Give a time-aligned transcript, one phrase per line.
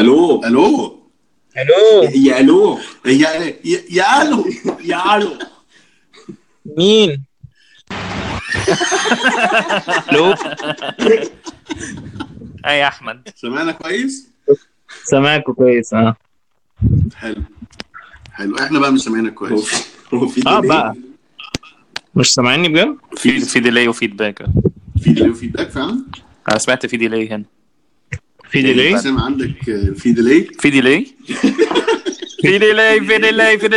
[0.00, 0.44] ألو.
[0.44, 1.00] ألو.
[1.58, 2.02] ألو.
[2.14, 2.78] يا ألو.
[3.06, 3.30] يا
[3.64, 4.44] يا يا ألو.
[4.84, 5.30] يا ألو.
[6.78, 7.24] مين؟
[10.12, 10.34] ألو.
[12.66, 13.28] أي يا أحمد.
[13.36, 14.30] سمعنا كويس؟
[15.04, 16.16] سامعكوا كويس آه.
[17.16, 17.42] حلو.
[18.32, 18.58] حلو.
[18.58, 19.86] إحنا بقى مش سامعينك كويس.
[20.14, 20.94] هو في آه؟ بقى.
[22.14, 24.46] مش سامعيني بجد؟ في في ديلي وفيدباك.
[25.02, 26.04] في ديلي وفيدباك فعلا؟
[26.48, 27.44] أنا سمعت في ديلي هنا.
[28.50, 31.06] في ديلي سامع عندك آه، في ديلي في ديلي
[32.42, 33.00] في ديلي
[33.58, 33.68] في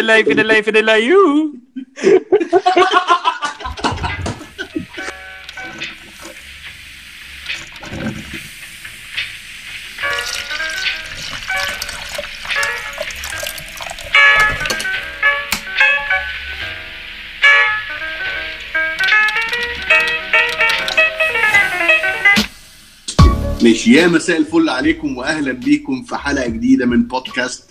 [23.64, 23.94] ماشي.
[23.94, 27.64] يا مساء الفل عليكم واهلا بيكم في حلقة جديدة من بودكاست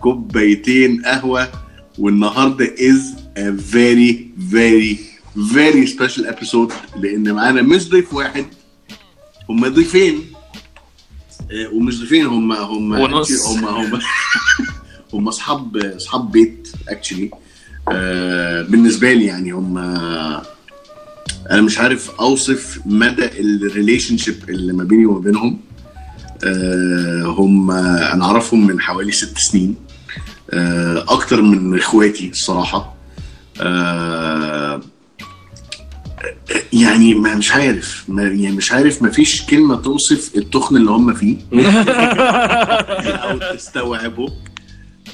[0.00, 1.48] كوبايتين قهوة.
[1.98, 4.14] والنهاردة is a very
[4.52, 4.96] very
[5.36, 8.44] very special episode لأن معانا مش ضيف واحد.
[9.50, 10.20] هم ضيفين.
[11.50, 13.46] آه، ومش ضيفين هم هم ونص.
[13.46, 14.00] هم هم
[15.14, 17.30] هم أصحاب أصحاب بيت actually
[18.68, 19.78] بالنسبة لي يعني هم
[21.50, 25.60] أنا مش عارف اوصف مدى ال relationship اللي ما بيني وما بينهم.
[26.44, 29.74] آه، هم أنا اعرفهم من حوالي ست سنين.
[30.50, 32.94] آه، أكتر من اخواتي الصراحة.
[33.60, 34.80] آه،
[36.72, 38.04] يعني ما مش عارف.
[38.08, 41.36] ما يعني مش عارف ما فيش كلمة توصف التخن اللي هم فيه.
[43.24, 44.32] أو تستوعبه.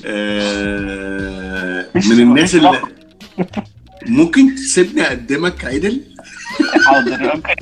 [0.04, 2.80] آه، من الناس اللي
[4.06, 6.00] ممكن تسيبني أقدمك عدل؟
[6.86, 7.30] حاضر.
[7.32, 7.54] Okay.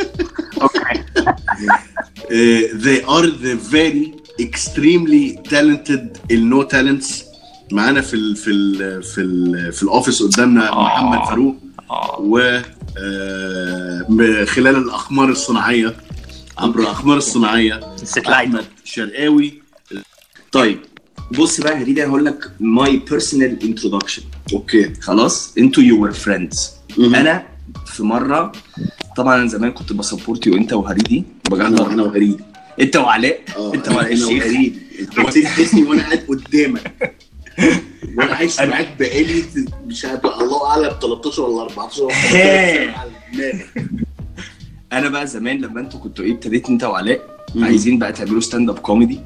[0.62, 1.02] Okay.
[2.24, 7.24] Uh, they are the very extremely talented ال No Talents
[7.72, 10.84] معانا في ال في ال في ال في ال office قدامنا آه.
[10.84, 11.56] محمد فاروق
[11.90, 12.16] آه.
[12.20, 12.60] و
[14.08, 15.96] من خلال الأقمار الصناعية
[16.58, 17.80] عبر الأقمار الصناعية
[18.28, 19.62] أحمد شرقاوي.
[20.52, 20.78] طيب
[21.38, 24.22] بص بقى هريدي هقول لك my personal introduction
[24.52, 25.54] Okay خلاص.
[25.58, 26.70] أنتوا your friends.
[26.98, 27.46] أنا
[27.94, 28.52] في مرة.
[29.16, 31.24] طبعا أنا زمان كنت ب support انت وهريدي.
[31.52, 32.40] أنا أنا وهريدي
[32.80, 33.40] أنت وعلاء.
[33.56, 34.12] آه أنت وعلاء.
[34.12, 34.28] الشيخ.
[34.44, 34.78] وهريدي
[35.18, 37.14] أنت اسمي وأنا قاعد قدامك.
[38.18, 39.44] وأنا عايش معاك بقالي
[39.86, 43.86] مش عارف الله أعلم 13 ولا 14 ولا 15 سنة على دماغك.
[44.92, 47.20] أنا بقى زمان لما أنتوا كنتوا إيه ابتديت أنت وعلاء.
[47.56, 49.20] عايزين بقى تعملوا stand up comedy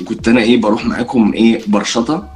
[0.00, 2.28] وكنت أنا إيه بروح معاكم إيه برشطة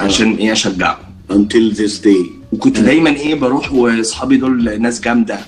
[0.00, 1.02] عشان إيه أشجعكم.
[1.30, 2.39] Until this day.
[2.52, 5.38] وكنت دايما إيه بروح وأصحابي دول ناس جامدة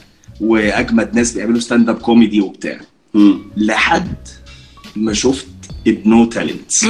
[0.40, 2.80] وأجمد ناس بيعملوا stand up comedy وبتاع.
[3.56, 4.14] لحد
[4.96, 5.46] ما شفت
[5.86, 6.84] ال No Talents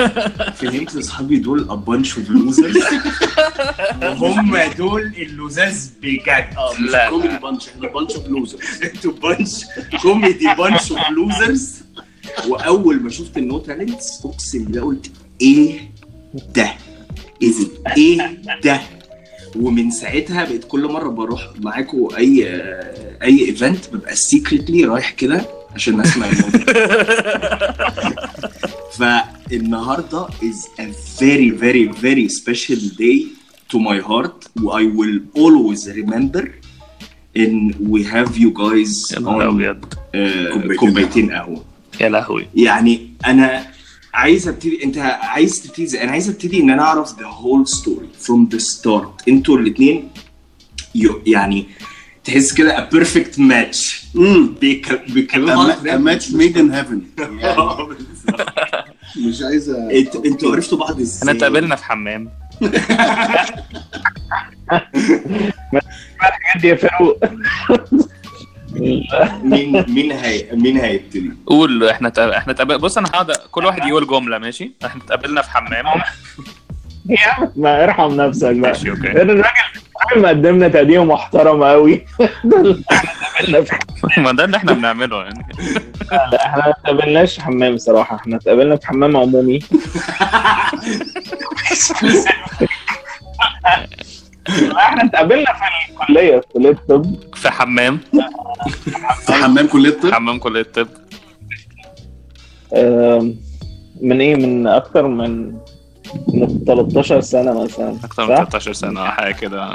[0.60, 2.92] فهمت أصحابي دول bunch of losers.
[4.22, 6.54] وهم دول ال losers بجد.
[6.90, 9.64] لا comedy bunch إحنا bunch of losers أنتوا bunch
[10.02, 11.82] comedy bunch of losers
[12.48, 15.90] وأول ما شفت ال No Talents أقسم بالله قلت إيه
[16.54, 16.74] ده؟
[17.96, 18.80] إيه ده؟
[19.56, 22.46] ومن ساعتها بقيت كل مرة بروح معاكم أي
[23.22, 26.26] أي event ببقى secretly رايح كده عشان أسمع
[28.98, 30.86] فالنهاردة is a
[31.20, 33.26] very very very special day
[33.72, 36.44] to my heart I will always remember
[37.34, 39.74] in we have you guys on
[40.14, 41.64] uh, كوبايتين قهوة.
[42.00, 42.46] يا لهوي.
[42.54, 43.71] يعني أنا
[44.14, 48.54] عايز ابتدي أنت عايز تبتدي؟ أنا عايز أبتدي إن أنا أعرف the whole story from
[48.54, 49.28] the start.
[49.28, 50.08] إنتوا الاثنين
[51.26, 51.66] يعني
[52.24, 54.04] تحس كده a perfect match.
[54.16, 55.72] امم بيتكلموا
[56.14, 57.22] match made in heaven.
[59.18, 62.30] مش عايزه إنت- إنتوا عرفتوا بعض إزاي؟ إحنا اتقابلنا في حمام.
[66.22, 67.18] الحاجات دي يا فاروق.
[68.76, 73.88] مين مين هي مين هيبتدي؟ قول إحنا اتقابل إحنا اتقابل بص أنا هقعد كل واحد
[73.88, 75.84] يقول جملة ماشي؟ إحنا اتقابلنا في حمام.
[77.56, 78.70] ما ارحم نفسك بقى.
[78.70, 79.00] ماشي أوكي.
[79.10, 82.04] الراجل الراجل مقدمنا تقديم محترم قوي.
[84.18, 85.46] ما ده اللي إحنا بنعمله يعني.
[86.12, 88.16] لا إحنا ما اتقابلناش في حمام صراحة.
[88.16, 89.58] إحنا اتقابلنا في حمام عمومي.
[94.78, 98.00] إحنا اتقابلنا في الكلية في كلية الطب في حمام.
[99.26, 100.88] في حمام كلية الطب حمام كلية الطب
[104.00, 105.52] من إيه؟ من أكتر من
[106.34, 109.68] من 13 سنة مثلا أكتر من صح؟ 13 سنة أو حاجة كده.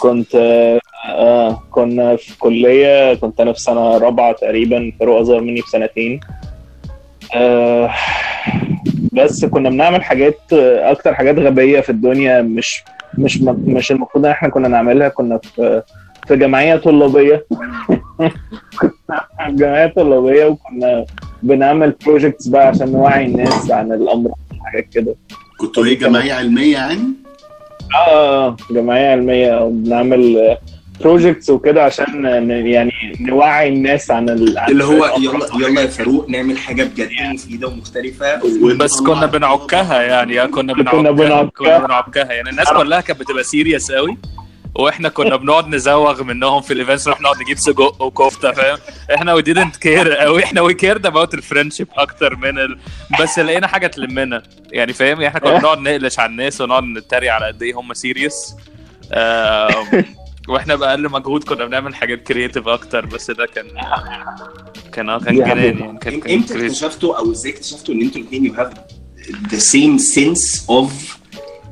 [0.00, 5.60] كنت آه، آه كنا في كلية كنت أنا في سنة رابعة تقريبا فاروق أصغر مني
[5.60, 6.20] بسنتين.
[7.34, 7.90] آه
[9.12, 12.84] بس كنا بنعمل حاجات آه، أكتر حاجات غبية في الدنيا مش
[13.18, 15.82] مش مش المفروض إن إحنا كنا نعملها كنا في
[16.28, 17.46] في جمعية طلابية
[18.78, 21.04] كنا جمعية طلابية وكنا
[21.42, 24.30] بنعمل projects بقى عشان نوعي الناس عن الأمر
[24.64, 25.14] حاجات كده
[25.60, 27.00] كنتوا إيه جمعية علمية يعني؟
[28.08, 30.56] آه جمعية علمية بنعمل
[31.00, 35.06] projects وكده عشان ن- يعني نوعي الناس عن ال- عن اللي هو.
[35.18, 38.36] يلا يلا يا فاروق نعمل حاجة بجد مفيده ومختلفة.
[38.76, 41.50] بس كنا بنعكها يعني كنا كنا بنعكها بنعكها.
[41.78, 42.32] كنا بنعكها.
[42.32, 44.16] يعني الناس كلها كانت بتبقى serious قوي
[44.74, 48.78] وإحنا كنا بنقعد نزوغ منهم في ال events نروح نقعد نجيب سجق وكفتة فاهم؟
[49.14, 50.44] إحنا we didn't care قوي.
[50.44, 52.78] إحنا we cared about ال friendship أكتر من ال...
[53.20, 54.42] بس لقينا حاجة تلمنا.
[54.72, 58.54] يعني فاهم؟ إحنا كنا بنقعد نقلش على الناس ونقعد نتريق على قد إيه هم serious
[60.48, 63.66] وإحنا بأقل مجهود كنا بنعمل حاجات creative أكتر بس ده كان
[64.92, 65.58] كان آه كان جنان.
[65.58, 66.66] يعني كان كان إمتى.
[66.66, 68.72] اكتشفتوا أو إزاي اكتشفتوا إن أنتوا الاثنين you have
[69.52, 71.18] the same sense of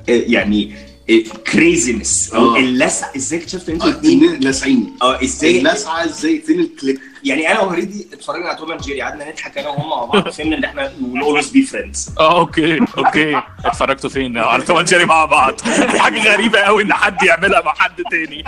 [0.08, 0.74] يعني
[1.52, 2.58] craziness أو آه.
[2.58, 7.00] اللسع إزاي اكتشفتوا إن أنتوا الاثنين اتنين لاسعين آه إزاي اللسعة إزاي فين ال click
[7.24, 10.56] يعني أنا وهريدي اتفرجنا على Tom and Jerry قعدنا نضحك أنا وهم مع بعض فهمنا
[10.56, 13.42] إن إحنا will always be friends آه okay okay.
[13.64, 15.54] اتفرجتوا فين؟ على Tom and Jerry مع بعض.
[15.92, 18.44] دي حاجة غريبة قوي إن حد يعملها مع حد تاني.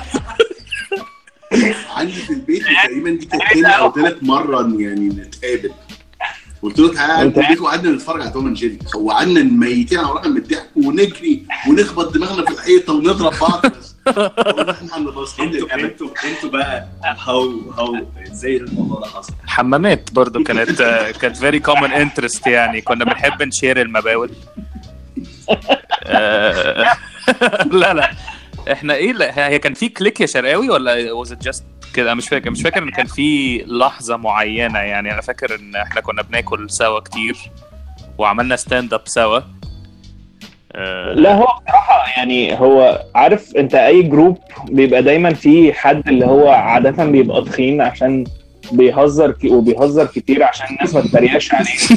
[1.96, 5.70] عندي في البيت تقريبا دي كانت تاني أو تالت مرة إن يعني نتقابل.
[6.62, 10.28] قلت له تعالى في البيت وقعدنا نتفرج على Tom and Jerry وقعدنا ميتين على روحنا
[10.28, 13.67] من الضحك ونجري ونخبط دماغنا في الحيطة ونضرب بعض.
[13.67, 20.82] بس أنتوا أنتوا أنتوا بقى how how إزاي الموضوع ده حصل حمامات برضو كانت
[21.20, 22.80] كانت very common interest يعني.
[22.80, 24.30] كنا بنحب نشير المباول.
[26.04, 26.96] آه،
[27.72, 28.10] لا لا.
[28.72, 32.28] إحنا إيه لا هي كان في click يا شرقاوي ولا was it just كده؟ مش
[32.28, 35.12] فاكر مش فاكر إن كان في لحظة معينة يعني.
[35.12, 37.36] أنا فاكر إن إحنا كنا بناكل سوا كتير
[38.18, 39.40] وعملنا stand up سوا.
[41.14, 44.38] لا هو بصراحة يعني هو عارف انت أي group
[44.69, 48.25] بيبقى دايما في حد اللي هو عادة بيبقى تخين عشان
[48.73, 49.44] بيهزر ك...
[49.44, 51.67] وبيهزر كتير عشان الناس ما تتريقش عليه.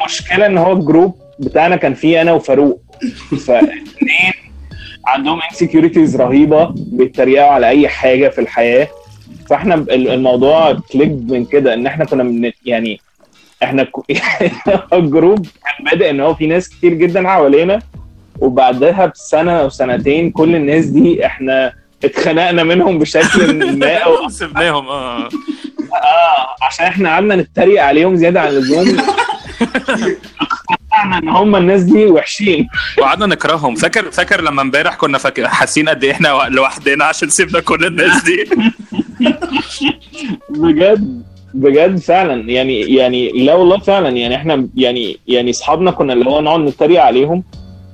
[0.00, 2.80] المشكلة إن هو ال group بتاعنا كان فيه أنا وفاروق.
[3.46, 4.32] فاثنين
[5.06, 8.88] عندهم insecurities رهيبة بيتريقوا على أي حاجة في الحياة.
[9.50, 13.00] فإحنا ال- الموضوع click من كده إن إحنا كنا من يعني
[13.62, 13.86] إحنا
[14.92, 17.82] ال group كان بادئ إن هو في ناس كتير جدا حوالينا
[18.38, 21.72] وبعدها بسنة أو سنتين كل الناس دي إحنا
[22.04, 25.24] اتخنقنا منهم بشكل ما أو سيبناهم آه.
[25.26, 28.96] آه عشان إحنا قعدنا نتريق عليهم زيادة عن اللزوم.
[30.40, 32.68] اقتنعنا إن هم الناس دي وحشين.
[32.98, 33.74] وقعدنا نكرههم.
[33.74, 38.22] فاكر فاكر لما امبارح كنا فاكر حاسين قد إيه إحنا لوحدنا عشان سيبنا كل الناس
[38.24, 38.44] دي؟
[40.48, 41.22] بجد؟
[41.54, 42.50] بجد فعلا.
[42.50, 44.08] يعني يعني لا والله فعلا.
[44.08, 47.44] يعني إحنا يعني يعني أصحابنا كنا اللي هو نقعد نتريق عليهم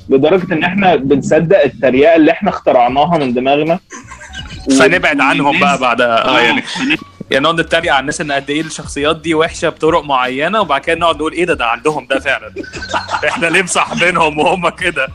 [0.08, 3.78] لدرجة إن إحنا بنصدق التريقة اللي إحنا اخترعناها من دماغنا.
[4.78, 6.25] فنبعد عنهم بقى بعدها.
[6.25, 6.62] آه آه، يعني
[7.31, 10.99] يعني نقعد نتريق على الناس إن قد إيه الشخصيات دي وحشة بطرق معينة وبعد كده
[10.99, 12.52] نقعد نقول إيه ده ده عندهم ده فعلا.
[13.28, 15.08] إحنا ليه مصاحبينهم وهم كده.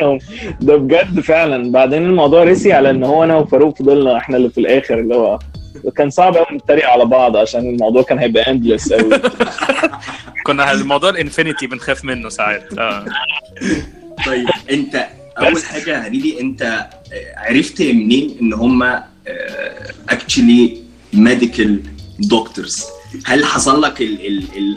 [0.60, 1.72] ده بجد فعلا.
[1.72, 5.38] بعدين الموضوع رسي على إن هو أنا وفاروق فضلنا إحنا اللي في الآخر اللي هو
[5.96, 9.20] كان صعب قوي نتريق على بعض عشان الموضوع كان هيبقى endless قوي
[10.46, 12.78] كنا الموضوع ال infinity بنخاف منه ساعات.
[12.78, 13.04] آه.
[14.26, 15.06] طيب أنت
[15.38, 16.88] أول حاجة يا هريدي أنت آه،
[17.36, 19.02] عرفت منين إن هم
[20.08, 20.82] actually
[21.12, 21.82] medical
[22.18, 22.84] doctors
[23.24, 24.02] هل حصل لك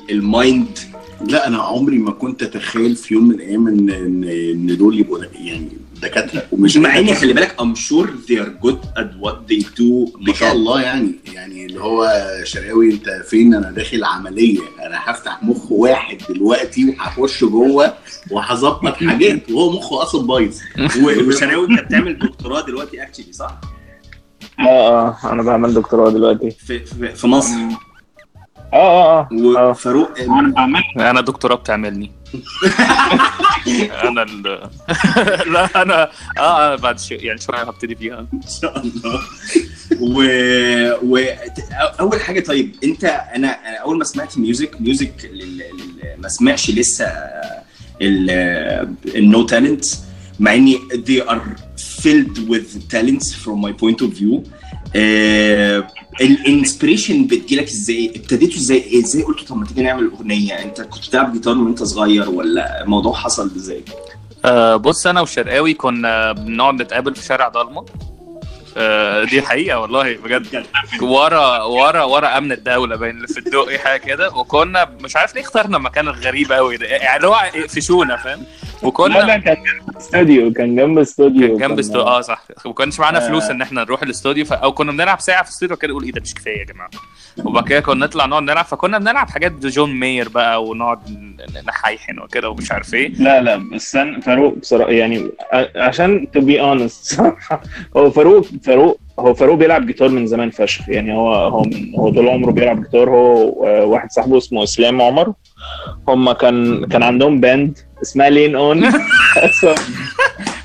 [0.09, 0.79] ال mind؟
[1.21, 5.23] لا أنا عمري ما كنت أتخيل في يوم من الأيام إن إن, إن دول يبقوا
[5.33, 5.69] يعني
[6.01, 6.43] دكاترة.
[6.51, 7.13] ومش مع ان.
[7.13, 11.11] خلي بالك I'm sure they are good at what they do ما شاء الله يعني.
[11.33, 12.11] يعني اللي هو
[12.43, 14.59] شرقاوي أنت فين؟ أنا داخل عملية.
[14.85, 17.93] أنا هفتح مخ واحد دلوقتي وهخش جوه
[18.31, 19.51] وهظبط حاجات.
[19.51, 20.57] وهو مخه أصلا بايظ.
[21.03, 23.57] و- وشناوي انت بتعمل دكتوراه دلوقتي actually صح؟
[24.59, 24.63] آه
[25.23, 26.51] آه أنا بعمل دكتوراه دلوقتي.
[26.51, 27.55] في, في, في مصر.
[28.73, 29.69] آه آه آه آه.
[29.69, 32.11] وفاروق أنا بعمل أنا دكتوراه بتعملني.
[34.07, 34.43] أنا ال...
[35.53, 38.27] لا أنا آه أنا بعد شيء يعني شوية هبتدي فيها.
[38.33, 39.19] إن شاء الله.
[40.01, 40.23] و...
[41.03, 41.17] و...
[41.99, 45.57] أول حاجة طيب أنت أنا أنا أول ما سمعت music music لل...
[45.57, 46.21] لل...
[46.21, 47.05] ما سمعش لسه
[48.01, 49.85] ال No Talent
[50.39, 51.41] مع إني they are
[51.77, 54.43] filled with talents from my point of view.
[56.21, 61.07] ال inspiration بتجيلك إزاي؟ ابتديتوا إزاي؟ إزاي قلتوا طب ما تيجي نعمل أغنية؟ انت كنت
[61.07, 63.83] بتلعب جيتار وانت صغير ولا الموضوع حصل إزاي؟
[64.45, 67.85] آه بص أنا وشرقاوي كنا بنقعد نتقابل في شارع ضلمة
[68.77, 70.65] آه، دي حقيقة والله بجد
[71.01, 75.41] ورا ورا ورا أمن الدولة باين اللي في الدقي حاجة كده وكنا مش عارف ليه
[75.41, 78.43] اخترنا مكان غريب قوي ده يعني اللي هو يقفشونا فاهم
[78.83, 82.01] لا لا وكنا كان جنب استوديو كان جنب استوديو جنب كان- استوديو.
[82.01, 82.43] آه صح.
[82.65, 83.27] وما كانش معانا آه.
[83.27, 84.53] فلوس إن إحنا نروح الاستوديو ف...
[84.53, 86.89] أو كنا بنلعب ساعة في الاستوديو كده نقول إيه ده مش كفاية يا جماعة.
[87.43, 90.99] وبعد كده كنا نطلع نقعد نلعب فكنا بنلعب حاجات John Mayer بقى ونقعد
[91.67, 93.07] نحيحن وكده ومش عارف إيه.
[93.09, 95.31] لا لا بس فاروق بصراحة يعني
[95.75, 97.21] عشان to be honest
[97.97, 102.09] هو فاروق فاروق هو فاروق بيلعب جيتار من زمان فشخ يعني هو هو من هو
[102.09, 105.33] طول عمره بيلعب جيتار هو وواحد صاحبه اسمه إسلام عمر.
[106.07, 108.79] هم كان كان عندهم band اسمها Lean On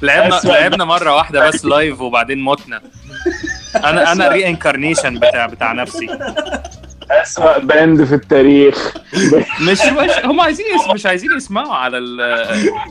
[0.02, 2.80] لعبنا لعبنا مرة واحدة بس live وبعدين متنا.
[3.76, 6.06] أنا أنا reincarnation بتاع بتاع نفسي.
[7.10, 8.94] اسوأ band في التاريخ.
[9.60, 10.94] مش مش هم عايزين يس...
[10.94, 12.18] مش عايزين يسمعوا على ال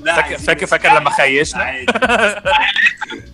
[0.05, 1.71] فاكر فاكر, فاكر لما خيشنا؟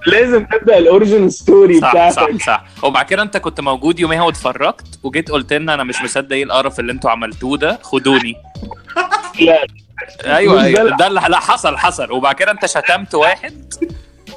[0.07, 2.15] لازم تبدأ ال origin story صح بتاعتك.
[2.15, 2.45] صح.
[2.45, 6.43] صح وبعد كده انت كنت موجود يوميها واتفرجت وجيت قلت لنا أنا مش مصدق إيه
[6.43, 8.35] القرف اللي أنتوا عملتوه ده خدوني.
[9.41, 9.65] لا.
[10.25, 12.11] أيوه مش ده أيوه اللي- ده اللي لا حصل حصل.
[12.11, 13.73] وبعد كده انت شتمت واحد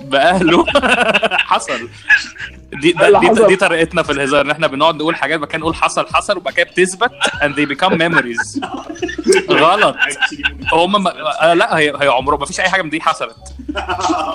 [0.09, 0.65] بأهله.
[1.51, 1.89] حصل.
[2.73, 3.47] دي ده اللي دي.
[3.47, 6.71] دي طريقتنا في الهزار إن إحنا بنقعد نقول حاجات مكان نقول حصل حصل وبعد كده
[6.71, 7.11] بتثبت
[7.43, 8.61] and they become memories.
[9.51, 9.97] غلط.
[10.73, 11.13] هم ما...
[11.51, 13.37] آه لا هي هي عمره ما فيش أي حاجة من دي حصلت.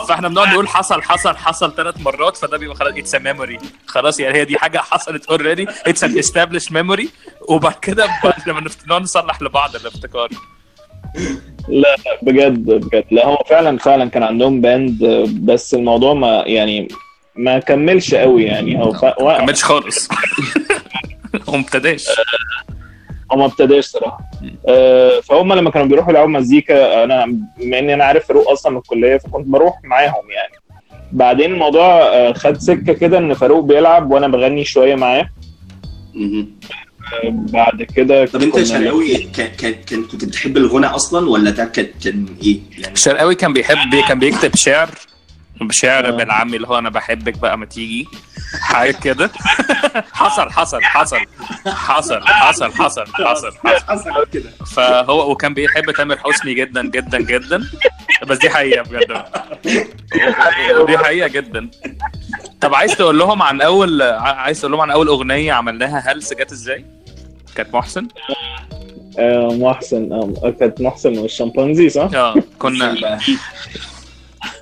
[0.07, 4.37] فإحنا بنقعد نقول حصل حصل حصل ثلاث مرات فده بيبقى خلاص it's memory خلاص يعني
[4.37, 7.09] هي دي حاجة حصلت already it's an established memory
[7.41, 8.07] وبعد كده
[8.47, 10.29] لما نقعد نصلح لبعض الافتكار.
[11.67, 13.05] لا بجد بجد.
[13.11, 15.03] لا هو فعلا فعلا كان عندهم باند
[15.43, 16.87] بس الموضوع ما يعني
[17.35, 18.79] ما كملش قوي يعني.
[18.79, 19.05] هو ف...
[19.05, 19.37] ما.
[19.37, 20.09] كملش خالص.
[21.49, 22.07] هو ما ابتداش
[23.31, 24.19] هو ما ابتداش صراحة.
[24.67, 27.25] آه، فهم لما كانوا بيروحوا يلعبوا مزيكا أنا
[27.59, 30.53] بما إني أنا عارف فاروق أصلا من الكلية فكنت بروح معاهم يعني.
[31.11, 35.29] بعدين الموضوع آه، خد سكة كده إن فاروق بيلعب وأنا بغني شوية معاه.
[37.23, 41.87] بعد كده طب انت شرقاوي كان كان كان- كنت بتحب الغنى أصلا ولا ده كان
[42.03, 44.89] كان إيه؟ يعني الشرقاوي كان بيحب كان بيكتب شعر
[45.61, 46.11] بشعر آه.
[46.11, 48.07] بالعامي اللي هو أنا بحبك بقى ما تيجي
[48.61, 49.31] حاجة كده.
[50.13, 51.17] حصل حصل حصل
[51.65, 53.83] حصل حصل حصل حصل حصل.
[53.87, 54.49] حصل كده.
[54.75, 57.63] فهو وكان بيحب تامر حسني جدا جدا جدا.
[58.27, 59.23] بس دي حقيقة بجد.
[60.87, 61.69] دي حقيقة جدا.
[62.61, 66.51] طب عايز تقول لهم عن اول عايز تقول لهم عن أول أغنية عملناها هلس جت
[66.51, 66.85] إزاي؟
[67.55, 68.07] كانت محسن؟
[69.19, 73.19] آه، محسن آه كانت محسن والشمبانزي صح؟ آه كنا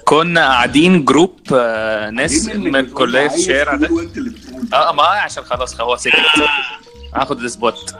[0.05, 3.89] كنا قاعدين group آه، ناس من الكليه في الشارع ده
[4.73, 6.15] آه ما عشان خلاص هو سكت
[7.15, 7.95] هاخد ال spot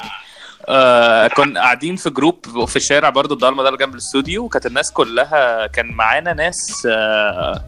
[0.68, 4.44] آه كنا قاعدين في group في الشارع برضو الضلمة ده اللي جنب الاستوديو.
[4.44, 7.66] وكانت الناس كلها كان معانا ناس آه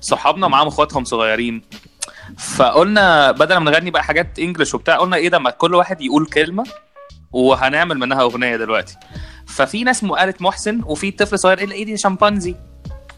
[0.00, 1.62] صحابنا معاهم اخواتهم صغيرين.
[2.38, 6.26] فقلنا بدل ما نغني بقى حاجات English وبتاع قلنا إيه ده؟ ما كل واحد يقول
[6.26, 6.64] كلمة
[7.32, 8.96] وهنعمل منها أغنية دلوقتي.
[9.46, 12.54] ففي ناس قالت محسن وفي طفل صغير قال إيه دي؟ شمبانزي.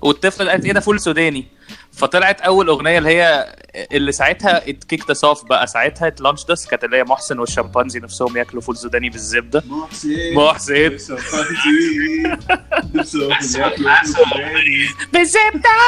[0.01, 1.47] والطفل قالت إيه ده؟ فول سوداني.
[1.93, 3.55] فطلعت أول أغنية اللي هي
[3.93, 5.67] اللي ساعتها it kicks off بقى.
[5.67, 9.63] ساعتها it launched this كانت اللي هي محسن والشمبانزي نفسهم ياكلوا فول سوداني بالزبدة.
[10.35, 10.97] محسن محسن.
[15.13, 15.79] بالزبدة.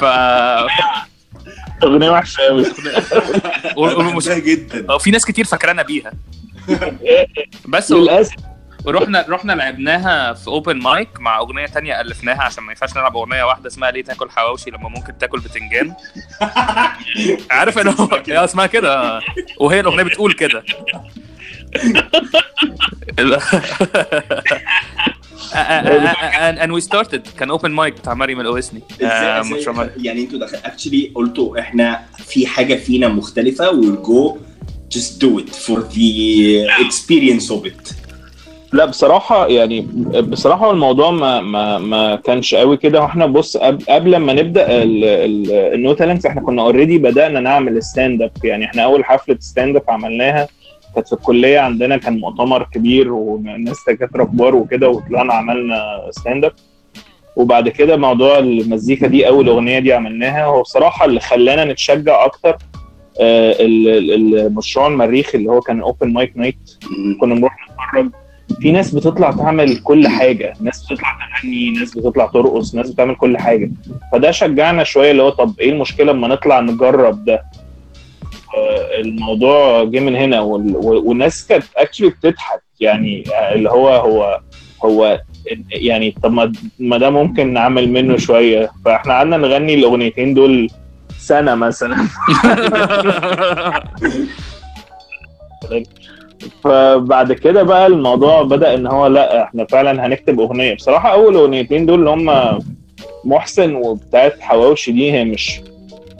[0.00, 0.04] ف
[1.84, 2.64] أغنية وحشة قوي
[3.76, 4.98] ومش جدا.
[4.98, 6.12] في ناس كتير فاكرانا بيها.
[7.68, 8.34] بس للأسف.
[8.86, 13.44] رحنا رحنا لعبناها في اوبن مايك مع أغنية تانية ألفناها عشان ما ينفعش نلعب أغنية
[13.44, 15.94] واحدة اسمها ليه تاكل حواوشي لما ممكن تاكل بتنجان.
[17.50, 19.20] عارف إن هو يا اسمها كده.
[19.58, 20.62] وهي الأغنية بتقول كده.
[26.62, 27.22] and we started.
[27.38, 28.40] كان open mic بتاع مريم
[29.68, 33.70] عمال- يعني أنتوا دخل actually قلتوا إحنا في حاجة فينا مختلفة.
[33.70, 34.36] We'll go
[34.98, 37.94] just do it for the experience of it.
[38.72, 39.80] لا بصراحة يعني
[40.20, 43.00] بصراحة الموضوع ما ما ما كانش قوي كده.
[43.00, 48.22] وإحنا بص قبل, قبل ما نبدأ ال No Talent إحنا كنا already بدأنا نعمل stand
[48.22, 50.48] up يعني إحنا أول حفلة stand up عملناها
[50.94, 56.52] كانت في الكلية عندنا كان مؤتمر كبير وناس دكاترة كبار وكده وطلعنا عملنا stand up
[57.36, 60.44] وبعد كده موضوع المزيكا دي أول أغنية دي عملناها.
[60.44, 62.56] هو بصراحة اللي خلانا نتشجع أكتر
[63.20, 66.58] آه، ال- ال- المشروع المريخ اللي هو كان open mic night
[67.20, 68.10] كنا بنروح نتفرج.
[68.60, 70.52] في ناس بتطلع تعمل كل حاجة.
[70.60, 73.70] ناس بتطلع تغني ناس بتطلع ترقص ناس بتعمل كل حاجة.
[74.12, 77.42] فده شجعنا شوية اللي هو طب إيه المشكلة أما نطلع نجرب ده؟
[79.00, 82.60] الموضوع جه من هنا وال- وال- والناس كانت اكشلي بتضحك.
[82.80, 84.40] يعني اللي هو هو
[84.84, 85.20] هو
[85.72, 88.70] يعني طب ما ده ممكن نعمل منه شوية.
[88.84, 90.68] فاحنا قعدنا نغني الأغنيتين دول
[91.18, 91.96] سنة مثلا.
[96.64, 100.74] فبعد كده بقى الموضوع بدأ إن هو لأ إحنا فعلا هنكتب أغنية.
[100.74, 102.58] بصراحة أول أغنيتين دول اللي هم
[103.24, 105.60] محسن وبتاعت حواوشي دي هي مش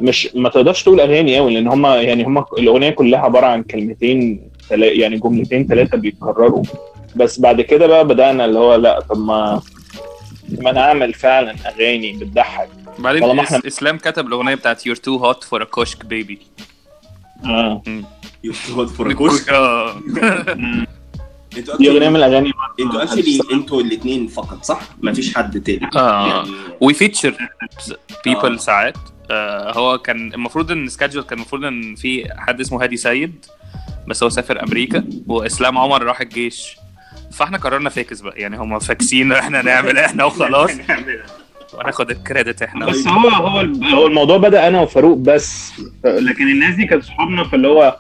[0.00, 4.50] مش ما تقدرش تقول أغاني قوي لأن هم يعني هم الأغنية كلها عبارة عن كلمتين
[4.70, 6.62] يعني جملتين ثلاثة بيتكرروا.
[7.16, 9.60] بس بعد كده بقى بدأنا اللي هو لأ طب ما
[10.58, 12.68] ما نعمل فعلا أغاني بتضحك.
[12.98, 16.38] بعدين طالما إس- إسلام كتب الأغنية بتاعت You're too hot for a كشك baby
[17.44, 17.82] آه.
[18.44, 19.94] You're too hot for كشك آه.
[21.56, 25.90] أنتوا دي أغنية من الأغاني أنتوا actually أنتوا الاثنين فقط صح؟ مفيش حد تاني.
[25.96, 26.44] آه.
[26.80, 27.34] we feature
[28.24, 28.56] people آه.
[28.56, 28.96] ساعات.
[28.96, 29.19] آه
[29.76, 33.46] هو كان المفروض إن schedule كان المفروض إن في حد اسمه هادي سيد
[34.08, 36.76] بس هو سافر أمريكا وإسلام عمر راح الجيش.
[37.32, 40.70] فإحنا قررنا فاكس بقى يعني هم فاكسين إحنا نعمل إحنا وخلاص.
[41.74, 42.86] وناخد ال credit إحنا.
[42.86, 45.72] بس هو هو هو الموضوع بدأ أنا وفاروق بس
[46.04, 47.96] لكن الناس دي كانت صحابنا فاللي هو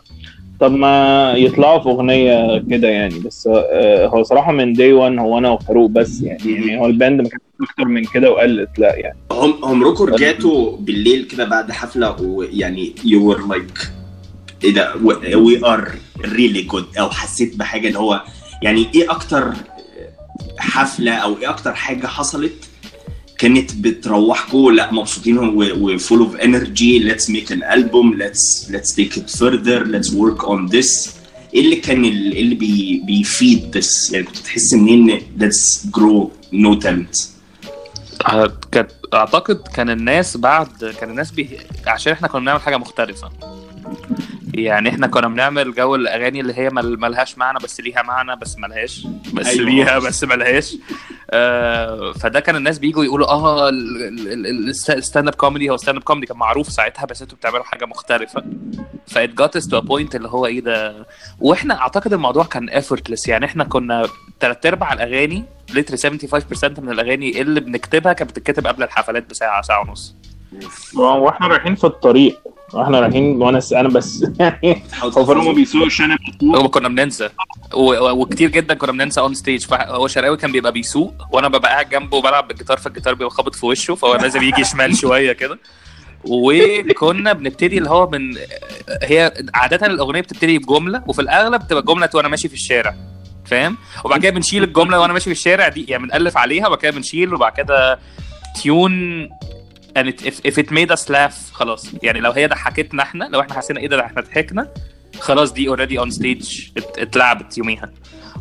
[0.60, 3.18] طب ما يطلعوا في أغنية كده يعني.
[3.18, 6.52] بس آه، هو صراحة من day 1 هو أنا وفاروق بس يعني.
[6.52, 9.18] يعني هو ال band ما كانش أكتر من كده وقلت لا يعني.
[9.32, 13.78] هم عمركم رجعتوا بالليل كده بعد حفلة ويعني you were like
[14.64, 14.94] إيه ده
[15.36, 15.92] we are
[16.24, 18.22] really good أو حسيت بحاجة اللي هو
[18.62, 19.52] يعني إيه أكتر
[20.58, 22.52] حفلة أو إيه أكتر حاجة حصلت
[23.38, 29.18] كانت بتروحكم لا مبسوطين و full of energy let's make an album let's let's take
[29.18, 31.16] it further let's work on this
[31.54, 36.30] إيه اللي كان إيه اللي بي بي feed this يعني كنت تحس منين let's grow
[36.52, 37.14] No Talent
[38.72, 41.58] كانت أعتقد كان الناس بعد كان الناس بي...
[41.86, 43.30] عشان إحنا كنا بنعمل حاجة مختلفة.
[44.54, 47.00] يعني إحنا كنا بنعمل جو الأغاني اللي هي مل...
[47.00, 49.06] ملهاش معنى بس ليها معنى بس ملهاش.
[49.34, 49.64] بس أيوة.
[49.64, 50.76] ليها بس ملهاش.
[51.30, 53.70] آه فده كان الناس بيجوا يقولوا آه
[54.90, 57.84] ال stand up comedy هو stand up comedy كان معروف ساعتها بس أنتوا بتعملوا حاجة
[57.84, 58.44] مختلفة.
[59.06, 61.06] ف it got us to point اللي هو إيه ده.
[61.40, 63.28] وإحنا أعتقد الموضوع كان effortless.
[63.28, 64.06] يعني إحنا كنا
[64.40, 69.80] ثلاث أرباع الأغاني literally 75% من الأغاني اللي بنكتبها كانت بتتكتب قبل الحفلات بساعة ساعة
[69.88, 70.16] ونص.
[70.94, 72.40] وإحنا رايحين في الطريق.
[72.72, 74.24] وإحنا رايحين وأنا أنا بس.
[74.40, 76.56] يعني هو فاروق ما بيسوقش أنا بسوق.
[76.58, 77.28] هو كنا بننسى.
[77.74, 82.16] وكتير جدا كنا بننسى on stage فهو شرقاوي كان بيبقى بيسوق وأنا ببقى قاعد جنبه
[82.16, 85.58] وبلعب بالجيتار فالجيتار بيبقى خابط في وشه فهو لازم يجي شمال شوية كده.
[86.24, 88.36] وكنا بنبتدي اللي هو من
[89.02, 92.94] هي عادة الأغنية بتبتدي بجملة وفي الأغلب بتبقى جملة وأنا ماشي في الشارع.
[93.44, 96.90] فاهم؟ وبعد كده بنشيل الجملة وأنا ماشي في الشارع دي يعني بنألف عليها وبعد كده
[96.92, 97.98] بنشيل وبعد كده
[98.62, 98.92] tune
[99.98, 101.86] and it, if, if it made us laugh خلاص.
[102.02, 104.68] يعني لو هي ضحكتنا إحنا لو إحنا حسينا إيه ده إحنا ضحكنا
[105.20, 107.90] خلاص دي already on stage اتلعبت يوميها.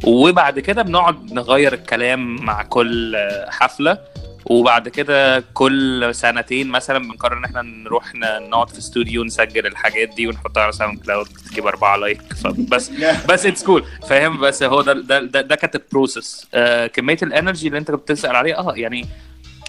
[0.04, 3.18] وبعد كده بنقعد نغير الكلام مع كل
[3.50, 3.98] حفلة
[4.46, 10.28] وبعد كده كل سنتين مثلا بنقرر إن إحنا نروح نقعد في استوديو نسجل الحاجات دي
[10.28, 12.90] ونحطها على SoundCloud تجيب أربعة like فبس
[13.30, 17.18] بس it's cool فاهم؟ بس هو ده ده ده, ده كانت ال process آه كمية
[17.24, 19.06] ال energy اللي أنت كنت بتسأل عليه آه يعني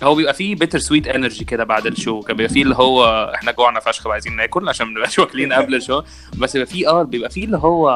[0.03, 2.21] هو بيبقى فيه bittersweet energy كده بعد ال show.
[2.21, 5.75] كان بيبقى فيه اللي هو إحنا جوعنا فشخ وعايزين ناكل عشان ما نبقاش واكلين قبل
[5.75, 6.03] ال show.
[6.39, 7.89] بس بيبقى فيه آه بيبقى فيه اللي هو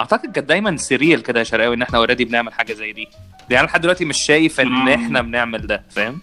[0.00, 3.08] أعتقد كانت دايما surreal كده يا شرقاوي إن إحنا already بنعمل حاجة زي دي.
[3.50, 4.88] يعني لحد دلوقتي مش شايف إن.
[4.88, 6.18] إحنا بنعمل ده فاهم؟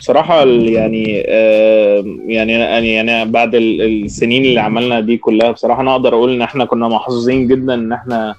[0.00, 5.92] بصراحة يعني آه، يعني يعني يعني بعد ال- السنين اللي عملنا دي كلها بصراحة أنا
[5.92, 8.34] أقدر أقول إن إحنا كنا محظوظين جدا إن إحنا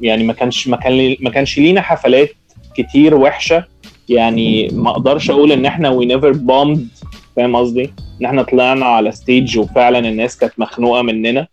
[0.00, 2.30] يعني ما كانش ما كان ما كانش لينا حفلات
[2.76, 3.64] كتير وحشة.
[4.08, 6.88] يعني ما أقدرش أقول إن إحنا we never bombed
[7.36, 11.46] فاهم قصدي؟ إن إحنا طلعنا على stage وفعلا الناس كانت مخنوقة مننا.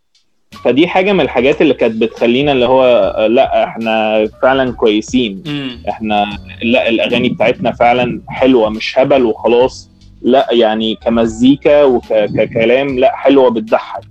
[0.64, 5.44] فدي حاجة من الحاجات اللي كانت بتخلينا اللي هو لا إحنا فعلا كويسين.
[5.90, 9.90] إحنا لا الأغاني بتاعتنا فعلا حلوة مش هبل وخلاص.
[10.22, 14.04] لا يعني كمزيكا وككلام لا حلوة بتضحك.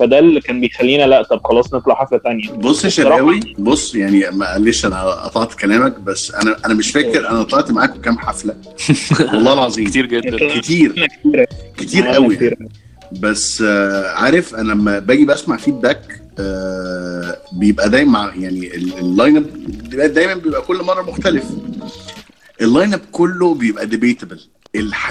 [0.00, 2.50] فده اللي كان بيخلينا لا طب خلاص نطلع حفلة تانية.
[2.52, 7.42] بص يا شرقاوي بص يعني معلش أنا قطعت كلامك بس أنا أنا مش فاكر أنا
[7.42, 8.54] طلعت معاكم كام حفلة.
[9.34, 9.86] والله العظيم.
[9.86, 10.58] كتير جدا.
[10.60, 11.06] كتير.
[11.76, 12.06] كتير.
[12.06, 12.38] قوي.
[13.20, 19.36] بس آه، عارف أنا لما باجي بسمع feedback آه، بيبقى دايما يعني ال- ال line
[19.36, 19.46] up
[19.90, 21.44] بيبقى دايما بيبقى كل مرة مختلف.
[22.60, 24.40] ال line up كله بيبقى debatable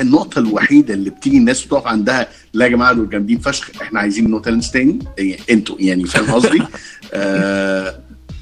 [0.01, 4.29] النقطة الوحيدة اللي بتيجي الناس تقف عندها لا يا جماعة دول جامدين فشخ إحنا عايزين
[4.31, 6.61] No Talents تاني؟ يعني أنتوا يعني فاهم قصدي؟
[7.13, 7.99] آه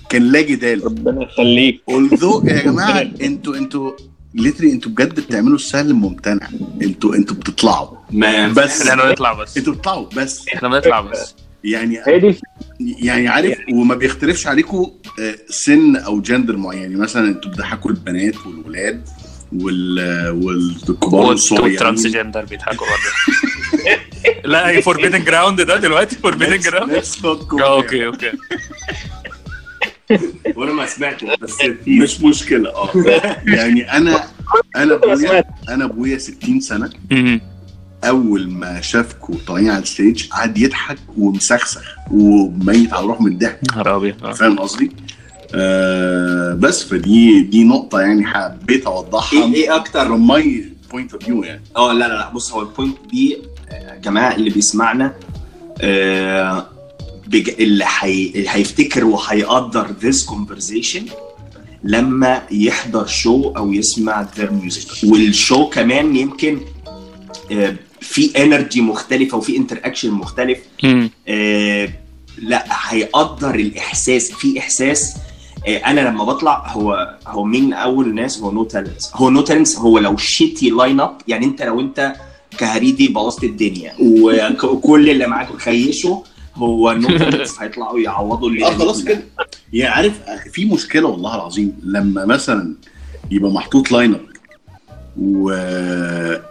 [0.10, 0.86] كان لا جدال.
[0.86, 1.82] ربنا يخليك.
[1.90, 3.92] although يا جماعة أنتوا أنتوا
[4.36, 6.48] literally أنتوا بجد بتعملوا السهل الممتنع.
[6.82, 7.98] أنتوا أنتوا بتطلعوا.
[8.12, 9.58] ما بس إحنا بنطلع بس.
[9.58, 10.46] أنتوا بتطلعوا بس.
[10.56, 11.36] إحنا بنطلع بس.
[11.64, 12.36] يعني هي.
[12.80, 16.82] يعني عارف وما بيختلفش عليكم آه، سن أو جندر معين.
[16.82, 19.02] يعني مثلا أنتوا بتضحكوا البنات والولاد.
[19.62, 23.40] وال والكبار والصغيرين وال transgender بيضحكوا برضه
[24.52, 27.62] لا هي forbidden ground ده دلوقتي forbidden ground there.
[27.62, 28.32] okay okay
[30.56, 32.90] وأنا ما سمعته بس مش مشكلة آه
[33.56, 34.24] يعني أنا
[34.76, 35.44] أنا ابويا.
[35.70, 36.90] أنا أبويا 60 سنة.
[38.04, 43.60] أول ما شافكوا طالعين على ال stage قعد يضحك ومسخسخ وميت على روح من الضحك
[43.78, 44.32] آه.
[44.34, 44.92] فاهم قصدي؟
[45.56, 49.44] آه بس فدي دي نقطة يعني حبيت أوضحها.
[49.46, 50.44] إيه إيه أكتر؟ From my
[50.94, 51.62] point of view يعني.
[51.76, 53.38] آه لا لا لا بص هو ال point دي
[53.72, 55.14] يا جماعة اللي بيسمعنا
[55.82, 56.68] آه
[57.28, 57.50] بج...
[57.60, 58.32] اللي, حي...
[58.36, 61.02] اللي هيفتكر وهيقدر this conversation
[61.84, 65.04] لما يحضر show أو يسمع their music.
[65.04, 66.60] وال show كمان يمكن
[67.52, 70.60] آه في energy مختلفة وفي interaction مختلف.
[71.28, 71.90] آه،
[72.38, 75.20] لا هيقدر الإحساس في إحساس آه،
[75.68, 80.00] أنا لما بطلع هو هو مين أول ناس؟ هو نو تالنتس هو نو تالنتس هو
[80.00, 82.14] لو شيتي لاين اب يعني أنت لو أنت
[82.58, 83.94] كهريدي بوظت الدنيا.
[84.00, 86.18] وك- وكل اللي معاك خيشوا
[86.56, 89.24] هو نو تالنتس هيطلعوا يعوضوا اللي آه خلاص كده.
[89.74, 90.20] يعني عارف
[90.52, 91.80] في مشكلة والله العظيم.
[91.84, 92.76] لما مثلا
[93.32, 94.22] يبقى محطوط لاين اب
[95.18, 95.52] و...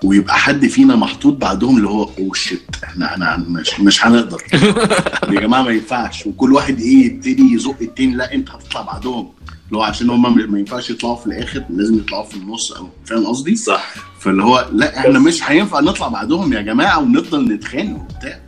[0.04, 4.42] ويبقى حد فينا محطوط بعدهم اللي هو oh shit إحنا إحنا مش مش هنقدر.
[5.34, 6.26] يا جماعة ما ينفعش.
[6.26, 9.32] وكل واحد إيه يبتدي يزق التاني لا أنت هتطلع بعدهم.
[9.66, 13.26] اللي هو عشان هم ما ينفعش يطلعوا في الآخر لازم يطلعوا في النص أو فاهم
[13.26, 13.94] قصدي؟ صح.
[14.20, 18.40] فاللي هو لا إحنا مش هينفع نطلع بعدهم يا جماعة ونفضل نتخانق وبتاع.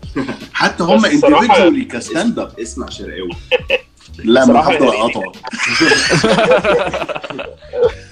[0.53, 3.31] حتى هم individually ك stand up اسمع شرقاوي
[4.25, 5.23] لا ما هفضل يعني- اقطع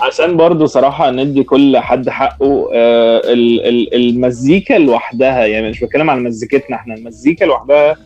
[0.00, 6.10] عشان برضو صراحة ندي كل حد حقه آه، ال- ال- المزيكا لوحدها يعني مش بتكلم
[6.10, 7.96] عن مزيكتنا إحنا المزيكا لوحدها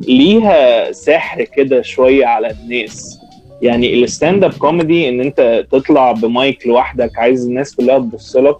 [0.00, 3.18] ليها سحر كده شوية على الناس.
[3.62, 8.56] يعني ال stand up comedy إن أنت تطلع بمايك لوحدك عايز الناس كلها تبص لك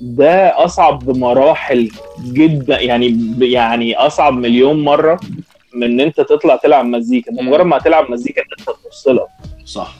[0.00, 1.88] ده أصعب بمراحل
[2.32, 5.20] جدا يعني يعني أصعب مليون مرة
[5.74, 7.30] من إن أنت تطلع تلعب مزيكا.
[7.30, 9.26] انت مجرد ما تلعب مزيكا الناس هتبص لك.
[9.64, 9.94] صح.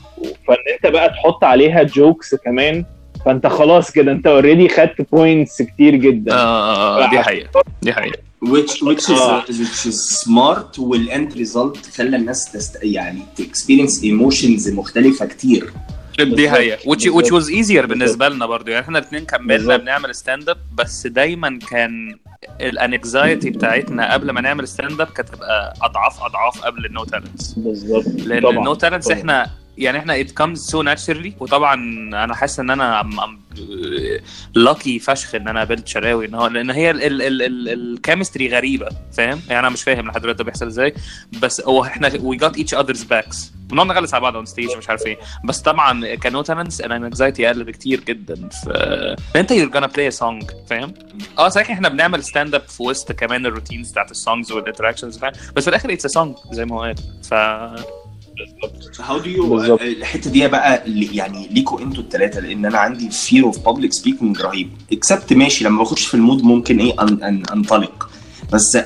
[0.47, 2.85] فان انت بقى تحط عليها jokes كمان
[3.25, 6.33] فانت خلاص كده انت already خدت points كتير جدا.
[6.35, 8.17] آه، دي حقيقة دي حقيقة.
[8.45, 9.43] Which which is آه.
[9.43, 15.73] which is smart وال end result خلى الناس تست يعني ت experience emotions مختلفة كتير.
[16.19, 19.77] دي حقيقة which, was easier بالنسبة لنا برضو يعني إحنا الاثنين كملنا.
[19.77, 22.17] بنعمل stand up بس دايما كان
[22.61, 27.03] ال anxiety بتاعتنا قبل ما نعمل stand up كانت تبقى أضعاف أضعاف قبل ال No
[27.03, 28.45] Talents بالظبط لأن.
[28.57, 29.11] ال No Talents.
[29.11, 31.31] إحنا يعني إحنا it comes so naturally.
[31.39, 31.73] وطبعا
[32.23, 33.09] أنا حاسس إن أنا
[34.53, 36.25] lucky فشخ إن أنا قابلت شرقاوي.
[36.25, 40.43] إن هو لأن هي ال chemistry غريبة فاهم؟ يعني أنا مش فاهم لحد دلوقتي ده
[40.43, 40.93] بيحصل إزاي.
[41.41, 44.89] بس هو إحنا we got each other's backs بنقعد نغلس على بعض on stage مش
[44.89, 45.17] عارف إيه.
[45.45, 48.49] بس طبعا ك No Talents أنا anxiety أقل بكتير جدا.
[48.49, 48.69] ف
[49.35, 50.93] أنت you're gonna play song فاهم؟
[51.39, 54.60] آه صحيح إحنا بنعمل stand up في وسط كمان ال routines بتاعت ال songs وال
[54.60, 55.17] interactions
[55.55, 56.95] بس في الآخر it's song زي ما هو قال.
[57.23, 57.33] ف
[58.99, 59.75] how do you.
[59.75, 64.69] الحتة دي بقى يعني ليكوا أنتوا الثلاثه لأن أنا عندي fear of public speaking رهيب.
[64.93, 68.09] except ماشي لما بخش في ال mood ممكن إيه أن أن أنطلق.
[68.53, 68.77] بس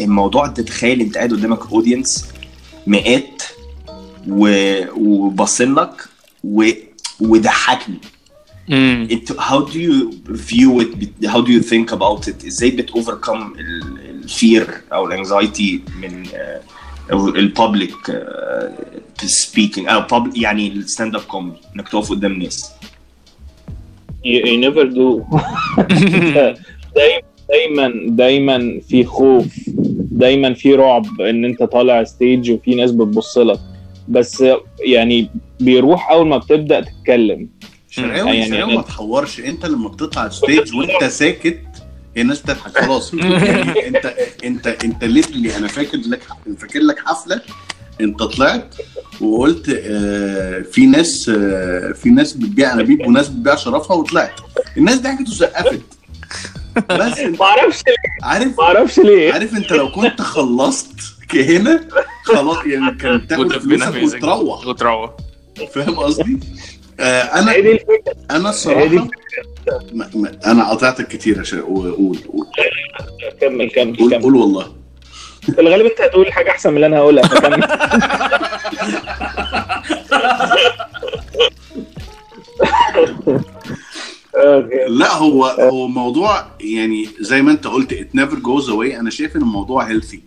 [0.00, 2.24] الموضوع انت تخيل أنت قاعد قدامك audience
[2.86, 3.42] مئات
[4.28, 6.08] و- وباصين لك
[6.44, 6.70] و...
[7.20, 7.98] وضحكني.
[8.70, 13.58] انت how do you view it how do you think about it إزاي بت overcome
[13.58, 16.26] ال fear أو ال anxiety من
[17.12, 18.22] ال public
[19.24, 22.72] speaking أو public يعني ال stand up comedy إنك تقف قدام ناس.
[24.24, 25.08] You, never do.
[26.96, 29.46] دايما دايما دايما في خوف
[30.10, 33.60] دايما في رعب إن أنت طالع stage وفي ناس بتبص لك.
[34.08, 34.44] بس
[34.80, 37.48] يعني بيروح أول ما بتبدأ تتكلم.
[37.90, 39.40] شرقاوي يعني شرقاوي ما تحورش.
[39.40, 41.60] أنت لما بتطلع ال stage وأنت ساكت
[42.16, 42.78] هي الناس بتضحك.
[42.78, 43.14] خلاص.
[43.14, 46.20] يعني انت انت انت ليتلي أنا فاكر لك
[46.58, 47.40] فاكر لك حفلة
[48.00, 48.74] انت طلعت
[49.20, 54.40] وقلت آه في ناس آه في ناس بتبيع انابيب وناس بتبيع شرفها وطلعت.
[54.76, 55.80] الناس ضحكت وسقفت.
[56.90, 57.82] بس ما أعرفش
[58.22, 59.32] عارف ما أعرفش ليه.
[59.32, 60.92] عارف انت لو كنت خلصت
[61.34, 61.80] هنا
[62.22, 64.66] خلاص يعني كان تاخد فلوسك وتروح.
[64.66, 65.10] وتروح.
[65.74, 66.38] فاهم قصدي؟
[67.00, 67.54] آه أنا
[68.30, 68.96] أنا الصراحه دي
[69.92, 72.46] ما ما أنا قطعتك كتير عشان قول قول قول.
[73.40, 74.22] كمل كمل قول, كمل.
[74.22, 74.72] قول والله.
[75.42, 77.68] في الغالب أنت هتقول حاجة أحسن من اللي أنا هقولها فكمل.
[84.88, 88.94] لا هو هو موضوع يعني زي ما أنت قلت it never goes away.
[88.98, 90.18] أنا شايف إن الموضوع healthy.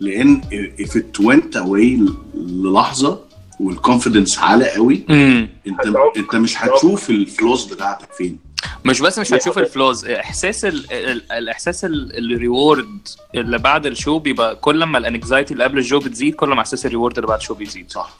[0.00, 0.40] لأن
[0.80, 3.20] if it went away للحظة
[3.62, 5.80] وال confidence عالي قوي امم انت
[6.16, 8.38] انت مش هتشوف الفلوس بتاعتك فين.
[8.84, 14.18] مش بس مش هتشوف الفلوز احساس ال ال الاحساس ال reward اللي بعد ال show
[14.18, 17.16] بيبقى كل ما ال anxiety اللي قبل ال show بتزيد كل ما احساس ال reward
[17.18, 17.90] اللي بعد ال show بيزيد.
[17.90, 18.12] صح.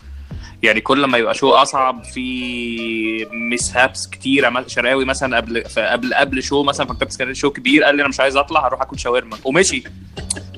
[0.62, 6.42] يعني كل ما يبقى show أصعب في mishaps كتيرة مثلا شرقاوي مثلا قبل قبل قبل
[6.42, 9.36] show مثلا مكتبه اسكندريه show كبير قال لي أنا مش عايز أطلع هروح آكل شاورما.
[9.44, 9.82] ومشي.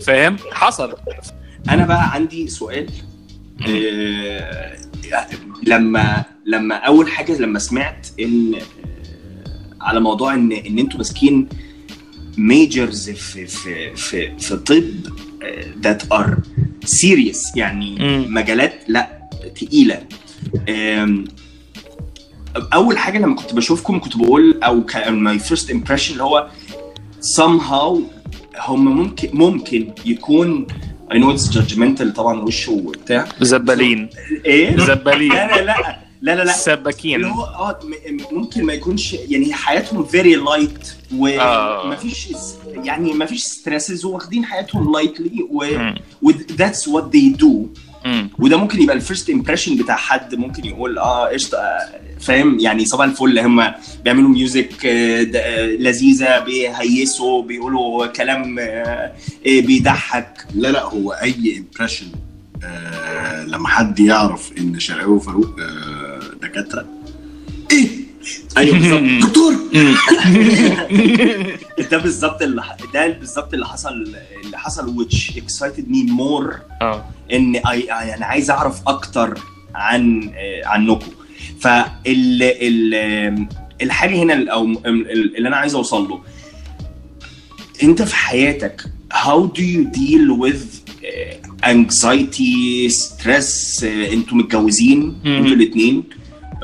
[0.07, 0.95] فاهم؟ حصل.
[1.69, 2.91] أنا بقى عندي سؤال
[5.67, 8.61] لما لما أول حاجة لما سمعت إن آه،
[9.81, 11.49] على موضوع إن إن أنتوا ماسكين
[12.39, 14.85] majors في في في في طب
[15.83, 16.39] that are
[16.85, 18.35] serious يعني مم.
[18.35, 20.03] مجالات لا تقيلة
[22.73, 26.49] أول حاجة لما كنت بشوفكم كنت بقول أو كان my first impression اللي هو
[27.37, 27.99] somehow
[28.69, 30.67] هم ممكن ممكن يكون
[31.15, 34.09] I know it's judgmental طبعا وشه وبتاع زبالين
[34.47, 37.79] إيه؟ زبالين لا لا لا لا لا لا اللي سباكين هو آه
[38.33, 40.95] ممكن ما يكونش يعني حياتهم very light.
[41.17, 42.29] ومفيش
[42.85, 45.47] يعني مفيش stresses واخدين حياتهم lightly.
[45.51, 45.65] و
[46.87, 47.69] what they do مم.
[48.39, 52.85] وده ممكن يبقى ال first impression بتاع حد ممكن يقول آه قشطة آه، فاهم؟ يعني
[52.85, 53.73] صباح الفل هم
[54.05, 58.63] بيعملوا music آه، آه، لذيذة بيهيسوا بيقولوا كلام آه،
[59.47, 60.47] آه، بيضحك.
[60.55, 62.07] لا لا هو أي impression
[62.65, 66.87] آه لما حد يعرف إن شرقاوي وفاروق آه دكاترة
[67.71, 67.89] إيه؟
[68.57, 69.29] أيوه بالظبط.
[69.29, 69.55] دكتور!
[71.91, 72.63] ده بالظبط اللي
[72.95, 73.93] ده بالظبط اللي حصل
[74.45, 77.05] اللي حصل which excited me more آه.
[77.33, 79.39] إن I, I أنا عايز أعرف أكتر
[79.75, 81.07] عن آه، عنكم.
[81.61, 83.47] فال ال
[83.83, 86.21] الحاجة هنا أو اللي أنا عايز أوصل له.
[87.83, 88.83] أنت في حياتك
[89.15, 90.65] how do you deal with
[91.05, 91.41] آه،
[91.73, 95.17] anxiety stress آه، أنتوا متجوزين.
[95.27, 96.05] أنتوا الاثنين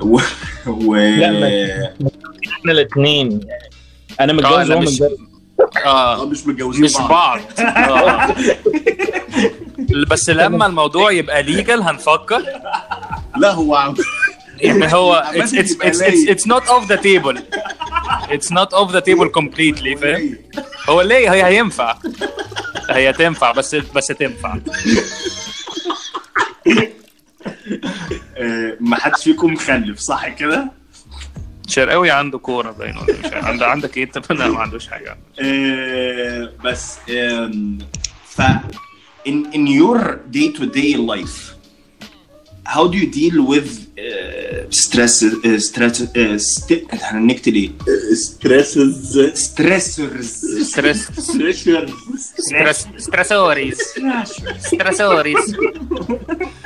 [0.02, 0.20] و,
[0.66, 0.94] و...
[0.96, 1.94] لا،
[2.48, 3.70] إحنا الاثنين يعني.
[4.20, 5.18] أنا آه، متجوز لا، وهو مش- متجوز.
[5.84, 7.40] آه آه مش متجوزين مش بعض.
[7.58, 8.34] آه.
[10.10, 12.42] بس لما الموضوع يبقى ليجل هنفكر.
[13.36, 13.94] لا هو عم
[14.60, 17.38] يعني هو it's it's يبقى it's it's, it's not off the table.
[18.30, 20.36] It's not off the table completely فاهم؟
[20.88, 21.96] هو ليه؟ هي هينفع.
[22.90, 24.54] هي تنفع بس بس تنفع.
[24.54, 24.60] آه،
[28.80, 30.72] ما حدش فيكم مخلف صح كده؟
[31.68, 35.18] شرقاوي عنده كورة باين ولا مش عندك إيه؟ انت لا ما عندوش حاجة.
[35.40, 36.98] آه، بس
[38.28, 38.42] ف
[39.28, 40.00] in in your
[40.32, 41.59] day to day life
[42.66, 43.68] how do you deal with
[43.98, 47.70] uh, stress uh, stress uh, st- هنكتب إيه
[48.14, 50.24] ستريسز stressors.
[50.62, 51.10] ستريس
[52.96, 53.78] ستريسوريز
[54.58, 55.56] ستريسوريز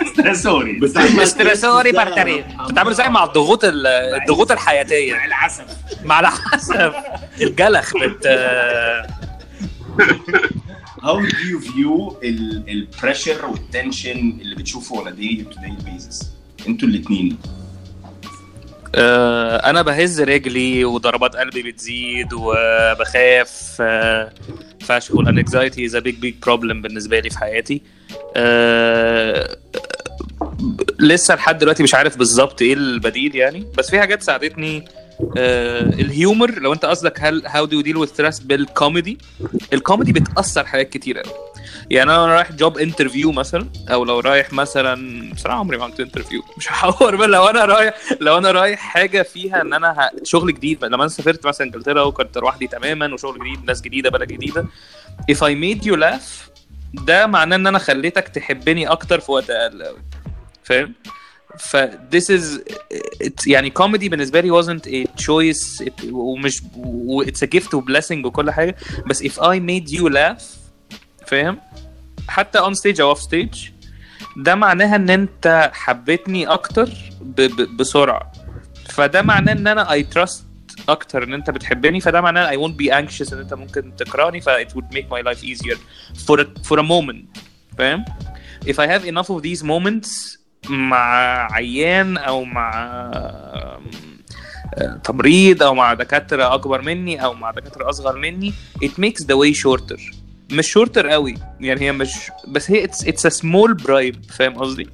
[0.04, 5.24] stressors بتعمل ستريسوري بارتري بتتعامل زي مع الضغوط ال- الضغوط الحياتية.
[5.24, 5.64] العسل.
[6.04, 6.92] مع الحسب
[7.40, 8.26] الجلخ بت
[11.04, 15.86] how do you view ال ال pressure وال tension اللي بتشوفه a day to day
[15.86, 16.26] basis
[16.68, 17.38] أنتوا الاثنين
[18.96, 24.32] آه، أنا بهز رجلي وضربات قلبي بتزيد وبخاف آه،
[24.80, 25.14] فشخ.
[25.14, 27.82] وال anxiety is big big problem بالنسبة لي في حياتي.
[28.36, 29.56] آه،
[31.00, 33.66] لسه لحد دلوقتي مش عارف بالظبط إيه البديل يعني.
[33.78, 34.84] بس في حاجات ساعدتني
[35.20, 39.18] ال humor لو انت قصدك هل how to deal with stress بالكوميدي؟
[39.72, 41.34] الكوميدي بتأثر حاجات كتير قوي
[41.90, 46.42] يعني أنا رايح job interview مثلا أو لو رايح مثلا بصراحة عمري ما عملت interview
[46.58, 50.10] مش هحور بقى لو أنا رايح لو أنا رايح حاجة فيها إن أنا ه...
[50.22, 54.28] شغل جديد لما أنا سافرت مثلا إنجلترا وكنت لوحدي تماما وشغل جديد ناس جديدة بلد
[54.32, 54.66] جديدة.
[55.32, 56.54] If I made you laugh
[56.94, 59.98] ده معناه إن أنا خليتك تحبني أكتر في وقت أقل قوي
[60.64, 60.94] فاهم؟
[61.57, 61.77] ف
[62.15, 62.59] this is
[63.23, 67.81] it's يعني كوميدي بالنسبه لي wasn't a choice it, ومش و it's a gift و
[67.81, 68.75] blessing وكل حاجه
[69.07, 70.43] بس if I made you laugh
[71.27, 71.59] فاهم
[72.27, 73.57] حتى on stage او off stage
[74.37, 76.89] ده معناها ان انت حبيتني اكتر
[77.21, 78.31] ب ب بسرعه
[78.89, 80.33] فده معناه ان انا I trust
[80.89, 84.49] اكتر ان انت بتحبني فده معناه I won't be anxious ان انت ممكن تكرهني ف
[84.49, 85.77] it would make my life easier
[86.25, 87.39] for a, for a moment
[87.77, 88.05] فاهم
[88.65, 90.09] if I have enough of these moments
[90.68, 91.08] مع
[91.52, 92.72] عيان أو مع
[93.14, 93.80] آه،
[95.04, 98.52] تمريض أو مع دكاترة أكبر مني أو مع دكاترة أصغر مني
[98.84, 100.00] it makes the way shorter.
[100.52, 104.88] مش شورتر قوي يعني هي مش بس هي it's, it's a small bribe فاهم قصدي؟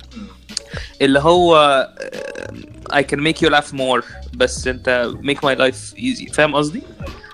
[1.02, 1.88] اللي هو
[2.92, 4.04] I can make you laugh more
[4.34, 6.82] بس أنت make my life easy فاهم قصدي؟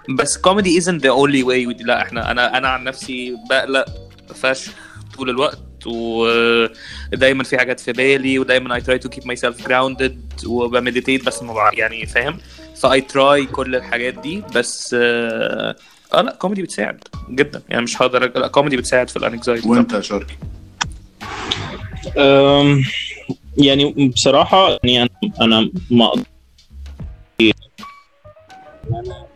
[0.09, 3.85] بس comedy isn't the only way لا إحنا أنا أنا عن نفسي بقلق
[4.35, 4.73] فشخ
[5.17, 5.59] طول الوقت.
[5.87, 11.43] ودايما في حاجات في بالي ودايما I try to keep myself grounded وب meditate بس
[11.43, 12.39] ما يعني فاهم؟
[12.77, 15.77] ف I try كل الحاجات دي بس آه
[16.15, 16.99] آه، لا كوميدي بتساعد
[17.31, 17.63] جدا.
[17.69, 20.01] يعني مش هقدر لا كوميدي بتساعد في ال anxiety وأنت يا
[22.19, 22.85] أم،
[23.59, 26.25] يعني بصراحة يعني أنا أنا ما أقدر.
[28.91, 29.27] أنا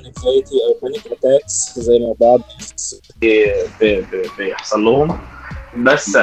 [0.00, 2.40] anxiety أو panic attacks زي ما بعض
[4.38, 5.18] بيحصل لهم.
[5.76, 6.16] بس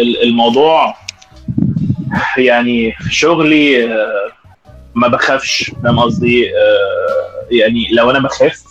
[0.00, 0.94] ال- الموضوع
[2.38, 4.28] يعني في شغلي آه،
[4.94, 8.62] ما بخافش فاهم قصدي؟ آه، يعني لو أنا بخاف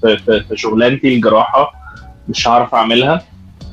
[0.00, 1.72] في- شغلانتي الجراحة
[2.28, 3.24] مش هعرف أعملها.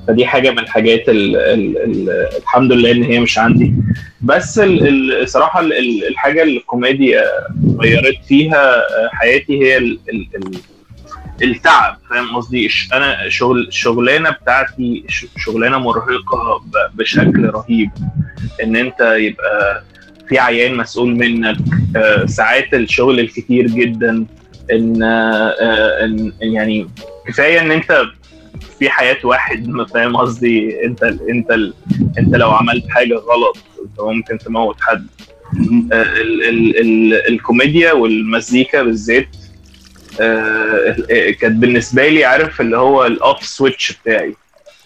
[0.07, 3.73] فدي حاجة من الحاجات ال ال ال الحمد لله إن هي مش عندي.
[4.21, 7.23] بس ال- ال- الصراحه ال- ال- الحاجة الكوميديا
[7.79, 8.81] غيرت فيها
[9.13, 9.77] حياتي هي
[11.43, 15.05] التعب فاهم قصدي؟ أنا شغل الشغلانه بتاعتي
[15.37, 17.89] شغلانة مرهقة بشكل رهيب.
[18.63, 19.83] إن أنت يبقى
[20.29, 21.57] في عيان مسؤول منك.
[21.95, 24.25] آه، ساعات الشغل الكتير جدا
[24.71, 26.87] إن آه، آه، إن يعني
[27.27, 28.01] كفاية إن أنت
[28.79, 31.51] في حياة واحد ما فاهم قصدي؟ أنت أنت
[32.19, 35.07] أنت لو عملت حاجة غلط أنت ممكن تموت حد.
[35.57, 35.93] ال
[36.43, 39.27] ال ال الكوميديا والمزيكا بالذات
[41.39, 44.35] كانت بالنسبة لي عارف اللي هو ال off switch بتاعي.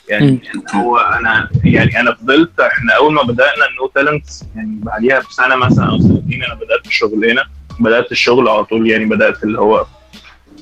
[0.09, 0.39] يعني
[0.75, 5.55] هو أنا يعني أنا فضلت إحنا أول ما بدأنا ال No Talents يعني بعديها بسنة
[5.55, 7.41] مثلا أو سنتين أنا بدأت الشغلانه
[7.79, 9.85] بدأت الشغل على طول يعني بدأت اللي هو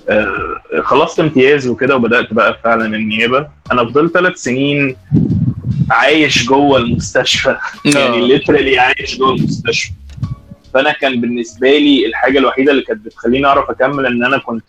[0.09, 3.47] آه، خلصت امتياز وكده وبدأت بقى فعلا النيابة.
[3.71, 4.95] أنا فضلت ثلاث سنين
[5.91, 7.57] عايش جوه المستشفى.
[7.85, 9.91] يعني ليترالي عايش جوه المستشفى.
[10.75, 14.63] فأنا كان بالنسبة لي الحاجة الوحيدة اللي كانت بتخليني أعرف أكمل إن أنا كنت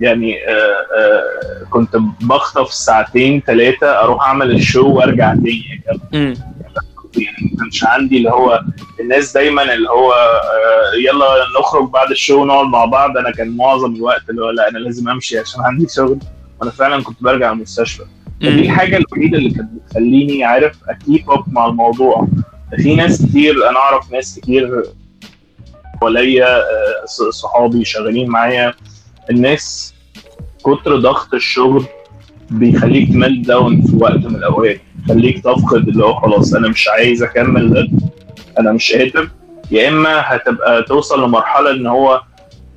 [0.00, 0.52] يعني آه
[0.98, 5.82] آه كنت بخطف ساعتين ثلاثة أروح أعمل الشو وأرجع تاني.
[6.12, 6.34] مم.
[7.16, 8.60] يعني ما كانش عندي اللي هو
[9.00, 11.26] الناس دايما اللي هو آه يلا
[11.60, 13.16] نخرج بعد ال show نقعد مع بعض.
[13.16, 16.18] أنا كان معظم الوقت اللي هو لا أنا لازم أمشي عشان عندي شغل.
[16.60, 18.02] وأنا فعلا كنت برجع المستشفى.
[18.40, 18.48] فدي.
[18.48, 22.28] الحاجة الوحيدة اللي كانت بتخليني عارف أ keep up مع الموضوع.
[22.76, 24.82] في ناس كتير أنا أعرف ناس كتير
[26.00, 28.74] حواليا آه، صحابي شغالين معايا.
[29.30, 29.94] الناس
[30.64, 31.84] كتر ضغط الشغل
[32.50, 36.88] بيخليك ت melt down في وقت من الأوقات يخليك تفقد اللي هو خلاص أنا مش
[36.88, 37.88] عايز أكمل ده
[38.58, 39.28] أنا مش قادر.
[39.70, 42.20] يا إما هتبقى توصل لمرحلة إن هو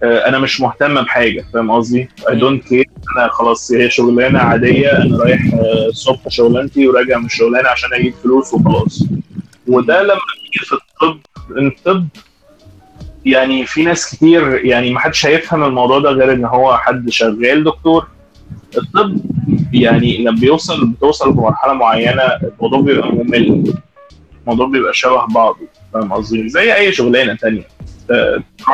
[0.03, 2.85] آه، أنا مش مهتم بحاجة فاهم قصدي؟ I don't care
[3.17, 8.13] أنا خلاص هي شغلانة عادية أنا رايح آه، الصبح شغلانتي وراجع من الشغلانة عشان أجيب
[8.23, 9.03] فلوس وخلاص.
[9.67, 11.19] وده لما تيجي في الطب
[11.57, 12.07] الطب
[13.25, 17.63] يعني في ناس كتير يعني ما حدش هيفهم الموضوع ده غير إن هو حد شغال
[17.63, 18.07] دكتور
[18.77, 19.17] الطب.
[19.73, 23.73] يعني لما بيوصل بتوصل بمرحله معينة الموضوع بيبقى ممل.
[24.41, 25.57] الموضوع بيبقى شبه بعضه.
[25.93, 27.37] فاهم قصدي؟ زي أي شغلانة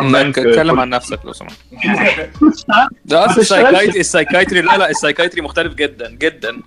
[0.02, 1.54] بنك، اتكلم كل- عن نفسك لو سمحت.
[3.06, 3.42] ده أصل.
[3.42, 6.62] ال psychiatry ال psychiatry لا لا ال psychiatry مختلف جدا جدا.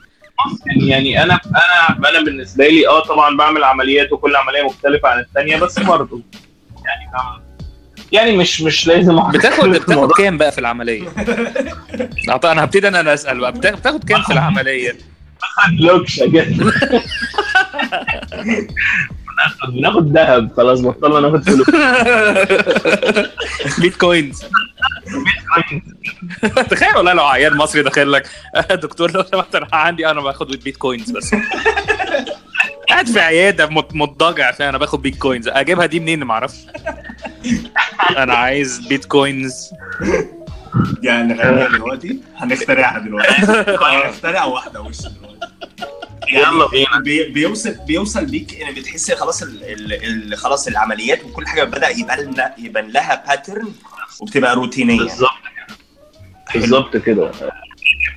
[0.89, 5.57] يعني أنا أنا أنا بالنسبة لي آه طبعا بعمل عمليات وكل عملية مختلفة عن الثانية
[5.57, 6.23] بس برضه.
[6.85, 7.48] يعني فاهم
[8.13, 10.13] يعني مش مش لازم بتاخد بتاخد.
[10.13, 11.09] كام بقى في العملية؟
[12.45, 13.53] أنا هبتدي أنا أسأل بقى.
[13.53, 14.97] بتا- بتاخد كام في العملية؟
[15.81, 16.47] لوكشه كده
[19.69, 20.51] بناخد ذهب.
[20.57, 21.71] خلاص بطلنا ناخد فلوس.
[23.81, 24.43] بيتكوينز.
[26.71, 28.29] تخيل والله لو عيان مصري داخل لك.
[28.57, 31.35] "آه، دكتور لو سمحت أنا عندي أنا باخد بيتكوينز بس.
[32.89, 36.57] قاعد في عيادة مضطجع عشان أنا باخد بيتكوينز أجيبها دي منين؟ ما أعرفش.
[38.23, 39.71] أنا عايز بيتكوينز
[41.03, 42.19] يعني نغنيها دلوقتي.
[42.37, 43.43] هنخترعها دلوقتي.
[43.83, 45.39] هنخترع واحدة وش دلوقتي.
[46.33, 47.01] يلا بينا.
[47.05, 49.93] بي بيوصل بيوصل بيك يعني بتحس خلاص ال ال
[50.33, 53.73] ال خلاص العمليات وكل حاجة بدأ يبان لها يبان لها pattern
[54.21, 54.99] وبتبقى روتينية.
[54.99, 55.31] بالظبط.
[56.53, 57.31] كده بالظبط كده.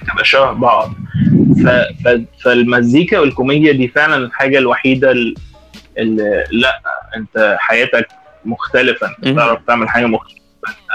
[0.02, 0.94] بتبقى شبه بعض.
[1.64, 1.68] ف...
[2.08, 2.22] ف...
[2.44, 5.36] فالمزيكا والكوميديا دي فعلا الحاجة الوحيدة ال-
[5.98, 6.82] اللي لا
[7.16, 8.08] أنت حياتك
[8.46, 9.28] مختلفه انت.
[9.28, 10.42] بتعرف تعمل حاجة مختلفة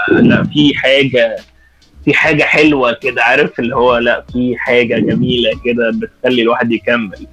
[0.09, 1.35] لا في حاجة
[2.05, 7.27] في حاجة حلوة كده عارف اللي هو لا في حاجة جميلة كده بتخلي الواحد يكمل.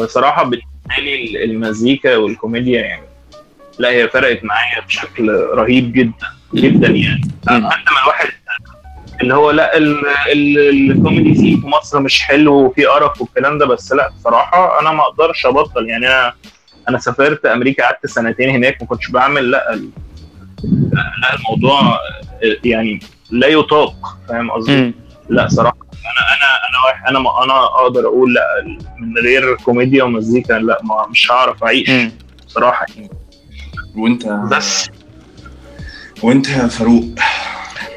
[0.00, 0.68] بصراحة بالنسبة
[0.98, 3.06] لي المزيكا والكوميديا يعني
[3.78, 7.20] لا هي فرقت معايا بشكل رهيب جدا جدا يعني.
[7.46, 8.28] حتى ما الواحد
[9.20, 13.66] اللي هو لا ال- ال- الكوميدي فيه في مصر مش حلو وفي قرف والكلام ده
[13.66, 16.32] بس لا بصراحة أنا ما أقدرش أبطل يعني أنا
[16.88, 19.90] أنا سافرت أمريكا قعدت سنتين هناك ما كنتش بعمل لا ال-
[20.92, 21.98] لا الموضوع
[22.64, 24.94] يعني لا يطاق فاهم قصدي؟
[25.28, 28.46] لا صراحة أنا أنا أنا واحد أنا ما أنا أقدر أقول لا
[28.98, 32.12] من غير كوميديا ومزيكا لا ما مش هعرف أعيش مم.
[32.46, 33.10] بصراحه يعني
[33.96, 34.88] وأنت بس
[36.22, 37.04] وانت يا فاروق.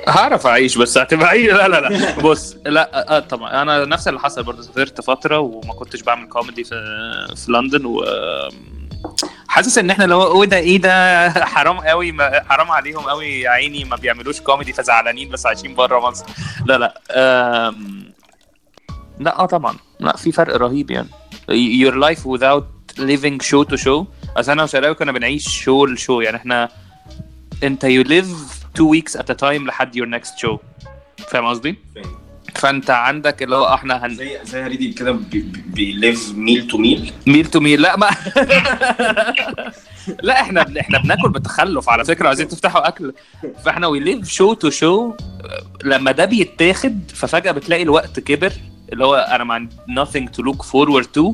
[0.08, 2.20] هعرف أعيش بس هتبقى لا لا لا.
[2.22, 3.62] بص لا آه طبعا.
[3.62, 6.76] أنا نفس اللي حصل برضه سافرت فترة وما كنتش بعمل كوميدي في
[7.36, 8.06] في لندن و
[9.48, 13.50] حاسس إن إحنا لو إيه ده إيه ده؟ حرام قوي ما حرام عليهم قوي يا
[13.50, 16.26] عيني ما بيعملوش كوميدي فزعلانين بس عايشين بره مصر.
[16.66, 16.94] لا لا.
[19.20, 19.76] لا آه طبعا.
[20.00, 21.08] لا في فرق رهيب يعني.
[21.52, 22.64] Your life without
[23.00, 24.04] living show to show.
[24.38, 26.38] أصل أنا وشراوي كنا بنعيش شو لشو يعني.
[26.38, 26.70] إحنا
[27.64, 28.28] انت you live
[28.80, 30.58] two weeks at a time لحد your next show.
[31.28, 31.76] فاهم قصدي؟
[32.56, 35.20] فانت عندك اللي هو إحنا هن زي زي هريدي كده
[35.66, 38.10] بي live meal to meal meal to meal لا ما
[40.24, 43.14] لا إحنا بن- إحنا بناكل بتخلف على فكرة عايزين تفتحوا أكل.
[43.66, 45.14] فاحنا we live show to show
[45.84, 48.54] لما ده بيتاخد ففجأة بتلاقي الوقت كبر
[48.94, 51.34] اللي هو أنا ما عندي nothing to look forward to.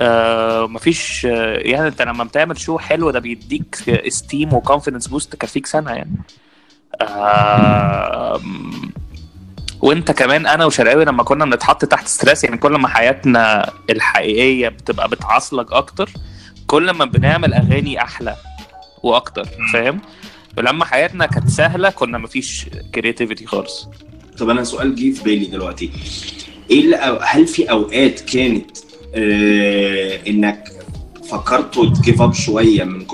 [0.00, 5.32] آه مفيش آه يعني انت لما بتعمل show حلو ده بيديك esteem و confidence boost
[5.32, 6.16] تكفيك سنة يعني.
[7.00, 8.40] آه
[9.80, 15.08] وانت كمان أنا وشرقاوي لما كنا بنتحط تحت stress يعني كل ما حياتنا الحقيقية بتبقى
[15.08, 16.10] بتعصلك أكتر
[16.66, 18.36] كل ما بنعمل أغاني أحلى
[19.02, 20.00] وأكتر فاهم؟
[20.58, 23.88] ولما حياتنا كانت سهلة كنا مفيش creativity خالص.
[24.38, 25.90] طب أنا سؤال جه في بالي دلوقتي.
[26.70, 28.66] إيه هل في أوقات كانت
[29.14, 30.68] إنك
[31.30, 33.06] فكرت ت give up شوية من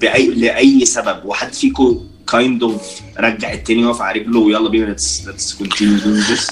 [0.00, 5.54] by لأي سبب وحد فيكم kind of رجع التاني واقف على رجله ويلا بينا let's
[5.58, 5.98] continue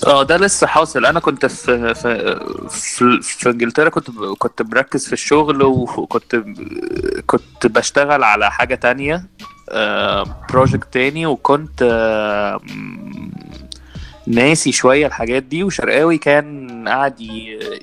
[0.07, 1.07] آه ده لسه حاصل.
[1.07, 2.41] أنا كنت في في
[2.71, 6.43] في, في إنجلترا كنت كنت مركز في الشغل وكنت
[7.27, 9.25] كنت بشتغل على حاجة تانية
[10.51, 12.61] project تاني وكنت آه،
[14.31, 17.21] ناسي شوية الحاجات دي وشرقاوي كان قاعد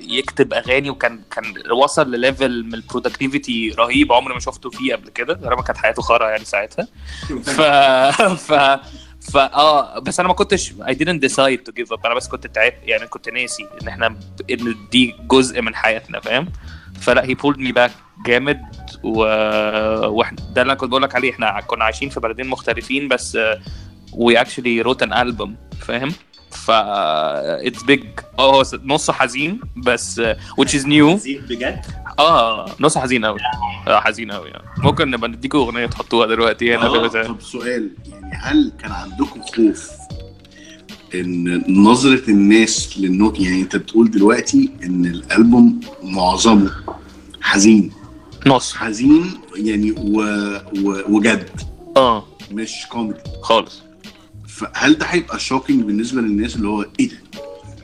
[0.00, 4.94] يكتب أغاني وكان كان وصل ل level من ال productivity رهيب عمري ما شفته فيه
[4.94, 6.88] قبل كده غالبا كانت حياته خرا يعني ساعتها.
[7.42, 7.60] ف
[8.50, 8.52] ف
[9.32, 12.46] فا آه بس أنا ما كنتش I didn't decide to give up أنا بس كنت
[12.46, 14.06] تعبت يعني كنت ناسي إن إحنا
[14.50, 16.48] إن دي جزء من حياتنا فاهم؟
[17.00, 17.90] فلا هي pulled me back
[18.26, 18.60] جامد
[19.02, 19.18] و...
[20.06, 23.38] وإحنا ده اللي أنا كنت بقول لك عليه إحنا كنا عايشين في بلدين مختلفين بس
[24.12, 25.48] we actually wrote an album
[25.80, 26.12] فاهم؟
[26.50, 26.70] ف
[27.68, 28.04] it's big.
[28.38, 30.24] آه هو نصه حزين بس uh,
[30.60, 31.28] which is new.
[31.48, 31.80] بجد؟
[32.18, 33.38] آه نصه حزين قوي
[33.88, 37.90] آه حزين قوي يعني ممكن نبقى نديكوا أغنية تحطوها دلوقتي هنا آه، في طب سؤال
[38.06, 39.90] يعني هل كان عندكم خوف
[41.14, 46.70] إن نظرة الناس للنوت يعني أنت بتقول دلوقتي إن الألبوم معظمه
[47.40, 47.92] حزين؟
[48.46, 48.74] نص.
[48.74, 50.20] حزين يعني و...
[50.84, 51.02] و...
[51.08, 51.48] وجد.
[51.96, 52.24] آه.
[52.52, 53.20] مش كوميدي.
[53.42, 53.82] خالص.
[54.58, 57.16] فهل ده هيبقى shocking بالنسبة للناس اللي هو إيه ده؟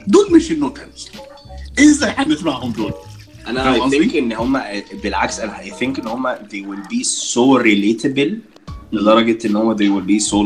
[0.07, 1.09] دول مش ال no talents
[1.79, 2.93] إزاي هنسمعهم دول؟
[3.47, 4.61] أنا I؟ think إن هم
[5.03, 8.33] بالعكس أنا I think إن هم they will be so relatable
[8.93, 10.37] لدرجة إن هم they will be so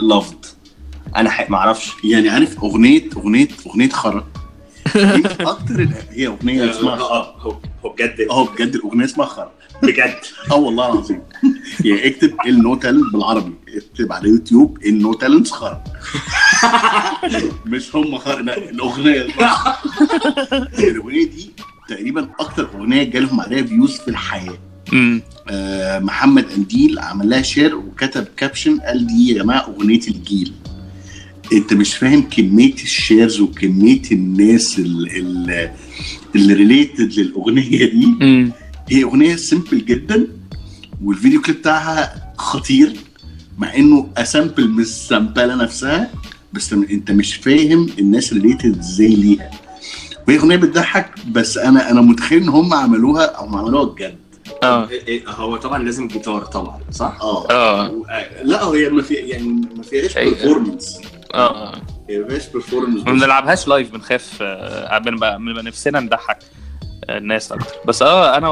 [0.00, 0.46] loved
[1.16, 4.26] أنا ما أعرفش يعني عارف أغنية أغنية أغنية خرا
[4.94, 9.52] دي أكتر هي أغنية اسمها آه هو هو بجد آه بجد الأغنية اسمها خرا
[9.86, 10.14] بجد.
[10.50, 11.20] آه والله العظيم.
[11.84, 13.52] يعني اكتب ال No Talent بالعربي.
[13.76, 15.84] اكتب على يوتيوب ال No Talent خرا.
[17.66, 19.22] مش هم خرا لا الأغنية.
[20.78, 21.50] الأغنية دي
[21.88, 24.58] تقريبا أكتر أغنية جالهم عليها views في الحياة.
[25.50, 30.52] آه، محمد قنديل عمل لها share وكتب caption قال دي يا جماعة أغنية الجيل.
[31.52, 35.70] أنت مش فاهم كمية ال shares وكمية الناس ال- ال-
[36.36, 38.08] اللي related للأغنية دي.
[38.88, 40.26] هي أغنية simple جدا
[41.04, 42.96] وال video clip بتاعها خطير
[43.58, 46.10] مع إنه أ simple مش simple نفسها
[46.52, 49.50] بس أنت مش فاهم الناس related إزاي ليها.
[50.28, 54.18] وهي أغنية بتضحك بس أنا أنا متخيل إن هم عملوها أو عملوها بجد.
[54.62, 54.88] آه.
[55.28, 57.50] هو طبعا لازم جيتار طبعا صح؟ آه.
[57.50, 57.92] آه.
[58.42, 60.98] لا هي ما في يعني ما فيهاش بيرفورمانس
[61.34, 61.74] آه
[62.10, 66.38] هي ما فيهاش performance ما بنلعبهاش live بنخاف آه، بنبقى نفسنا نضحك.
[67.10, 67.74] الناس أكتر.
[67.84, 68.48] بس آه أنا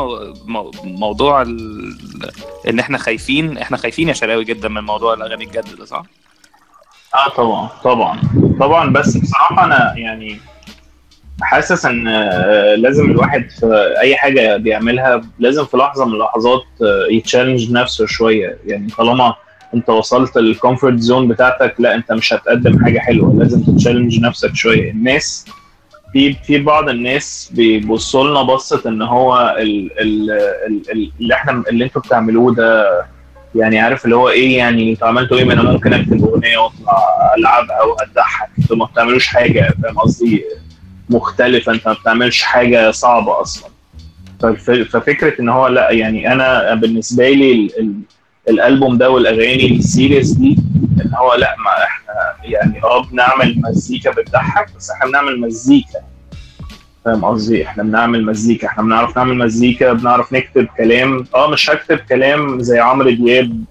[0.47, 1.95] مو- موضوع ال...
[2.69, 6.03] إن إحنا خايفين إحنا خايفين يا شراوي جدا من موضوع الأغاني الجد ده صح؟
[7.15, 8.21] آه طبعا طبعا
[8.61, 8.93] طبعا.
[8.93, 10.39] بس بصراحة أنا يعني
[11.43, 17.07] حاسس إن آه، لازم الواحد في أي حاجة بيعملها لازم في لحظة من اللحظات آه،
[17.13, 18.59] يت challenge نفسه شوية.
[18.67, 19.35] يعني طالما
[19.75, 23.35] أنت وصلت ال comfort zone بتاعتك لا أنت مش هتقدم حاجة حلوة.
[23.39, 24.91] لازم تت challenge نفسك شوية.
[24.91, 25.47] الناس
[26.13, 30.31] في في بعض الناس بيبصوا لنا بصة إن هو ال ال
[30.67, 33.03] ال ال اللي إحنا اللي إنتوا بتعملوه ده
[33.55, 36.99] يعني عارف اللي هو إيه؟ يعني أنتوا عملتوا إيه؟ ما أنا ممكن أكتب أغنية وأطلع
[37.39, 40.45] العبها وهتضحك أنتوا ما بتعملوش حاجة فاهم قصدي؟
[41.11, 41.73] مختلفة.
[41.73, 43.71] أنت ما بتعملش حاجة صعبة أصلا.
[44.41, 47.71] فف- ففكرة إن هو لأ يعني أنا بالنسبة لي
[48.49, 50.57] الألبوم ده والأغاني السيريس دي
[51.05, 52.13] إن هو لأ ما إحنا
[52.45, 56.01] يعني آه بنعمل مزيكا بتضحك بس إحنا بنعمل مزيكا.
[57.05, 61.27] فاهم قصدي؟ إحنا بنعمل مزيكا إحنا بنعرف نعمل مزيكا بنعرف نكتب كلام.
[61.35, 63.65] آه مش هكتب كلام زي عمرو دياب.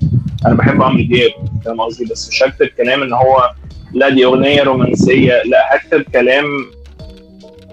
[0.46, 1.32] أنا بحب عمرو دياب
[1.66, 3.52] فاهم قصدي؟ بس مش هكتب كلام إن هو
[3.94, 6.46] لا دي أغنية رومانسية لأ هكتب كلام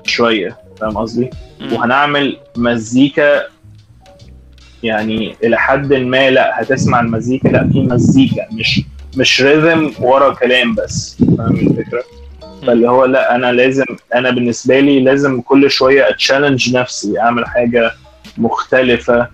[0.06, 1.30] شوية فاهم قصدي.
[1.72, 3.42] وهنعمل مزيكا
[4.82, 7.48] يعني إلى حد ما لا هتسمع المزيكا.
[7.48, 8.80] لا في مزيكا مش
[9.16, 11.16] مش rhythm ورا كلام بس.
[11.38, 12.02] فاهم الفكرة؟
[12.66, 17.46] فاللي هو لا أنا لازم أنا بالنسبة لي لازم كل شوية ات challenge نفسي أعمل
[17.46, 17.92] حاجة
[18.38, 19.28] مختلفة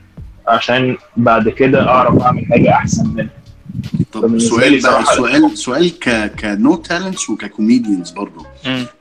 [0.49, 3.29] عشان بعد كده أعرف أعمل حاجة أحسن منها.
[4.13, 8.47] طب سؤال بقى سؤال سؤال ك ك no talents وك comedians برضه.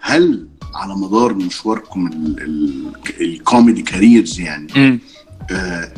[0.01, 4.99] هل على مدار مشواركم ال- ال- ال comedy careers يعني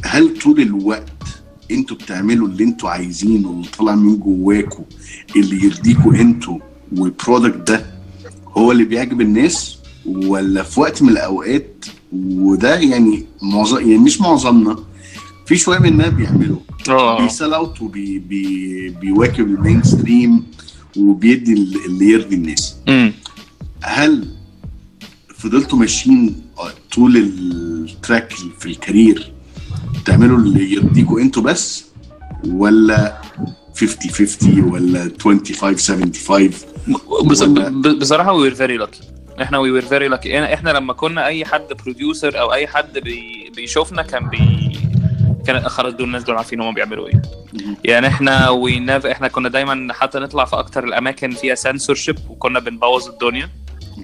[0.03, 1.11] هل طول الوقت
[1.71, 4.83] أنتوا بتعملوا اللي أنتوا عايزينه واللي طالع من جواكوا
[5.35, 6.59] اللي يرضيكوا أنتوا
[6.97, 7.85] وال product ده
[8.47, 14.79] هو اللي بيعجب الناس؟ ولا في وقت من الاوقات وده يعني معظم يعني مش معظمنا
[15.45, 16.59] في شوية مننا بيعملوا.
[16.89, 17.21] آه.
[17.23, 20.43] بيسال out وبي بي بيواكب ال mainstream
[20.97, 22.75] وبيدي اللي يرضي الناس.
[22.87, 23.13] مم.
[23.81, 24.27] هل
[25.35, 26.41] فضلتوا ماشيين
[26.95, 29.31] طول ال track في ال career؟
[30.05, 31.85] تعملوا اللي يرضيكوا أنتوا بس
[32.47, 33.21] ولا
[33.75, 36.51] 50 50 ولا 25 75
[37.27, 38.99] بص- ولا- بصراحة we were very lucky
[39.41, 43.51] إحنا we were very lucky إحنا لما كنا أي حد producer أو أي حد بي
[43.55, 44.71] بيشوفنا كان بي
[45.47, 47.21] كان خلاص دول الناس دول عارفين هم بيعملوا إيه.
[47.83, 53.07] يعني إحنا we إحنا كنا دايما حتى نطلع في أكتر الأماكن فيها سنسورشيب وكنا بنبوظ
[53.09, 53.49] الدنيا.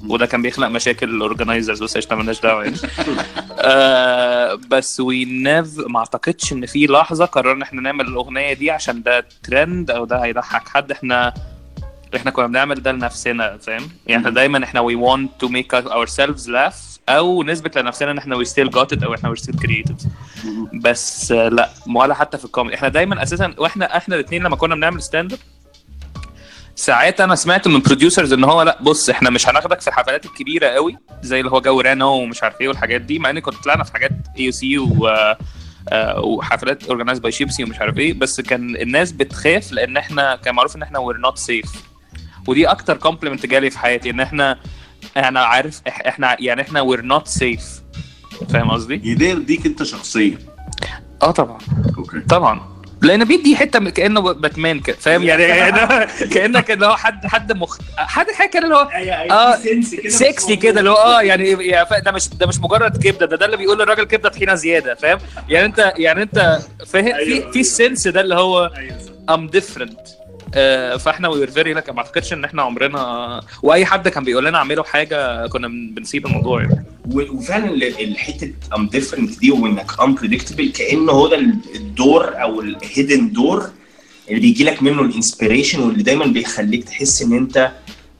[0.07, 2.75] وده كان بيخلق مشاكل ال organizers بس إحنا مالناش دعوة يعني.
[3.59, 9.03] آه بس we never ما أعتقدش إن في لحظة قررنا إحنا نعمل الأغنية دي عشان
[9.03, 10.91] ده ترند أو ده هيضحك حد.
[10.91, 11.33] إحنا
[12.15, 16.47] إحنا كنا بنعمل ده لنفسنا فاهم؟ يعني إحنا دايما إحنا we want to make ourselves
[16.47, 20.07] laugh أو نثبت لنفسنا إن إحنا we still got it أو إحنا we still created.
[20.73, 22.75] بس آه، لا ولا حتى في الكوميدي.
[22.75, 25.39] إحنا دايما أساسا وإحنا إحنا الاثنين لما كنا بنعمل stand up
[26.81, 30.67] ساعات أنا سمعت من producers إن هو لأ بص إحنا مش هناخدك في الحفلات الكبيرة
[30.67, 33.83] قوي زي اللي هو جو رانو ومش عارف إيه والحاجات دي مع إن كنت طلعنا
[33.83, 35.09] في حاجات AC و
[36.17, 40.75] وحفلات organized by شيبسي ومش عارف إيه بس كان الناس بتخاف لأن إحنا كان معروف
[40.75, 41.71] إن إحنا we're not safe
[42.47, 44.59] ودي أكتر compliment جالي في حياتي إن إحنا
[45.17, 47.81] أنا عارف إحنا يعني إحنا we're not safe
[48.49, 50.37] فاهم قصدي؟ يده يرضيك انت شخصيا
[51.21, 51.57] آه طبعا.
[51.97, 52.19] okay.
[52.19, 52.70] طبعا.
[53.01, 55.71] لأن بيدي حتة كأنه باتمان فاهم؟ يعني
[56.33, 57.77] كأنك اللي هو حد حد مخ...
[57.97, 58.89] حد حاجة كده اللي هو
[59.31, 59.57] آه
[60.07, 61.55] سكسي كده اللي هو آه يعني
[62.05, 65.19] ده مش ده مش مجرد كبدة ده ده اللي بيقول للراجل كبدة طحينه زيادة فاهم؟
[65.49, 68.71] يعني انت يعني أنت فاهم؟ في في ال sense ده اللي هو
[69.29, 69.99] I'm different
[70.97, 74.83] فاحنا were very lucky ما اعتقدش ان إحنا عمرنا واي حد كان بيقول لنا اعملوا
[74.83, 76.85] حاجة كنا بن- بنسيب الموضوع يعني.
[77.11, 81.37] وفعلا ال- الحتة I'm different دي وإنك unpredictable كأنه هو ده
[81.75, 83.69] الدور أو ال hidden دور
[84.29, 87.71] اللي بيجي لك منه ال inspiration واللي دايما بيخليك تحس إن أنت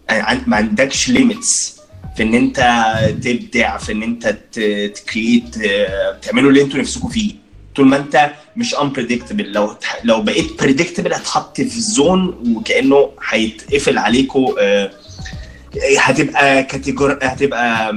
[0.10, 1.78] عن- ما عندكش limits
[2.18, 2.58] في إن أنت
[3.24, 4.28] تبدع في إن أنت
[4.96, 5.56] ت create
[6.22, 7.34] تعملوا اللي أنتوا نفسكم فيه.
[7.82, 9.42] طول ما انت مش unpredictable.
[9.46, 14.46] لو لو بقيت predictable هتحط في zone وكأنه هيتقفل عليكم
[16.00, 17.96] هتبقى categor هتبقى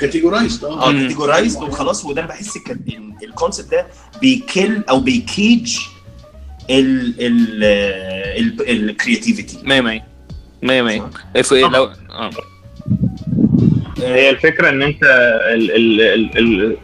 [0.00, 0.92] categorized آه.
[0.92, 2.04] categorized وخلاص.
[2.04, 2.58] وده أنا بحس
[3.22, 3.86] ال concept ده
[4.20, 5.78] بي kill أو بي cage
[6.70, 8.60] ال ال
[8.90, 10.02] ال creativity 100 100
[10.62, 12.30] 100 100 if لو آه.
[14.02, 15.02] هي الفكرة إن أنت
[15.54, 16.76] ال ال ال ال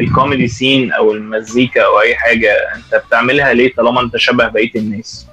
[0.00, 5.26] الcomedy scene أو المزيكا أو أي حاجة أنت بتعملها ليه طالما أنت شبه بقية الناس؟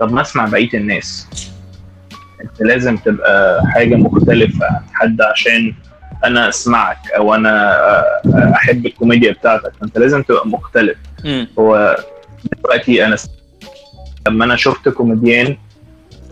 [0.00, 1.28] طب ما أسمع بقية الناس.
[2.42, 5.74] أنت لازم تبقى حاجة مختلفة عن حد عشان
[6.24, 7.76] أنا أسمعك أو أنا
[8.54, 9.72] أحب الكوميديا بتاعتك.
[9.82, 10.96] انت لازم تبقى مختلف.
[11.58, 11.96] هو
[12.62, 13.16] دلوقتي أنا
[14.28, 15.56] لما أنا شفت comedian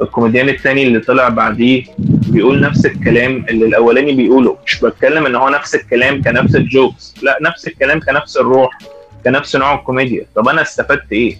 [0.03, 4.57] ال comedian التاني اللي طلع بعديه بيقول نفس الكلام اللي الأولاني بيقوله.
[4.67, 7.15] مش بتكلم إن هو نفس الكلام كنفس ال jokes.
[7.23, 8.79] لا نفس الكلام كنفس الروح
[9.25, 10.27] كنفس نوع الكوميديا.
[10.37, 11.37] طب أنا استفدت إيه؟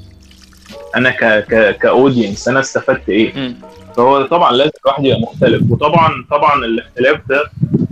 [0.97, 3.55] أنا ك ك ك audience أنا استفدت إيه.
[3.97, 5.71] فهو طبعا لازم الواحد يبقى مختلف.
[5.71, 7.45] وطبعا طبعا الاختلاف ده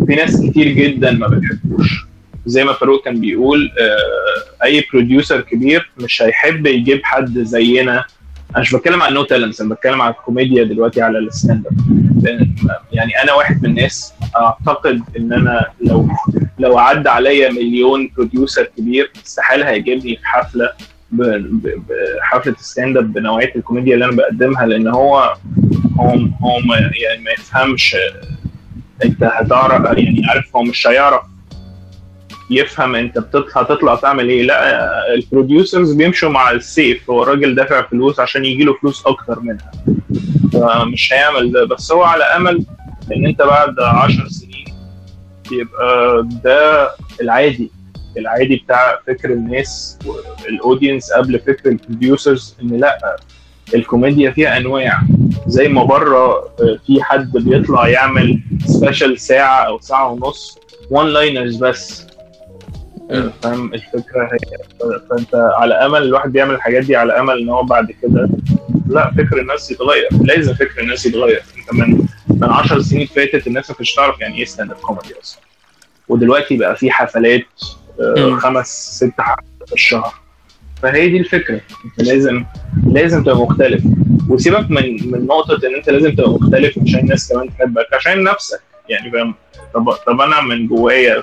[0.07, 2.07] في ناس كتير جدا ما بتحبوش.
[2.47, 8.05] زي ما فاروق كان بيقول آه، أي producer كبير مش هيحب يجيب حد زينا
[8.53, 12.53] أنا مش بتكلم عن no talents أنا بتكلم عن الكوميديا دلوقتي على ال stand up.
[12.93, 16.09] يعني أنا واحد من الناس أعتقد إن أنا لو
[16.59, 20.73] لو عدى عليا مليون producer كبير استحاله هيجيبني في حفلة
[21.13, 25.35] بحفله stand up بنوعية الكوميديا اللي أنا بقدمها لأن هو
[25.99, 26.09] هو
[26.43, 26.59] هو
[27.03, 27.97] يعني ما يفهمش
[29.05, 31.23] أنت هتعرف يعني عارف هو مش هيعرف
[32.55, 34.43] يفهم انت بتطلع هتطلع تعمل إيه.
[34.43, 37.11] لا ال producers بيمشوا مع ال safe.
[37.11, 39.71] هو الراجل دافع فلوس عشان يجي له فلوس أكتر منها.
[40.53, 41.65] فمش هيعمل ده.
[41.65, 42.65] بس هو على أمل
[43.17, 44.65] إن أنت بعد عشر سنين
[45.53, 46.91] يبقى ده
[47.21, 47.71] العادي.
[48.17, 49.99] العادي بتاع فكر الناس
[50.45, 53.17] وال audience قبل فكر ال producers إن لا
[53.75, 55.01] الكوميديا فيها أنواع.
[55.47, 56.55] زي ما بره
[56.87, 60.59] في حد بيطلع يعمل special ساعة أو ساعة ونص
[60.91, 62.07] one liners بس.
[63.43, 64.39] فاهم؟ الفكرة هي
[65.11, 68.29] فأنت على أمل الواحد بيعمل الحاجات دي على أمل إن هو بعد كده
[68.89, 71.43] لا فكر الناس يتغير لازم فكر الناس يتغير.
[71.59, 75.15] أنت من من 10 سنين فاتت الناس ما كانتش تعرف يعني إيه stand up comedy
[75.23, 75.43] أصلا.
[76.09, 77.47] ودلوقتي بقى في حفلات
[78.01, 78.39] آه، مم.
[78.39, 80.15] خمس ست حفلات في الشهر.
[80.83, 81.61] فهي دي الفكرة.
[81.85, 82.45] أنت لازم
[82.87, 83.83] لازم تبقى مختلف.
[84.29, 88.61] وسيبك من من نقطة إن أنت لازم تبقى مختلف عشان الناس كمان تحبك عشان نفسك.
[88.89, 89.35] يعني فاهم؟
[89.75, 91.23] طب طب أنا من جوايا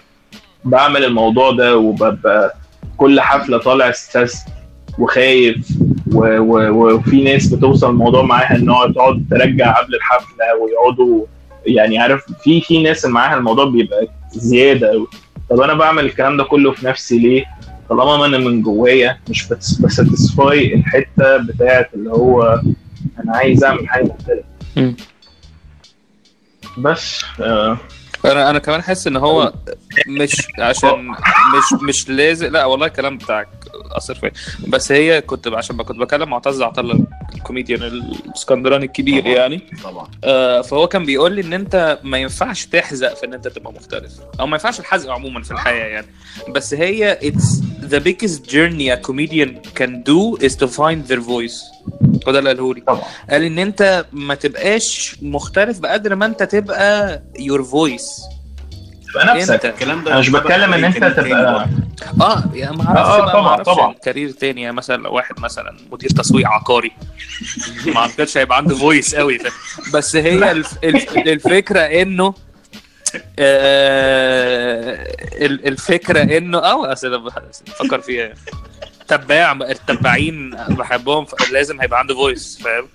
[0.66, 2.56] بعمل الموضوع ده وببقى
[2.98, 4.38] كل حفلة طالع ستريس
[5.00, 5.68] وخايف
[6.14, 11.26] و- و- وفي ناس بتوصل الموضوع معاها إن هو تقعد ترجع قبل الحفلة ويقعدوا
[11.66, 15.08] يعني عارف في في ناس معاها الموضوع بيبقى زيادة قوي
[15.50, 17.46] طب أنا بعمل الكلام ده كله في نفسي ليه؟
[17.90, 22.62] طالما ما أنا من جوايا مش بس- بساتسفاي الحتة بتاعت اللي هو
[23.24, 24.44] أنا عايز أعمل حاجة مختلفة.
[26.78, 27.78] بس آه
[28.26, 29.54] أنا أنا كمان حاسس إن هو
[30.08, 33.48] مش عشان مش مش لازم لا والله الكلام بتاعك.
[33.92, 34.32] أثر فيا
[34.68, 37.00] بس هي كنت عشان كنت بكلم معتز عطله
[37.36, 39.62] الكوميديان الاسكندراني الكبير يعني.
[39.84, 40.08] طبعا.
[40.24, 44.12] آه، فهو كان بيقول لي إن أنت ما ينفعش تحزق في إن أنت تبقى مختلف.
[44.40, 46.08] أو ما ينفعش الحزق عموما في الحياة يعني.
[46.50, 47.62] بس هي it's
[47.92, 49.50] the biggest journey a comedian
[49.80, 51.66] can do is to find their voice.
[52.28, 52.82] هو ده اللي قاله لي.
[52.82, 53.02] طبعا.
[53.30, 58.39] قال إن أنت ما تبقاش مختلف بقدر ما أنت تبقى your voice.
[59.14, 59.66] تبقى نفسك.
[59.66, 61.68] الكلام ده أنا مش بتكلم إن أنت تبقى
[62.22, 63.94] آه يعني ما أعرفش آه، بقى طبعاً، ما أعرفش طبعاً.
[63.94, 64.62] career تاني.
[64.62, 66.92] يعني مثلا لو واحد مثلا مدير تسويق عقاري.
[67.96, 69.48] ما أعتقدش هيبقى عنده voice قوي ف...
[69.94, 70.74] بس هي الف...
[70.84, 71.18] الف...
[71.18, 72.34] الفكرة إنه
[73.40, 75.16] آه...
[75.46, 78.34] ال- الفكرة إنه آه أصل بفكر فيها.
[79.08, 82.88] تباع التباعين بحبهم لازم هيبقى عنده voice فاهم؟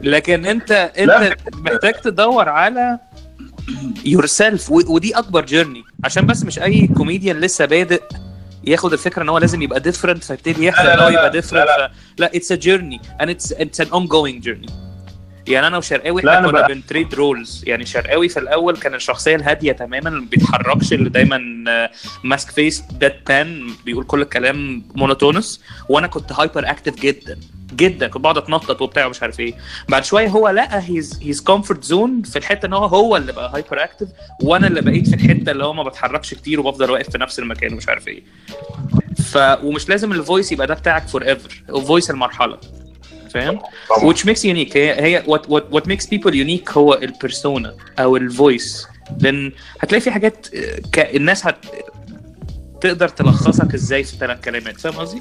[0.00, 0.72] لكن أنت.
[0.98, 2.98] أنت محتاج تدور على
[4.04, 8.02] yourself ودي أكبر journey عشان بس مش أي كوميديان لسه بادئ
[8.64, 12.36] ياخد الفكرة إن هو لازم يبقى different فيبتدي يحلم إن هو يبقى different لا.
[12.36, 14.66] it's a journey and it's it's an ongoing journey
[15.48, 19.36] يعني أنا وشرقاوي إحنا كنا بقى- بن trade roles يعني شرقاوي في الأول كان الشخصية
[19.36, 21.40] الهادية تماما اللي ما بيتحركش اللي دايما
[22.24, 27.38] ماسك face dead pan بيقول كل الكلام monotonous وأنا كنت hyperactive جدا
[27.76, 28.08] جدا.
[28.08, 29.54] كنت بقعد أتنطط وبتاع ومش عارف إيه.
[29.88, 33.50] بعد شوية هو لقى his his comfort zone في الحتة إن هو هو اللي بقى
[33.54, 34.08] hyperactive
[34.42, 37.72] وأنا اللي بقيت في الحتة اللي هو ما بتحركش كتير وبفضل واقف في نفس المكان
[37.72, 38.22] ومش عارف إيه.
[39.32, 42.58] ف ومش لازم ال voice يبقى ده بتاعك forever voice المرحلة.
[43.34, 43.58] فاهم؟
[43.90, 44.76] which makes unique.
[44.76, 48.86] هي هي what what what makes people unique هو ال persona أو ال voice
[49.20, 50.98] لأن هتلاقي في حاجات آه، ك...
[50.98, 51.56] الناس هت
[52.80, 54.80] تقدر تلخصك إزاي في ثلاث كلمات.
[54.80, 55.20] فاهم قصدي؟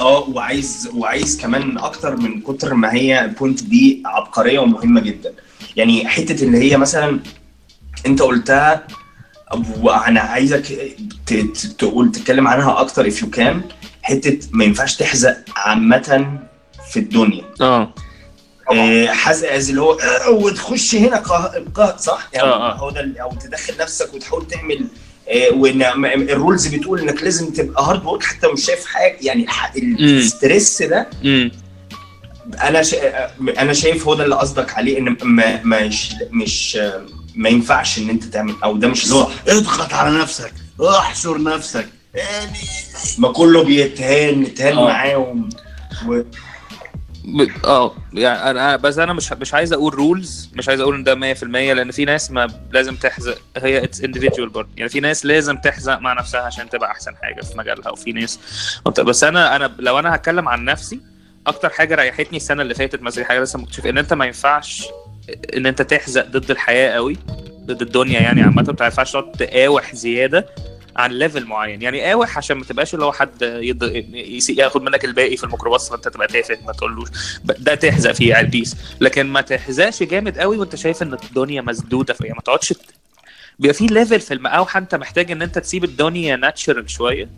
[0.00, 5.32] آه وعايز وعايز كمان أكتر من كتر ما هي البوينت دي عبقرية ومهمة جدا.
[5.76, 7.20] يعني حتة اللي هي مثلا
[8.06, 8.86] أنت قلتها
[9.80, 10.62] وأنا عايزك
[11.78, 13.56] تقول تتكلم عنها أكتر if you can.
[14.02, 16.38] حتة ما ينفعش تحزق عامة
[16.92, 17.94] في الدنيا آه
[18.72, 19.08] آه،
[19.56, 22.74] از اللي هو آه، وتخش هنا قه- قهر صح؟ يعني آه، آه.
[22.74, 24.86] هو ده أو تدخل نفسك وتحاول تعمل
[25.54, 30.82] وإن م- الرولز بتقول إنك لازم تبقى هارد ورك حتى مش شايف حاجة يعني الستريس
[30.82, 31.10] ده
[32.62, 33.30] أنا شا...
[33.58, 36.78] أنا شايف هو ده اللي قصدك عليه إن ما مش مش
[37.34, 41.42] ما ينفعش إن أنت تعمل أو ده مش اللي هو صح اضغط على نفسك احشر
[41.42, 42.52] نفسك يعني
[43.18, 44.84] ما كله بيتهان نتهان آه.
[44.88, 45.48] معاهم
[46.08, 46.22] و...
[47.64, 51.34] آه يعني أنا بس أنا مش مش عايز أقول rules مش عايز أقول إن ده
[51.34, 53.38] 100% لأن في ناس ما لازم تحزق.
[53.56, 54.68] هي it's individual برضه.
[54.76, 58.38] يعني في ناس لازم تحزق مع نفسها عشان تبقى أحسن حاجة في مجالها وفي ناس
[59.00, 61.00] بس أنا أنا لو أنا هتكلم عن نفسي
[61.46, 64.86] أكتر حاجة ريحتني السنة اللي فاتت مثلا حاجة لسه مكتشف إن أنت ما ينفعش
[65.56, 67.16] إن أنت تحزق ضد الحياة قوي
[67.66, 70.46] ضد الدنيا يعني عامة ما ينفعش تقعد تقاوح زيادة
[70.96, 71.82] عن level معين.
[71.82, 73.42] يعني قاوح عشان ما تبقاش اللي هو حد.
[74.12, 77.08] يس- ياخد منك الباقي في الميكروباص فانت تبقى تافه ما تقولوش.
[77.44, 81.60] ده تحزق فيه على ال base لكن ما تحزقش جامد قوي وانت شايف إن الدنيا
[81.62, 82.14] مسدودة.
[82.14, 82.74] فهي ما تقعدش
[83.58, 87.28] بيبقى في level في المقاوحه انت محتاج إن انت تسيب الدنيا natural شوية.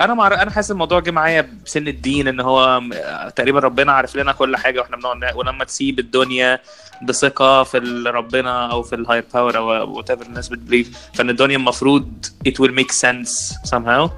[0.00, 0.26] أنا مع...
[0.26, 2.82] أنا حاسس الموضوع جه معايا بسن الدين إن هو
[3.36, 6.60] تقريبا ربنا عارف لنا كل حاجة وإحنا بنقعد ولما تسيب الدنيا
[7.02, 11.56] بثقة في ربنا أو في ال higher power أو whatever الناس بت believe فإن الدنيا
[11.56, 14.10] المفروض it will make sense somehow.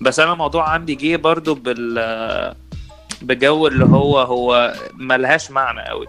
[0.00, 2.54] بس أنا الموضوع عندي جه برضو بال
[3.22, 6.06] بجو اللي هو هو ملهاش معنى قوي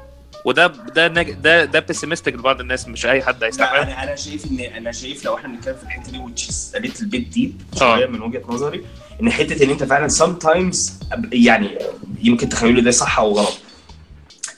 [0.47, 1.31] وده ده نج...
[1.31, 5.25] ده ده بيسيمستيك لبعض الناس مش أي حد هيستحمل أنا أنا شايف ان أنا شايف
[5.25, 7.95] لو إحنا بنتكلم في الحتة دي which is a little bit deep آه.
[7.95, 8.85] شوية من وجهة نظري
[9.21, 10.77] إن حتة إن أنت فعلا sometimes
[11.31, 11.77] يعني
[12.23, 13.57] يمكن تخيلوا ده صح أو غلط.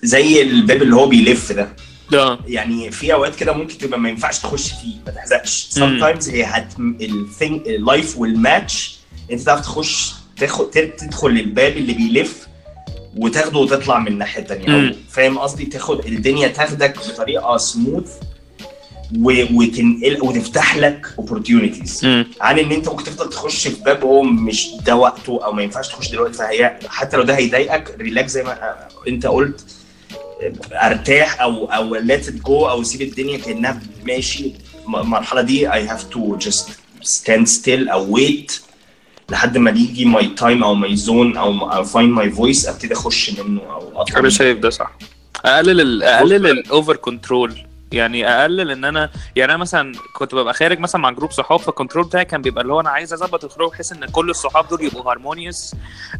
[0.03, 1.69] زي الباب اللي هو بيلف ده.
[2.11, 5.69] ده يعني في أوقات كده ممكن تبقى ما ينفعش تخش فيه ما تحزقش.
[5.73, 8.97] sometimes هي هت الثينج اللايف والماتش
[9.31, 12.48] أنت تعرف تخش تاخد تدخل الباب اللي بيلف
[13.17, 14.67] وتاخده وتطلع من الناحية الثانية.
[15.09, 18.11] فاهم قصدي تاخد الدنيا تاخدك بطريقة سموث
[19.53, 21.07] وتنقل وتفتح لك
[22.03, 22.25] مم.
[22.41, 25.87] عن إن أنت ممكن تفضل تخش في باب هو مش ده وقته أو ما ينفعش
[25.87, 28.75] تخش دلوقتي فهي حتى لو ده هيضايقك ريلاكس زي ما
[29.07, 29.65] أنت قلت
[30.73, 34.53] أرتاح أو أو it go أو سيب الدنيا كأنها ماشي
[34.87, 36.65] المرحلة دي I have to just
[37.03, 38.51] stand still أو wait
[39.31, 43.61] لحد ما يجي my time أو my zone أو find my voice أبتدي أخش منه
[43.61, 44.29] أو أطلع أنا.
[44.29, 44.91] شايف ده صح.
[45.45, 47.53] أقلل أقلل ال over control
[47.91, 51.69] يعني أقلل إن أنا يعني أنا مثلا كنت ببقى خارج مثلا مع جروب صحاب فال
[51.69, 54.83] control بتاعي كان بيبقى اللي هو أنا عايز أظبط الخروج بحيث إن كل الصحاب دول
[54.83, 55.75] يبقوا harmonious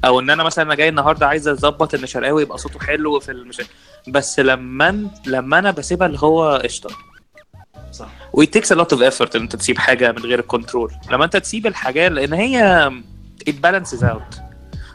[0.05, 3.31] أو إن أنا مثلا أنا جاي النهارده عايز أظبط إن شرقاوي يبقى صوته حلو في
[3.31, 3.61] المش...
[4.07, 6.89] بس لما لما أنا بسيبها اللي هو قشطة.
[8.33, 10.91] صح و it takes a lot of effort إن أنت تسيب حاجة من غير الكنترول
[11.11, 12.89] لما أنت تسيب الحاجة لأن هي
[13.49, 14.39] it balances out.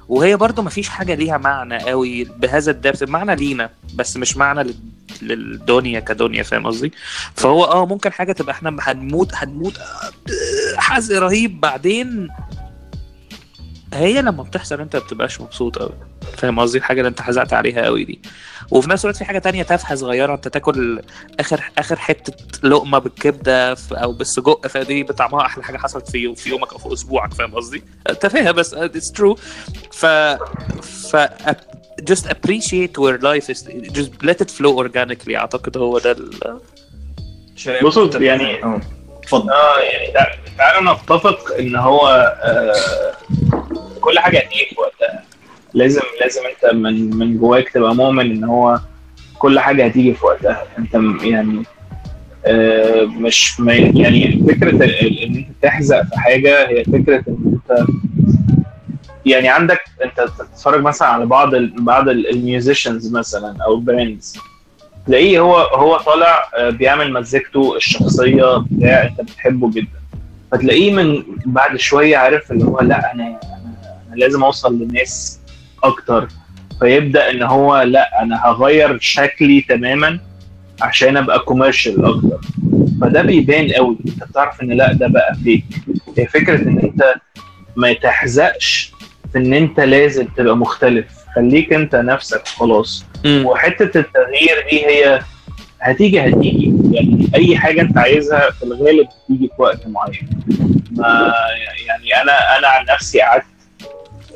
[0.09, 4.74] وهي برضو مفيش حاجة ليها معنى قوي بهذا الدبث معنى لينا بس مش معنى لل-
[5.22, 6.93] للدنيا كدنيا فاهم قصدي؟
[7.35, 9.78] فهو آه ممكن حاجة تبقى إحنا هنموت هنموت
[10.76, 12.28] حزق رهيب بعدين
[13.95, 15.93] هي لما بتحصل أنت ما بتبقاش مبسوط قوي
[16.39, 18.20] فاهم قصدي؟ الحاجة اللي انت حزقت عليها قوي دي.
[18.70, 21.03] وفي نفس الوقت في حاجة تانية تافهة صغيرة انت تاكل
[21.41, 22.33] آخر آخر حتة
[22.68, 27.35] لقمة بالكبدة أو بالسجق فدي بطعمها أحلى حاجة حصلت في في يومك أو في أسبوعك
[27.35, 27.83] فاهم قصدي؟
[28.20, 29.35] تافهة بس it's true
[29.93, 30.07] ف
[31.11, 31.16] ف
[32.11, 33.62] just appreciate where life is.
[33.99, 35.35] Just let it flow organically.
[35.37, 36.59] أعتقد هو ده ال...
[37.83, 38.81] بصوا، يعني- أه
[39.22, 39.51] اتفضل.
[39.51, 42.09] آه يعني تع- تعالوا نتفق إن هو
[42.43, 42.75] آه
[44.01, 44.94] كل حاجة هتيجي في وقتها
[45.75, 48.81] لازم لازم انت من من جواك تبقى مؤمن ان هو
[49.39, 50.62] كل حاجة هتيجي في وقتها.
[50.79, 50.95] انت
[51.25, 51.62] يعني
[52.47, 53.61] آه مش
[53.95, 57.87] يعني فكرة ان انت تحزق في حاجة هي فكرة ان انت
[59.27, 64.39] يعني عندك انت تتفرج مثلا على بعض ال بعض ال musicians مثلا أو ال bands
[65.07, 69.99] تلاقيه هو هو طالع آه، بيعمل مزيكته الشخصية بتاع انت بتحبه جدا.
[70.53, 75.41] فتلاقيه من بعد شوية عارف اللي هو لا أنا أنا, لازم أوصل للناس
[75.85, 76.28] أكتر
[76.80, 80.18] فيبدأ إن هو لأ أنا هغير شكلي تماما
[80.82, 82.41] عشان أبقى كوميرشال أكتر.
[83.01, 85.64] فده بيبان قوي أنت بتعرف إن لأ ده بقى فيك
[86.18, 87.14] هي فكرة إن أنت
[87.76, 88.93] ما تحزقش
[89.32, 91.07] في إن أنت لازم تبقى مختلف.
[91.37, 93.05] خليك أنت نفسك خلاص.
[93.26, 95.20] وحتة التغيير دي هي
[95.80, 96.72] هتيجي هتيجي.
[96.93, 100.28] يعني أي حاجة أنت عايزها في الغالب بتيجي في وقت معين.
[100.91, 101.32] ما
[101.87, 103.45] يعني أنا أنا عن نفسي قعدت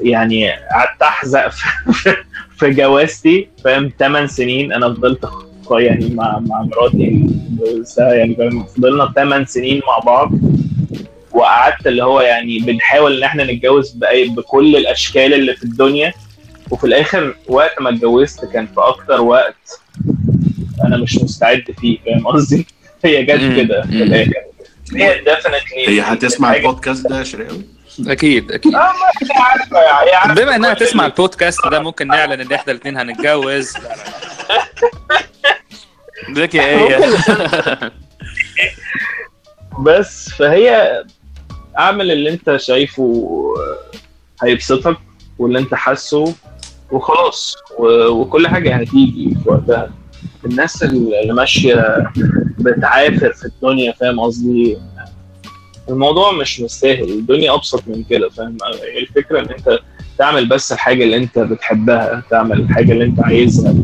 [0.03, 1.68] يعني قعدت أحزق في,
[2.59, 5.28] في جوازتي فاهم 8 سنين أنا فضلت
[5.70, 7.30] يعني مع مع مراتي
[7.99, 8.36] يعني
[8.76, 10.32] فضلنا 8 سنين مع بعض
[11.32, 16.12] وقعدت اللي هو يعني بنحاول إن إحنا نتجوز بأي بكل الأشكال اللي في الدنيا
[16.70, 19.80] وفي الآخر وقت ما اتجوزت كان في أكتر وقت
[20.84, 22.66] أنا مش مستعد فيه فاهم قصدي؟
[23.05, 23.57] هي جت.
[23.57, 24.03] كده في.
[24.03, 24.32] الآخر
[24.94, 28.74] هي ديفنتلي هي هتسمع البودكاست ده يا شرقاوي أكيد أكيد.
[28.74, 33.74] عارفه بما إنها تسمع ال- البودكاست ده ممكن نعلن إن إحنا الاثنين هنتجوز.
[36.55, 37.11] يا إيه؟
[39.78, 41.03] بس فهي
[41.78, 43.38] أعمل اللي أنت شايفه
[44.42, 44.96] هيبسطك
[45.38, 46.34] واللي أنت حاسه
[46.90, 47.57] وخلاص.
[48.11, 49.90] وكل حاجة هتيجي في وقتها.
[50.44, 52.11] الناس اللي ماشية
[52.59, 54.78] بتعافر في الدنيا فاهم قصدي؟
[55.89, 57.03] الموضوع مش مستاهل.
[57.11, 58.57] الدنيا أبسط من كده فاهم؟
[58.99, 59.78] الفكرة إن أنت
[60.18, 63.74] تعمل بس الحاجة اللي أنت بتحبها تعمل الحاجة اللي أنت عايزها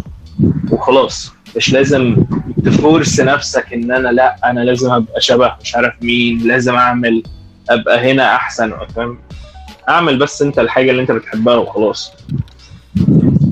[0.72, 1.32] وخلاص.
[1.56, 2.16] مش لازم
[2.64, 7.22] تفورس نفسك إن أنا لأ أنا لازم أبقى شبه مش عارف مين لازم أعمل
[7.70, 9.18] أبقى هنا أحسن فاهم؟
[9.88, 12.12] أعمل بس أنت الحاجة اللي أنت بتحبها وخلاص.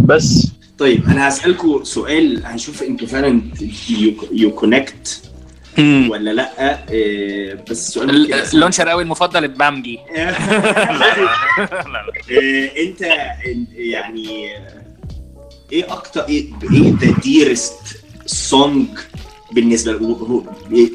[0.05, 0.53] بس.
[0.79, 3.41] طيب أنا هسالكم سؤال هنشوف أنتوا فعلا
[4.33, 5.32] you connect
[5.79, 6.53] ولا لا؟
[6.91, 8.53] آه، بس ممكن أسأله.
[8.55, 9.99] اللون شرقاوي المفضل البامجي.
[10.15, 12.13] لا لا لا.
[12.31, 13.01] آه، انت
[13.75, 14.49] يعني
[15.73, 16.47] إيه أكتر إيه
[17.03, 18.87] the dearest song
[19.53, 19.93] بالنسبة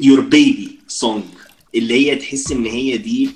[0.02, 1.22] your baby song
[1.74, 3.30] اللي هي تحس ان هي دي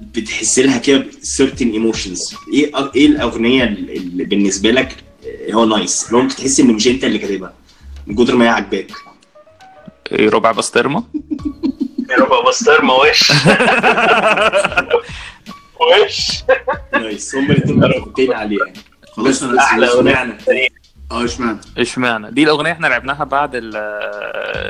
[0.00, 1.06] بتحس لها كده
[1.38, 4.96] certain emotions إيه إيه الأغنية اللي بالنسبة لك
[5.26, 7.54] آه، هو nice لو انت تحس ان مش انت اللي كاتبها
[8.06, 8.92] من كتر ما هي عاجباك.
[10.12, 11.04] إيه، ربع بسطرمه
[12.20, 13.32] ربع بسطرمه وش
[15.80, 16.42] وش
[16.92, 18.72] nice هم الاثنين متفقين عليها.
[19.12, 20.38] خلاص أنا أحلى أغنية؟
[21.12, 23.72] آه إشمعنى؟ إشمعنى؟ دي الأغنية إحنا لعبناها بعد ال-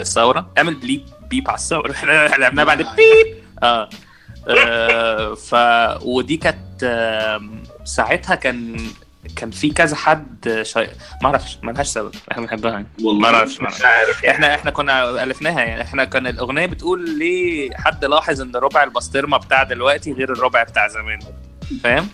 [0.01, 0.51] الثورة.
[0.59, 1.91] اعمل بليب بيب على الثورة.
[1.97, 3.89] إحنا لعبناها بعد بيب آه.
[4.49, 5.55] آه، ف
[6.03, 6.85] ودي كانت
[7.85, 8.77] ساعتها كان
[9.37, 10.81] كان في كذا حد شي...
[11.23, 12.15] ما أعرفش ما لهاش سبب.
[12.33, 12.87] إحنا بنحبها يعني.
[13.03, 13.83] والله ما أعرفش مش.
[13.83, 14.35] عارف يعني.
[14.37, 15.83] إحنا إحنا كنا ألفناها يعني.
[15.83, 20.89] إحنا كان الأغنية بتقول ليه حد لاحظ إن ربع البسطرمة بتاع دلوقتي غير الربع بتاع
[20.89, 21.19] زمان.
[21.83, 22.09] فاهم؟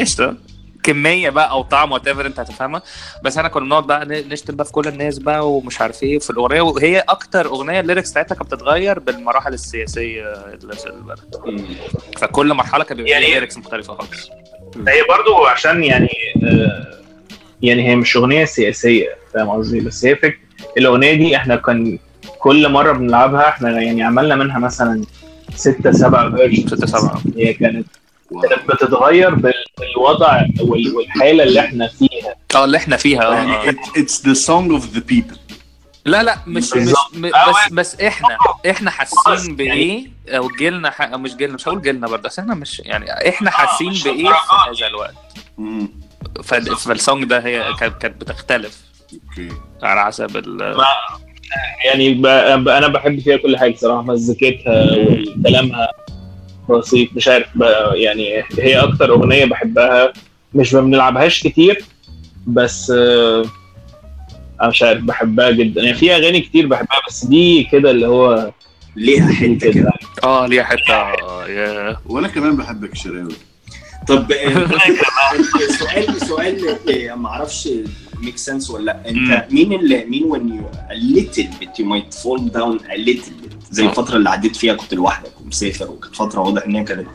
[0.00, 0.36] قشطة.
[0.82, 2.82] كمية بقى أو طعم whatever أنت هتفهمها
[3.24, 6.30] بس إحنا كنا بنقعد بقى نشتم بقى في كل الناس بقى ومش عارف إيه في
[6.30, 11.18] الأغنية وهي أكتر أغنية ال lyrics بتاعتها كانت بتتغير بالمراحل السياسية اللي في البلد.
[12.18, 14.30] فكل مرحلة كان بيبقى يعني- lyrics مختلفة خالص
[14.88, 16.08] هي برضو عشان يعني
[16.44, 16.98] آه،
[17.62, 20.38] يعني هي مش أغنية سياسية فاهم قصدي بس هي فكره
[20.78, 21.98] الأغنية دي إحنا كان
[22.38, 25.02] كل مرة بنلعبها إحنا يعني عملنا منها مثلا
[25.54, 27.22] ستة سبع version ستة سبعة.
[27.36, 27.52] هي.
[27.54, 27.86] كانت
[28.68, 32.34] بتتغير بال- بالوضع وال- والحالة اللي إحنا فيها.
[32.54, 33.34] آه اللي إحنا فيها آه.
[33.34, 33.72] يعني آه.
[33.72, 35.36] it's the song of the people.
[36.04, 38.28] لا لا مش مش بس بس إحنا
[38.70, 41.02] إحنا حاسين بإيه؟ أو جيلنا ح...
[41.02, 44.86] مش جيلنا مش هقول جيلنا برضه بس إحنا مش يعني إحنا حاسين بإيه في هذا
[44.86, 45.14] الوقت.
[46.78, 48.82] فال song ده هي كانت بتختلف.
[49.12, 49.48] okay.
[49.82, 50.76] على حسب ال
[51.84, 52.22] يعني ب...
[52.64, 52.68] ب...
[52.68, 55.88] أنا بحب فيها كل حاجة صراحة مزيكتها وكلامها.
[56.70, 57.62] بسيط مش عارف ب...
[57.94, 60.12] يعني هي أكتر أغنية بحبها
[60.54, 61.84] مش ما بنلعبهاش كتير
[62.46, 63.44] بس آه،
[64.60, 65.82] أنا مش عارف بحبها جدا.
[65.82, 68.52] يعني في أغاني كتير بحبها بس دي كده اللي هو
[68.96, 69.90] ليها حتة كده.
[70.24, 73.34] آه ليها حتة آه، يا وأنا كمان بحبك شراوي
[74.08, 74.66] طب آه،
[75.78, 76.68] سؤال سؤال
[77.10, 77.68] آه، ما أعرفش
[78.22, 82.14] ميك سنس ولا لأ؟ أنت مين اللي مين when you a little bit you might
[82.22, 86.40] fall down a little bit زي الفترة اللي عديت فيها كنت لوحدك ومسافر وكانت فترة
[86.40, 87.08] واضح إن هي كانت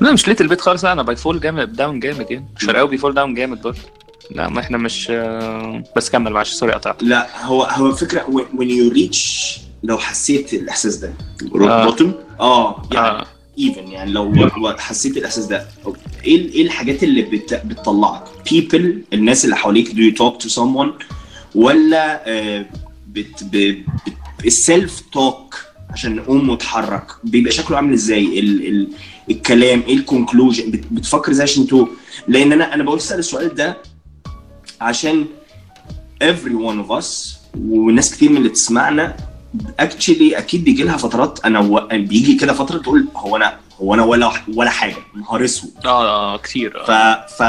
[0.00, 2.46] لا مش ليت البيت خالص لا أنا بايفول جامد داون جامد يعني.
[2.58, 3.78] شرقاوي بيفول داون جامد برضه
[4.30, 8.60] لا ما إحنا مش آه، بس كمل معلش سوري قطعت لا هو هو فكرة when-
[8.62, 9.20] you reach
[9.82, 11.12] لو حسيت الإحساس ده
[11.54, 11.84] روك آه.
[11.84, 13.26] بوتم آه يعني آه.
[13.58, 15.66] ايفن يعني لو لو حسيت الإحساس ده
[16.26, 17.54] إيه إيه الحاجات اللي بت...
[17.64, 18.80] بتطلعك؟ People
[19.12, 21.04] الناس اللي حواليك do you talk to someone
[21.54, 22.66] ولا آه،
[23.08, 23.44] بت...
[23.44, 23.50] ب...
[23.56, 23.84] بت...
[24.46, 25.56] ال self talk
[25.90, 28.66] عشان نقوم ونتحرك بيبقى شكله عامل إزاي؟ ال...
[28.68, 28.88] ال...
[29.30, 30.84] الكلام إيه ال conclusion بت...
[30.90, 31.86] بتفكر إزاي عشان to
[32.28, 33.76] لأن أنا أنا بسال السؤال ده
[34.80, 35.24] عشان
[36.24, 37.06] every one of us
[37.58, 39.16] وناس كتير من اللي تسمعنا
[39.80, 41.88] actually أكيد بيجي لها فترات أنا و...
[41.92, 45.70] بيجي كده فترة تقول هو أنا هو أنا ولا ولا حاجة نهار أسود.
[45.84, 46.84] آه آه كتير.
[46.86, 47.26] ف آه.
[47.26, 47.42] ف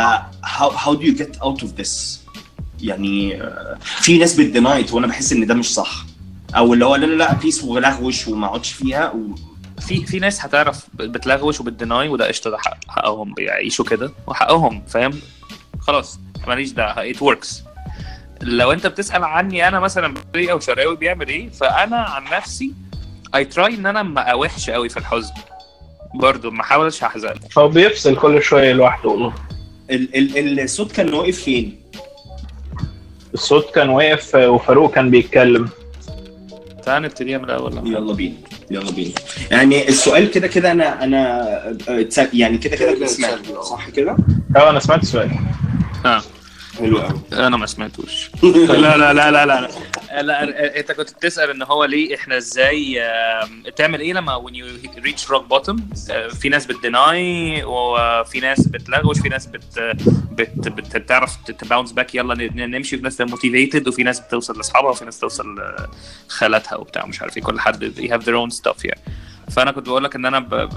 [0.45, 2.19] how, how do you get out of this
[2.81, 6.05] يعني آه، في ناس بتدينايت وأنا بحس إن ده مش صح.
[6.55, 9.11] أو اللي هو لا لا لا بيس ولغوش وما أقعدش فيها.
[9.11, 9.35] و...
[9.79, 15.19] في في ناس هتعرف بتلغوش وبتديناي وده قشطة ده حق حقهم بيعيشوا كده وحقهم فاهم؟
[15.79, 17.63] خلاص ماليش دعوة ات وركس
[18.41, 22.73] لو أنت بتسأل عني أنا مثلا أو شرقاوي بيعمل إيه فأنا عن نفسي
[23.35, 25.33] اي تراي إن أنا ما أوحش قوي في الحزن.
[26.13, 27.33] برضه ما احاولش أحزن.
[27.57, 29.09] هو بيفصل كل شوية لوحده.
[29.09, 29.33] والله
[29.91, 30.37] ال...
[30.37, 30.59] ال...
[30.59, 31.79] الصوت كان واقف فين؟
[33.33, 35.69] الصوت كان واقف وفاروق كان بيتكلم.
[36.83, 38.35] تعال نبتديها من الأول يلا بينا
[38.71, 39.11] يلا بينا.
[39.51, 41.47] يعني السؤال كده كده أنا أنا
[41.89, 44.17] آه، يعني كده كده سمعته صح كده؟
[44.55, 45.31] آه أنا سمعت السؤال.
[46.05, 46.21] آه.
[46.79, 47.19] حلو قوي.
[47.33, 48.29] أنا ما سمعتوش.
[48.43, 50.79] لا لا لا لا لا لا.
[50.79, 53.01] أنت كنت بتسأل إن هو ليه إحنا إزاي
[53.75, 58.67] تعمل إيه لما when you reach rock bottom آه، في ناس بت deny وفي ناس
[58.67, 59.79] بتلغوش في ناس بت
[60.31, 64.57] بت بت- بتعرف ت bounce back يلا ن- نمشي في ناس motivated وفي ناس بتوصل
[64.57, 65.55] لأصحابها وفي ناس توصل
[66.29, 69.01] لخالاتها وبتاع مش عارف إيه كل حد they have their own stuff يعني
[69.51, 70.69] فأنا كنت بقول لك إن أنا ب...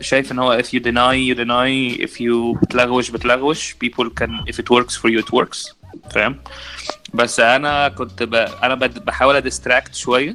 [0.00, 2.02] شايف إن هو if you deny you deny.
[2.06, 3.76] If you بتلغوش بتلغوش.
[3.84, 5.74] People can if it works for you it works.
[6.10, 6.40] فاهم
[7.14, 8.34] بس أنا كنت ب...
[8.34, 8.74] أنا.
[8.74, 10.34] بحاول أ distract شوية.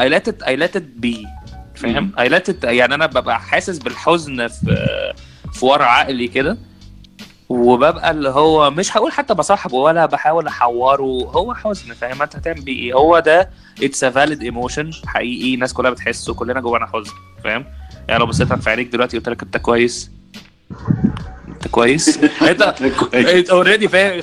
[0.00, 1.26] I let it I let it be.
[1.74, 4.86] فاهم؟ I let it يعني أنا ببقى حاسس بالحزن في
[5.52, 6.58] في ورا عقلي كده.
[7.48, 11.02] وببقى اللي هو مش هقول حتى بصاحبه ولا بحاول أحوره.
[11.30, 13.50] هو حزن فاهم؟ أنت هتعمل بيه إيه؟ هو ده
[13.82, 15.54] it's a valid emotion حقيقي.
[15.54, 16.34] الناس كلها بتحسه.
[16.34, 17.12] كلنا جوانا حزن
[17.44, 17.64] فاهم؟
[18.08, 20.10] يعني لو بصيت في عينيك دلوقتي قلت لك انت كويس.
[21.48, 22.18] انت كويس.
[22.42, 22.62] انت
[23.14, 24.20] انت already فاهم.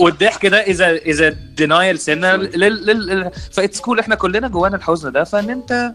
[0.00, 4.76] والضحك ده it is a denial سنة لل لل ف it's cool إحنا كلنا جوانا
[4.76, 5.24] الحزن ده.
[5.24, 5.92] فإن أنت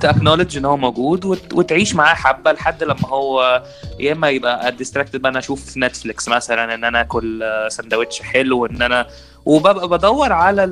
[0.00, 1.52] تاكنولدج إن هو موجود وت...
[1.52, 3.62] وتعيش معاه حبة لحد لما هو
[4.00, 8.82] يا إما يبقى distracted بقى أنا أشوف نتفليكس مثلا إن أنا آكل سندوتش حلو إن
[8.82, 9.06] أنا
[9.44, 10.64] وببقى بدور على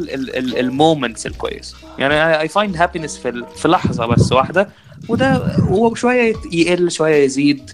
[0.60, 4.68] ال moments الكويسه يعني I find happiness في في لحظة بس واحدة.
[5.08, 7.70] وده هو شوية يقل شوية يزيد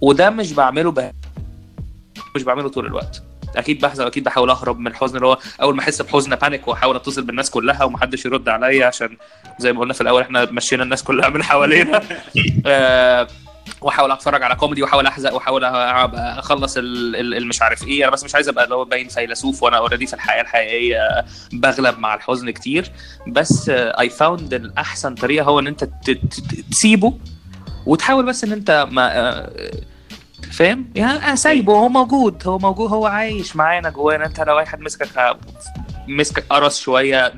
[0.00, 1.10] وده مش بعمله ب...
[2.36, 3.22] مش بعمله طول الوقت.
[3.56, 6.96] أكيد بحزن أكيد بحاول أهرب من الحزن اللي هو أول ما أحس بحزن panic وأحاول
[6.96, 9.16] أتصل بالناس كلها ومحدش يرد عليا عشان
[9.58, 12.02] زي ما قلنا في الأول إحنا مشينا الناس كلها من حوالينا.
[12.66, 13.28] آه،
[13.80, 18.04] واحاول اتفرج على كوميدي واحاول احزق واحاول اخلص ال- ال- المش عارف إيه.
[18.04, 21.98] أنا بس مش عايز أبقى اللي هو باين فيلسوف وأنا already في الحياة الحقيقية بغلب
[21.98, 22.92] مع الحزن كتير.
[23.26, 25.88] بس I found الاحسن طريقة هو إن أنت
[26.70, 27.18] تسيبه
[27.86, 29.50] وتحاول بس إن أنت ما
[30.52, 35.08] فاهم؟ يعني سايبه هو موجود هو موجود هو عايش معانا جوانا أنت لو واحد مسكك
[36.08, 37.32] مسكك قرص شوية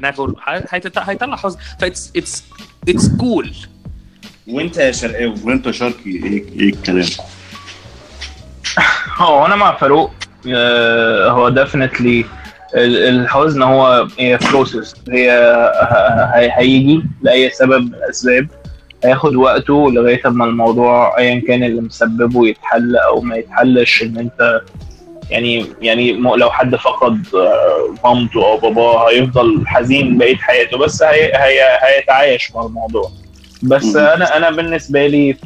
[0.71, 1.59] هيت- هيطلع حزن.
[1.81, 2.45] that's it's
[2.89, 3.55] it's cool
[4.49, 7.07] وانت يا شرقاوي؟ وأنت شرقاوي إيه إيه الكلام؟
[9.19, 10.11] هو أنا مع فاروق
[10.55, 12.25] آه، هو definitely
[12.75, 15.31] الحزن هو هي process هي
[16.57, 18.49] هيجي لأي سبب من الأسباب
[19.05, 24.61] هياخد وقته لغاية أما الموضوع ايا كان اللي مسببه يتحل أو ما يتحلش إن أنت
[25.31, 31.33] يعني يعني لو حد فقد آه، مامته أو باباه هيفضل حزين بقية حياته بس هي
[31.35, 33.11] هي هيتعايش مع الموضوع.
[33.63, 33.97] بس.
[33.97, 35.37] أنا أنا بالنسبة لي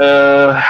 [0.00, 0.62] آه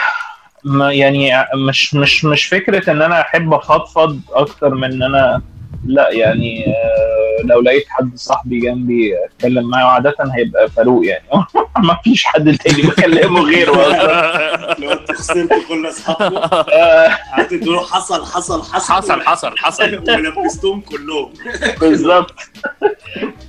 [0.65, 5.43] ما يعني مش مش مش فكرة إن أنا أحب أفضفض أكتر من إن أنا
[5.87, 11.25] لا يعني آه لو لقيت حد صاحبي جنبي اتكلم معاه وعادة هيبقى فاروق يعني.
[11.79, 13.73] ما فيش حد تاني بكلمه غيره.
[14.81, 16.37] لو انت خسرت كل اصحابكم
[16.73, 18.93] آه قعدت تقول حصل حصل حصل.
[18.95, 19.85] حصل حصل حصل.
[20.09, 21.33] ولبستهم كلهم.
[21.81, 22.35] بالظبط.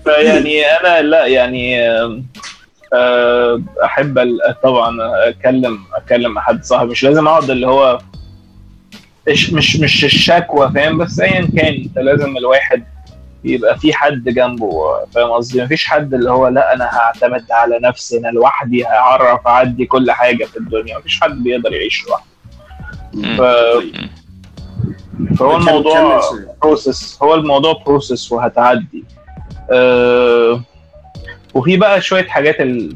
[0.04, 2.26] فيعني أنا لا يعني آم،
[2.94, 4.98] آه، أحب ال- طبعا
[5.30, 6.92] اتكلم اتكلم مع حد صاحبي.
[6.92, 8.00] مش لازم أقعد اللي هو
[9.30, 12.84] مش مش مش الشكوى فاهم؟ بس ايا كان أنت لازم الواحد
[13.44, 14.72] يبقى في حد جنبه
[15.16, 19.86] فاهم قصدي؟ مفيش حد اللي هو لأ أنا هعتمد على نفسي أنا لوحدي هعرف أعدي
[19.86, 20.98] كل حاجة في الدنيا.
[20.98, 22.26] مفيش حد بيقدر يعيش لوحده.
[23.38, 23.42] ف...
[25.38, 26.22] فهو الموضوع.
[26.62, 29.04] process هو الموضوع process وهتعدي.
[29.72, 30.62] أه
[31.54, 32.96] وفي بقى شوية حاجات ال-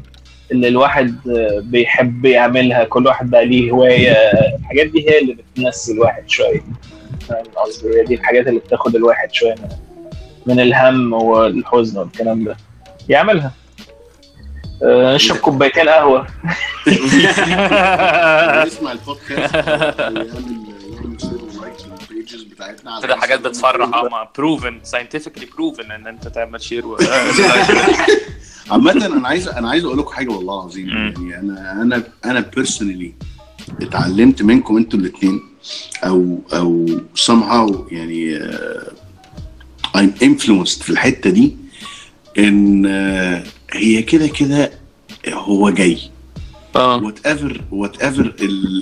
[0.54, 4.12] اللي الواحد آه، بيحب يعملها كل واحد بقى ليه هواية.
[4.60, 6.60] الحاجات دي هي اللي بتنسي الواحد شوية.
[7.28, 9.68] فاهم قصدي؟ هي دي الحاجات اللي بتاخد الواحد شوية من,
[10.46, 12.56] من الهم والحزن والكلام ده.
[13.08, 13.52] يعملها.
[14.82, 16.26] أه نشرب كوبايتين قهوة.
[18.66, 19.56] يسمع البودكاست.
[22.24, 23.40] و like لل pages بتاعتنا على كده حاجات.
[23.40, 26.96] بتفرح آه proven scientifically proven إن أنت تعمل share و...
[28.70, 30.88] عامة أنا عايز أنا عايز أقول لكم حاجة والله العظيم.
[30.88, 33.14] يعني أنا أنا أنا personally
[33.82, 35.40] اتعلمت منكم أنتوا الاثنين
[36.04, 38.92] أو أو somehow يعني uh,
[39.96, 41.56] I'm influenced في الحتة دي
[42.38, 44.72] إن uh, هي كده كده
[45.28, 45.98] هو جاي
[46.76, 48.34] whatever whatever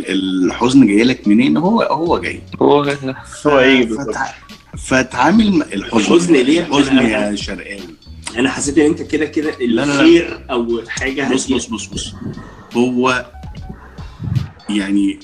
[0.08, 2.84] الحزن جاي لك منين هو هو جاي هو
[3.58, 4.10] إيه بالظبط.
[4.10, 4.26] فتع...
[4.78, 7.80] فتعامل الحزن الحزن ليه؟ الحزن يا شرقاوي
[8.38, 9.54] أنا حسيت إن أنت كده كده.
[9.60, 11.52] الخير أو حاجة بص.
[11.52, 12.14] بص بص بص
[12.76, 13.26] هو
[14.70, 15.18] يعني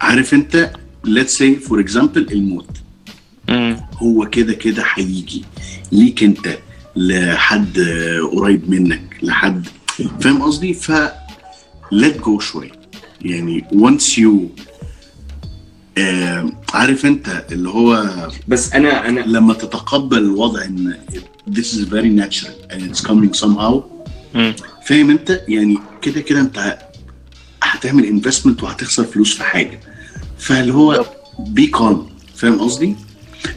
[0.00, 0.70] عارف أنت
[1.06, 2.66] let's say for example الموت
[3.48, 3.76] مم.
[3.94, 5.44] هو كده كده هيجي
[5.92, 6.58] ليك أنت
[6.96, 7.78] لحد
[8.32, 9.66] قريب منك لحد
[10.20, 10.92] فاهم قصدي ف
[11.94, 12.72] let go شوية
[13.22, 14.60] يعني once you
[15.98, 18.06] آه عارف انت اللي هو
[18.48, 20.98] بس أنا أنا لما تتقبل الوضع إن
[21.50, 23.74] this is very natural and it's coming somehow.
[24.86, 26.78] فاهم انت يعني كده كده انت
[27.62, 29.80] هتعمل انفستمنت وهتخسر فلوس في حاجة
[30.38, 31.04] فاللي هو
[31.38, 32.96] be calm فاهم قصدي؟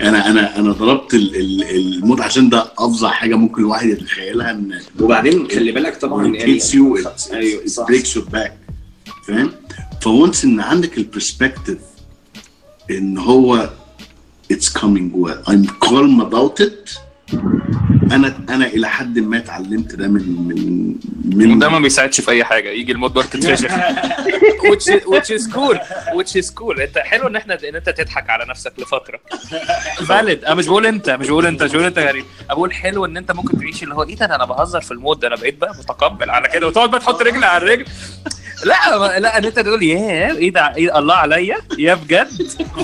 [0.01, 4.79] أنا أنا أنا ضربت ال- ال- الموت عشان ده افظع حاجة ممكن الواحد يتخيلها ان
[4.99, 6.53] وبعدين خلي بالك طبعا يعني
[7.33, 8.51] أيوه breaks your back.
[9.27, 9.51] فاهم؟
[10.01, 11.77] ف once إن عندك ال perspective
[12.91, 13.69] إن هو
[14.53, 15.49] it's coming well.
[15.51, 16.99] I'm calm about it.
[18.11, 20.95] أنا أنا إلى حد ما اتعلمت ده من من
[21.25, 23.71] من ده ما بيساعدش في اي حاجة يجي المدبر تتفشخ.
[24.63, 25.77] Which is, which is cool.
[26.17, 26.79] Which is cool.
[26.81, 29.19] انت حلو ان إحنا ان انت تضحك على نفسك لفترة.
[30.07, 32.25] فالid أنا مش بقول انت مش بقول انت مش بقول انت غريب.
[32.45, 34.91] أنا بقول حلو ان انت ممكن تعيش اللي هو إيه ده؟ ده أنا بهزر في
[34.91, 35.27] المود ده.
[35.27, 36.67] أنا بقيت بقى متقبل على كده.
[36.67, 37.85] وتقعد بقى تحط رجل على الرجل
[38.65, 42.27] لا لا إن أنت تقول ياه إيه ده؟ إيه الله عليا يا بجد؟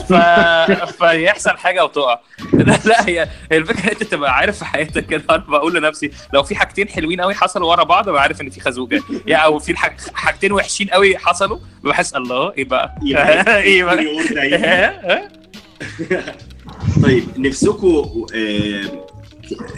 [0.09, 0.13] ف...
[1.03, 2.19] فيحصل حاجة وتقع.
[2.53, 5.23] لا لا هي الفكرة إن أنت تبقى عارف في حياتك كده.
[5.29, 8.59] أنا بقول لنفسي لو في حاجتين حلوين قوي حصلوا ورا بعض ببقى عارف إن في
[8.59, 9.01] خازوق جاي.
[9.25, 9.93] يعني أو في الحاج...
[10.13, 12.95] حاجتين وحشين قوي حصلوا بحس الله إيه بقى؟
[13.47, 15.29] إيه بقى؟
[17.03, 18.25] طيب نفسكم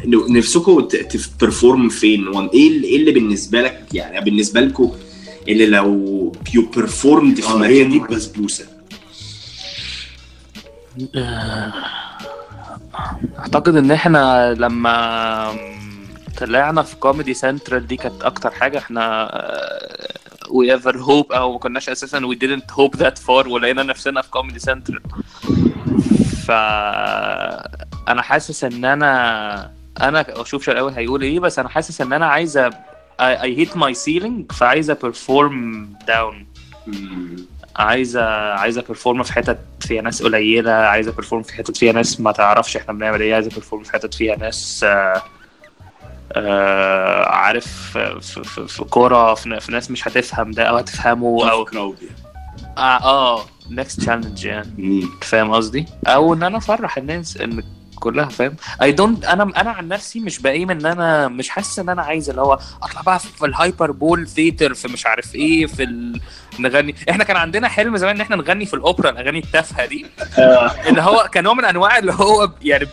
[0.06, 4.92] نفسكم ت perform فين؟ وإن إيه إيه اللي بالنسبة لك يعني بالنسبة لكم
[5.48, 8.66] اللي لو you performed في آه هي دي مكان البسبوسه
[13.40, 15.56] أعتقد إن إحنا لما
[16.38, 18.78] طلعنا في Comedy Central دي كانت أكتر حاجة.
[18.78, 19.32] إحنا
[20.50, 24.30] we ever hope أو ما كناش أساسا we didn't hope that far ولقينا نفسنا في
[24.30, 25.02] Comedy Central
[26.46, 26.52] ف
[28.08, 29.72] أنا حاسس إن أنا
[30.02, 32.70] أنا أشوف شرقاوي هيقول إيه بس أنا حاسس إن أنا عايزه
[33.22, 34.54] I, I hit my ceiling.
[34.54, 36.36] فعايزة perform down.
[37.76, 40.72] عايزه عايزة perform في حتت فيها ناس قليلة.
[40.72, 43.34] عايزة perform في حتت فيها ناس ما تعرفش إحنا بنعمل إيه.
[43.36, 45.22] عايزة بيرفورم في حتت فيها ناس آه
[46.34, 51.66] آه عارف في, في, في كورة في, في ناس مش هتفهم ده أو هتفهمه أو
[51.66, 51.98] crowd
[52.78, 55.04] آه, آه next challenge يعني.
[55.22, 57.64] فاهم قصدي؟ أو إن أنا أفرح الناس إن
[58.02, 61.90] كلها فاهم؟ I don't أنا أنا عن نفسي مش بقيم إن أنا مش حاسس إن
[61.90, 65.66] أنا عايز اللي هو أطلع بقى في ال hyper بول theater في مش عارف إيه
[65.66, 66.22] في ال...
[66.62, 66.96] نغني.
[67.10, 70.06] إحنا كان عندنا حلم زمان إن إحنا نغني في الأوبرا الأغاني التافهة دي.
[70.88, 72.88] اللي هو كان نوع من أنواع اللي هو يعني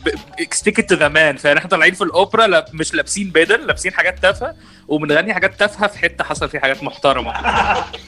[0.51, 4.55] stick to the man فإحنا طالعين في الأوبرا لا- مش لابسين بدل لابسين حاجات تافهة
[4.89, 7.35] وبنغني حاجات تافهة في حتة حصل فيها حاجات محترمة.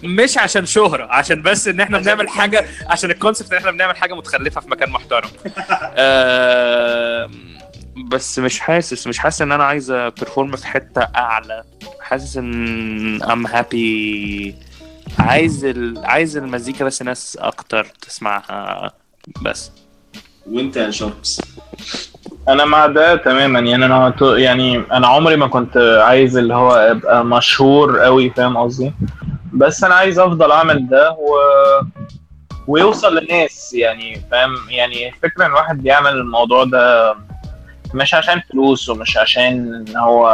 [0.02, 3.96] مش عشان شهرة عشان بس إن إحنا بنعمل حاجة عشان ال concept إن إحنا بنعمل
[3.96, 5.28] حاجة متخلفة في مكان محترم.
[5.96, 7.30] آه،
[8.08, 11.64] بس مش حاسس مش حاسس إن أنا عايز perform في حتة أعلى.
[12.00, 14.55] حاسس إن I'm happy
[15.18, 15.98] عايز ال...
[16.04, 18.92] عايز المزيكا بس ناس أكتر تسمعها
[19.42, 19.72] بس.
[20.50, 21.40] وأنت يا شاركس
[22.48, 23.61] أنا مع ده تماما.
[23.61, 28.92] يعني أنا يعني أنا عمري ما كنت عايز اللي هو أبقى مشهور قوي فاهم قصدي؟
[29.52, 31.34] بس أنا عايز أفضل أعمل ده و...
[32.68, 37.14] ويوصل للناس يعني فاهم؟ يعني الفكرة إن الواحد بيعمل الموضوع ده
[37.94, 40.30] مش عشان فلوس ومش عشان إن هو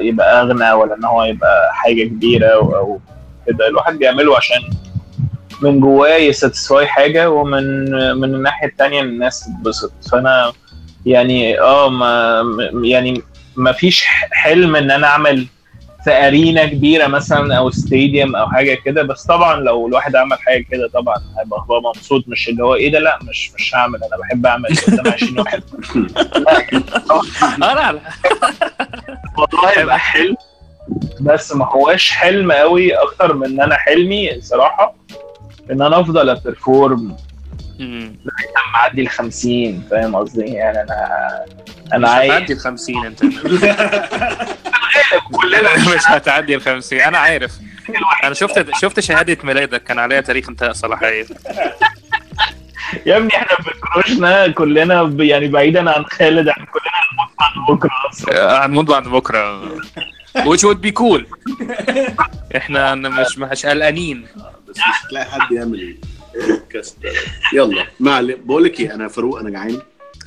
[0.00, 3.00] يبقى أغنى ولا إن هو يبقى حاجة كبيرة أو,
[3.46, 4.60] كده الواحد بيعمله عشان
[5.62, 7.90] من جواه يساتسفاي حاجة ومن
[8.20, 9.92] من الناحية التانية الناس تتبسط.
[10.12, 10.52] فأنا
[11.06, 12.42] يعني آه ما
[12.82, 13.22] يعني
[13.56, 15.46] ما فيش حلم إن أنا أعمل
[16.04, 19.02] في أرينا كبيرة مثلا أو ستاديوم أو حاجة كده.
[19.02, 22.24] بس طبعا لو الواحد عمل حاجة كده طبعا هيبقى هو مبسوط.
[22.28, 23.98] مش اللي هو إيه ده؟ لا مش مش هعمل.
[24.04, 24.68] أنا بحب أعمل.
[24.86, 25.62] قدام 20 واحد
[29.32, 30.36] الموضوع هيبقى حلم.
[31.20, 34.94] بس ما هواش حلم قوي أكتر من إن أنا حلمي صراحة.
[35.70, 37.16] إن أنا أفضل ابرفورم
[37.78, 38.16] مم.
[38.74, 40.96] معدي ال 50 فاهم قصدي؟ يعني أنا
[41.92, 43.20] أنا مش عايز هتعدي ال 50 أنت.
[45.40, 45.74] كلنا.
[45.96, 47.52] مش هتعدي ال 50 أنا عارف.
[48.24, 49.82] أنا شفت شفت شهادة ميلادك.
[49.84, 51.26] كان عليها تاريخ انتهاء صلاحية.
[53.06, 58.66] يا ابني إحنا بكروشنا كلنا يعني بعيدا عن خالد إحنا كلنا هنموت بعد بكرة أصلا.
[58.66, 59.62] هنموت بعد بكرة.
[60.44, 61.22] Which would be cool.
[62.56, 64.26] إحنا مش مش قلقانين
[64.68, 65.96] بس مش هتلاقي حد يعمل.
[67.52, 69.78] يلا معلم بقول لك إيه أنا فاروق أنا جعان.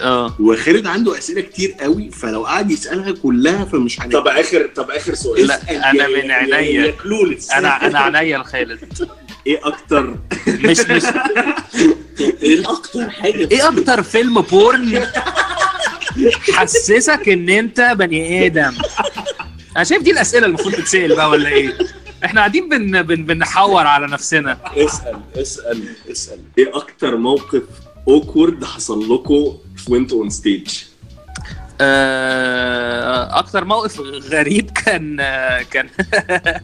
[0.01, 0.35] آه.
[0.39, 5.13] وخالد عنده أسئلة كتير قوي فلو قعد يسألها كلها فمش هنقدر طب اخر طب آخر
[5.13, 5.47] سؤال.
[5.47, 6.93] لا، يا- من يا- عينيا.
[7.57, 8.79] أنا أنا عينيا لخالد.
[9.47, 10.15] إيه أكتر؟
[10.47, 11.03] مش مش
[12.43, 15.07] إيه أكتر حاجة؟ إيه أكتر فيلم بورن
[16.53, 18.73] حسسك إن أنت بني آدم؟
[19.79, 21.77] أنا شايف دي الأسئلة المفروض تتسأل بقى ولا إيه؟
[22.25, 24.57] إحنا قاعدين بن بن بنحور على نفسنا.
[24.77, 26.39] اسأل اسأل اسأل.
[26.57, 27.63] إيه أكتر موقف
[28.07, 29.57] awkward حصل لكم
[29.89, 30.67] وانتوا on stage
[31.81, 33.99] آه، أكتر موقف
[34.31, 35.17] غريب كان
[35.71, 35.89] كان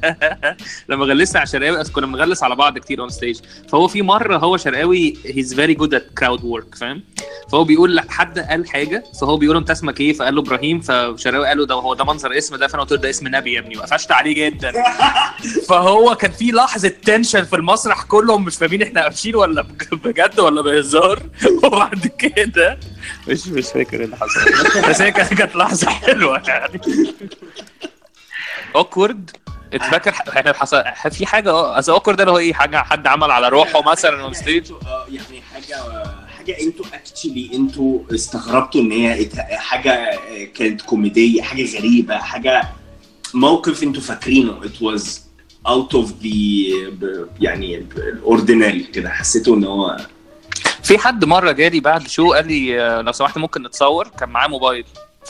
[0.90, 3.40] لما غلسنا على شرقاوي كنا بنغلس على بعض كتير on stage
[3.70, 7.04] فهو في مرة هو شرقاوي he's very good at crowd work فاهم؟
[7.52, 11.48] فهو بيقول حد قال حاجة فهو بيقول له أنت اسمك إيه؟ فقال له إبراهيم فشراوي
[11.48, 13.60] قال له ده هو ده منظر اسم ده فأنا قلت له ده اسم نبي يا
[13.60, 14.74] ابني وقفشت عليه جدا.
[15.70, 20.62] فهو كان في لحظة tension في المسرح كلهم مش فاهمين إحنا قافشين ولا بجد ولا
[20.62, 21.20] بهزار.
[21.64, 22.80] وبعد كده
[23.28, 24.40] مش مش فاكر اللي حصل.
[24.90, 26.82] بس هي كانت لحظة حلوة يعني.
[28.76, 29.32] awkward
[29.74, 33.32] اتفاكر إحنا حصل في حاجة آه اصل awkward ده اللي هو إيه حاجة حد عمل
[33.32, 36.04] على روحه مثلا on stage آه، يعني حاجة
[36.38, 42.64] حاجة أنتوا actually أنتوا استغربتوا إن هي إت- حاجة آه، كانت كوميديه حاجة غريبة حاجة
[43.34, 44.62] موقف أنتوا فاكرينه.
[44.62, 45.04] It was
[45.68, 49.10] out of the ب- يعني ال ordinary كده.
[49.10, 49.98] حسيتوا إن هو
[50.86, 54.48] في حد مرة جالي بعد show قال لي آه، لو سمحت ممكن نتصور؟ كان معاه
[54.48, 54.86] موبايل.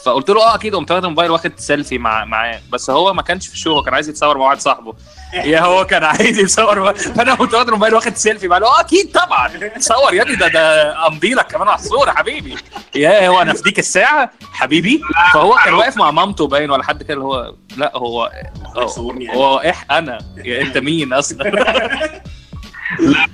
[0.05, 0.75] فقلت له آه أكيد.
[0.75, 2.59] قمت واخد الموبايل واخد سيلفي مع معاه.
[2.71, 4.93] بس هو ما كانش في ال show هو كان عايز يتصور مع واحد صاحبه.
[5.33, 6.93] يا هو كان عايز يتصور مع...
[6.93, 9.47] فأنا قمت واخد الموبايل واخد سيلفي معاه آه أكيد طبعا.
[9.67, 12.55] تصور يا ابني ده ده امضي لك كمان على الصورة حبيبي.
[12.95, 15.01] يا هو أنا في ديك الساعة حبيبي؟
[15.33, 18.31] فهو كان واقف مع مامته باين ولا حد كده اللي هو لا هو
[18.75, 19.11] هو-.
[19.33, 20.17] هو إح أنا.
[20.37, 21.65] يا أنت مين أصلا؟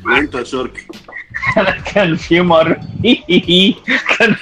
[0.06, 0.88] وانت يا شركي
[1.94, 2.78] كان في مرة.
[4.20, 4.36] كان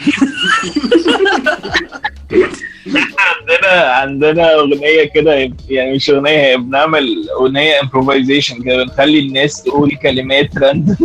[3.20, 9.92] عندنا عندنا أغنية كده يعني مش أغنية هي بنعمل أغنية improvisation كده بنخلي الناس تقول
[9.96, 10.98] كلمات random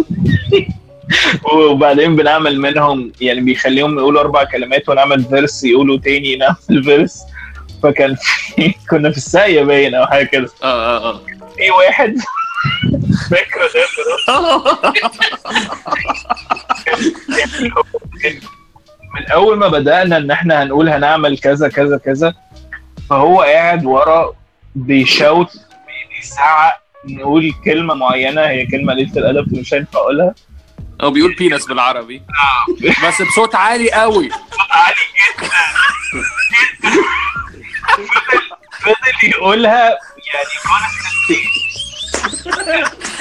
[1.55, 7.23] وبعدين بنعمل منهم يعني بيخليهم يقولوا أربع كلمات ونعمل verse يقولوا تاني نعمل verse
[7.83, 8.15] فكان
[8.55, 10.49] في كنا في الساقية باين أو حاجة كده.
[10.63, 11.21] آه آه آه.
[11.57, 12.17] في واحد
[19.15, 22.35] من أول ما بدأنا إن إحنا هنقول هنعمل كذا كذا كذا
[23.11, 24.33] فهو قاعد ورا
[24.75, 25.51] بي shout
[26.17, 30.35] بيزعق نقول كلمة معينة هي كلمة قليله الأدب مش هينفع أقولها.
[31.03, 32.23] هو بيقول بينس بالعربي.
[33.07, 34.31] بس بصوت عالي قوي.
[34.71, 35.49] عالي جدا.
[38.85, 39.89] فضل يقولها
[40.35, 41.74] يعني كونستنت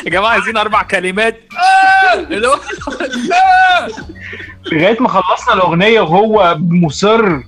[0.05, 1.39] يا جماعة عايزين أربع كلمات.
[1.57, 2.13] آه!
[2.19, 3.87] اللي هو آه!
[4.71, 7.39] لغاية ما خلصنا الأغنية وهو مصر.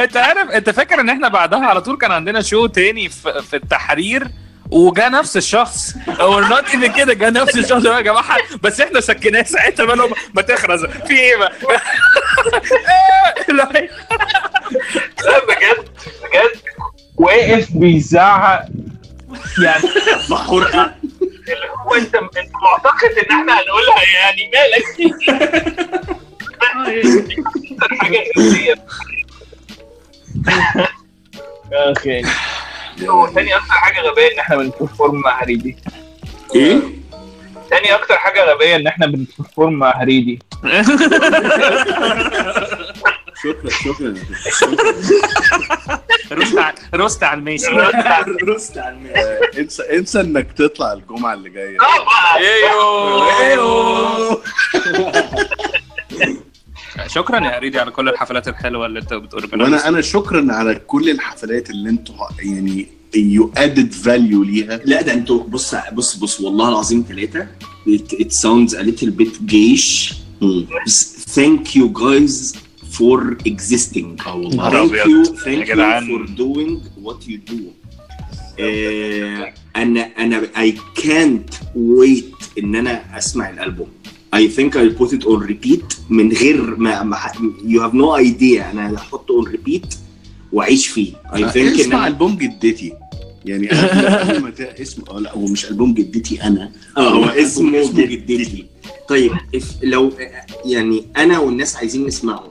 [0.00, 3.56] أنت عارف أنت فاكر إن إحنا بعدها على طول كان عندنا شو تاني في, في
[3.56, 4.28] التحرير؟
[4.70, 5.94] وجا نفس الشخص.
[6.20, 8.36] أو نوت ايفن كده جا نفس الشخص يا جماعة.
[8.62, 10.84] بس إحنا سكناه ساعتها ما لهم ما تخرز.
[10.84, 11.52] في إيه بقى.
[13.48, 13.90] لا بجد
[16.22, 16.60] بجد.
[17.16, 18.64] واقف بيزعق.
[19.64, 19.84] يعني
[20.30, 24.84] محورقه اللي هو انت انت معتقد ان إحنا هنقولها يعني مالك؟
[28.00, 28.24] حاجة
[32.04, 32.26] يعني
[33.08, 35.76] هو تاني أكتر حاجة غبية إن إحنا بن perform مع هريدي.
[36.54, 36.80] إيه؟
[37.70, 40.38] تاني أكتر حاجة غبية إن إحنا بن perform مع هريدي.
[43.42, 44.14] شكرا شكرا.
[46.32, 47.66] roast على roast على الماشي.
[48.44, 51.76] roast على آه، انسى انسى انك تطلع الجمعة اللي جاية.
[53.40, 54.42] أيوه.
[57.06, 61.10] شكرا يا هريدي على كل الحفلات الحلوة اللي انت بتقول وأنا أنا شكرا على كل
[61.10, 64.80] الحفلات اللي أنتوا يعني you add value ليها.
[64.84, 67.46] لا ده أنتوا بص بص بص والله العظيم ثلاثة
[67.88, 70.14] it, it sounds a little bit cheesy
[71.36, 72.56] thank you guys.
[72.98, 74.26] For existing.
[74.26, 74.88] آه والله.
[75.44, 76.06] Thank جدعان.
[76.06, 77.60] you for doing what you do.
[78.60, 83.88] آه، أنا أنا I can't wait إن أنا أسمع الألبوم.
[84.36, 87.16] I think I'll put it on repeat من غير ما, ما
[87.66, 88.62] you have no idea.
[88.72, 89.94] أنا هحطه on repeat
[90.52, 91.12] وأعيش فيه.
[91.32, 92.92] I think إن اسمع أنا ألبوم جدتي.
[93.44, 93.66] يعني
[94.56, 96.72] ت- اسم آه لا هو مش ألبوم جدتي أنا.
[96.96, 98.66] آه هو اسمه جدتي.
[99.08, 99.32] طيب
[99.82, 100.12] لو
[100.64, 102.48] يعني أنا والناس عايزين نسمعه.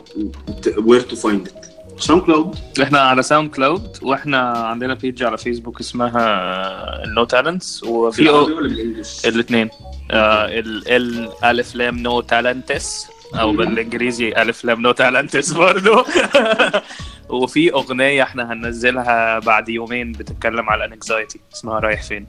[0.87, 1.69] Where to find it?
[1.99, 9.25] SoundCloud إحنا على SoundCloud وإحنا عندنا page على فيسبوك اسمها No Talents وفي بال English؟
[9.25, 9.69] الاثنين.
[10.11, 16.05] ال ال ألف لام No Talents أو بالإنجليزي ألف لام No Talents برضه
[17.29, 22.27] وفي أغنية إحنا هننزلها بعد يومين بتتكلم على ال anxiety اسمها رايح فين.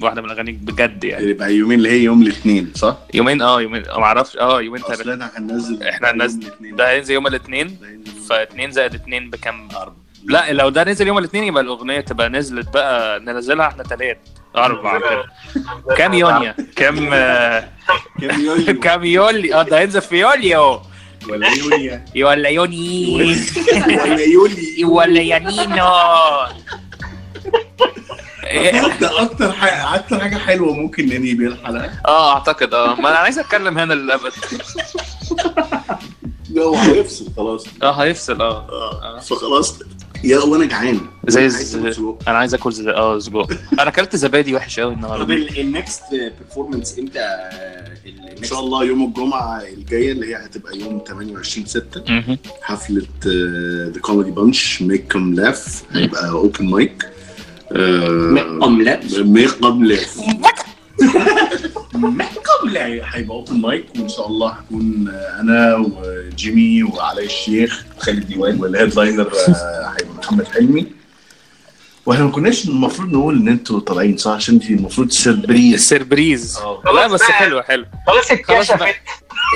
[0.00, 1.24] واحدة من الأغاني بجد يعني.
[1.30, 3.82] يبقى يومين اللي هي يوم الاثنين صح؟ يومين آه يومين.
[3.82, 6.76] ما أعرفش آه يومين أصل تلاتة هننزل إحنا هننزل- يوم الاثنين.
[6.76, 9.68] ده هينزل يوم الاثنين؟ ده هينزل يوم فاتنين زائد اتنين بكام؟
[10.24, 14.18] لا لو ده نزل يوم الاثنين يبقى الأغنية تبقى نزلت بقى ننزلها إحنا تلات
[14.56, 15.24] أربع كده.
[15.96, 17.68] كام يونيو؟ كام آه،
[18.20, 20.80] كام يوليو كام يولي آه ده هينزل في يوليو.
[21.28, 23.16] ولا يوليا ولا يوني.
[24.02, 25.88] ولا يولي ولا يانينو
[29.00, 31.90] ده أكتر حاجة أكتر حاجة حلوة ممكن ننهي بيها الحلقة.
[32.06, 32.94] آه أعتقد آه.
[32.94, 34.32] ما أنا عايز أتكلم هنا للأبد.
[36.58, 37.64] هو هيفصل خلاص.
[37.82, 38.68] آه هيفصل آه.
[39.16, 39.78] آه فخلاص.
[40.24, 41.00] يا وأنا جعان.
[41.28, 41.50] زي.
[42.28, 42.90] أنا عايز أكل زي...
[42.90, 43.50] آه سجق.
[43.72, 47.20] أنا أكلت زبادي وحش قوي طب النهارده ال next performance إمتى؟
[48.38, 52.38] إن شاء الله يوم الجمعة الجاية اللي هي هتبقى يوم 28 6 مهم.
[52.62, 53.06] حفلة
[53.90, 57.08] The Comedy Bunch mic come laugh هيبقى open mic
[57.72, 60.18] come laugh
[62.64, 68.60] لا هيبقى open mic وإن شاء الله هكون آه، أنا وجيمي وعلي الشيخ وخالد ديوان
[68.60, 70.86] وال headliner آه، هيبقى محمد حلمي.
[72.06, 76.56] وإحنا ما كناش المفروض نقول إن أنتوا طالعين صح؟ عشان دي المفروض surprise ال surprise.
[76.56, 76.82] آه.
[76.94, 77.84] لا بس حلو حلو.
[78.06, 78.94] خلاص اتكشفت بقى.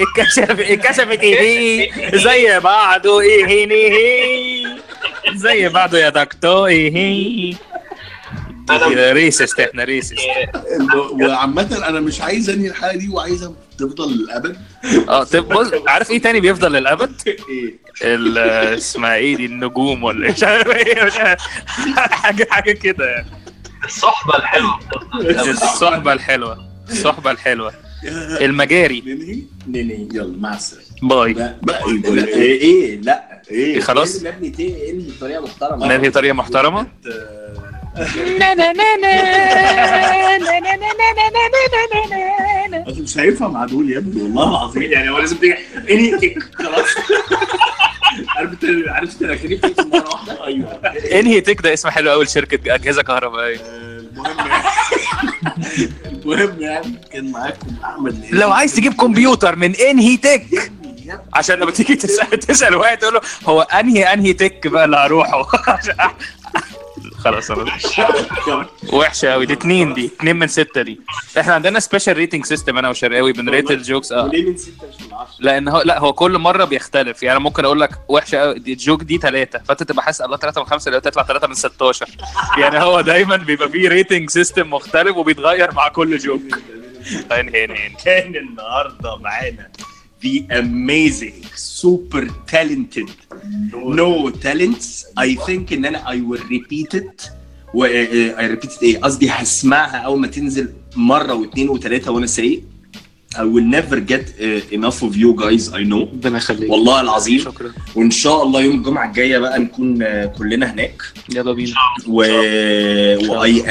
[0.03, 4.67] اتكشف اتكشفت إيه؟ زي بعضه إيه؟ إيه؟
[5.35, 7.55] زي بعضه يا دكتور إيه؟
[9.13, 10.19] reset إحنا reset
[11.13, 14.57] وعامة أنا مش عايز أنهي الحلقة دي وعايزها تفضل للأبد.
[15.09, 17.13] آه طب بص عارف إيه تاني بيفضل للأبد؟
[17.51, 17.75] إيه؟
[18.77, 21.11] اسمها إيه دي النجوم ولا مش عارف إيه.
[21.97, 23.27] حاجة حاجة كده يعني.
[23.85, 24.79] الصحبة الحلوة.
[25.51, 26.59] الصحبة الحلوة
[26.91, 27.73] الصحبة الحلوة.
[28.41, 29.01] المجاري.
[29.07, 30.87] ننهي ننهي يلا مع السلامة.
[31.03, 31.33] باي.
[31.33, 32.35] لا بقى إيه لا، إيه.
[32.35, 37.11] إيه إيه لا إيه خلاص إنهي بطريقة محترمة؟ ننهي طريقه محترمة؟ أصل
[43.03, 44.83] مش هينفع مع دول يا ابني والله العظيم.
[44.83, 45.55] يعني هو لازم تيجي
[45.91, 46.89] انهي تك خلاص.
[48.29, 48.51] عارف
[48.89, 49.61] عارف انت الاخرين
[49.93, 50.73] مرة واحدة؟ أيوه.
[51.21, 53.57] انهي تك ده اسم حلو قوي لشركه أجهزة كهربائية.
[53.61, 54.65] المهم يعني
[56.25, 58.27] المهم يعني كان معاكم أحمد.
[58.31, 60.73] لو عايز تجيب كمبيوتر من انهي تك
[61.35, 65.47] عشان لما تيجي تسال تسأل واحد تقول له هو انهي انهي تك بقى اللي هروحه.
[67.31, 67.79] خلاص أنا
[68.93, 71.01] وحشة قوي دي اتنين دي اتنين من ستة دي.
[71.41, 74.25] إحنا عندنا special rating system أنا وشرقاوي بن rate ال jokes آه.
[74.25, 77.23] وليه من 6 مش من 10 لأن هو لا هو كل مرة بيختلف.
[77.23, 80.37] يعني ممكن أقول لك وحشة قوي دي ال joke دي ثلاثة فأنت تبقى حاسس الله
[80.37, 82.07] ثلاثة من خمسة اللي تطلع ثلاثة من 16
[82.59, 86.43] يعني هو دايما بيبقى فيه rating system مختلف وبيتغير مع كل joke
[87.33, 89.69] انهي انهي كان النهارده معانا.
[90.25, 92.25] The amazing super
[92.55, 93.11] talented
[94.01, 94.87] no talents
[95.17, 97.31] I think ان أنا I will repeat it
[97.75, 102.27] و uh, I repeat it إيه قصدي هسمعها اول ما تنزل مره واثنين وثلاثه وأنا
[102.27, 102.63] سايق
[103.37, 106.09] I will never get uh, enough of you guys I know.
[106.13, 106.71] ربنا يخليك.
[106.71, 107.39] والله العظيم.
[107.39, 107.73] شكرا.
[107.95, 111.03] وإن شاء الله يوم الجمعة الجاية بقى نكون uh, كلنا هناك.
[111.35, 111.75] يلا بينا.
[112.09, 112.17] و
[113.29, 113.65] وأي...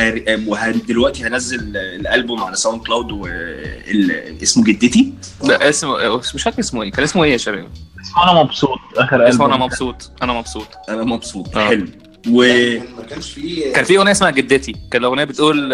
[0.47, 4.41] ودلوقتي هنزل الألبوم على SoundCloud وال...
[4.43, 5.13] اسمه جدتي.
[5.43, 6.91] لا اسمه مش فاكر اسمه إيه.
[6.91, 7.67] كان اسمه إيه يا شباب؟
[8.23, 8.79] أنا مبسوط.
[8.97, 9.57] آخر اسمه أنا.
[9.57, 10.11] مبسوط.
[10.21, 10.67] أنا مبسوط.
[10.89, 11.57] أنا مبسوط.
[11.57, 11.67] آه.
[11.67, 11.87] حلو.
[12.31, 12.41] و
[12.97, 14.72] ما كانش فيه كان في أغنية اسمها جدتي.
[14.91, 15.69] كان الأغنية بتقول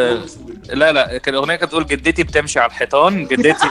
[0.69, 3.67] لا لا كان الأغنية كانت بتقول جدتي بتمشي على الحيطان جدتي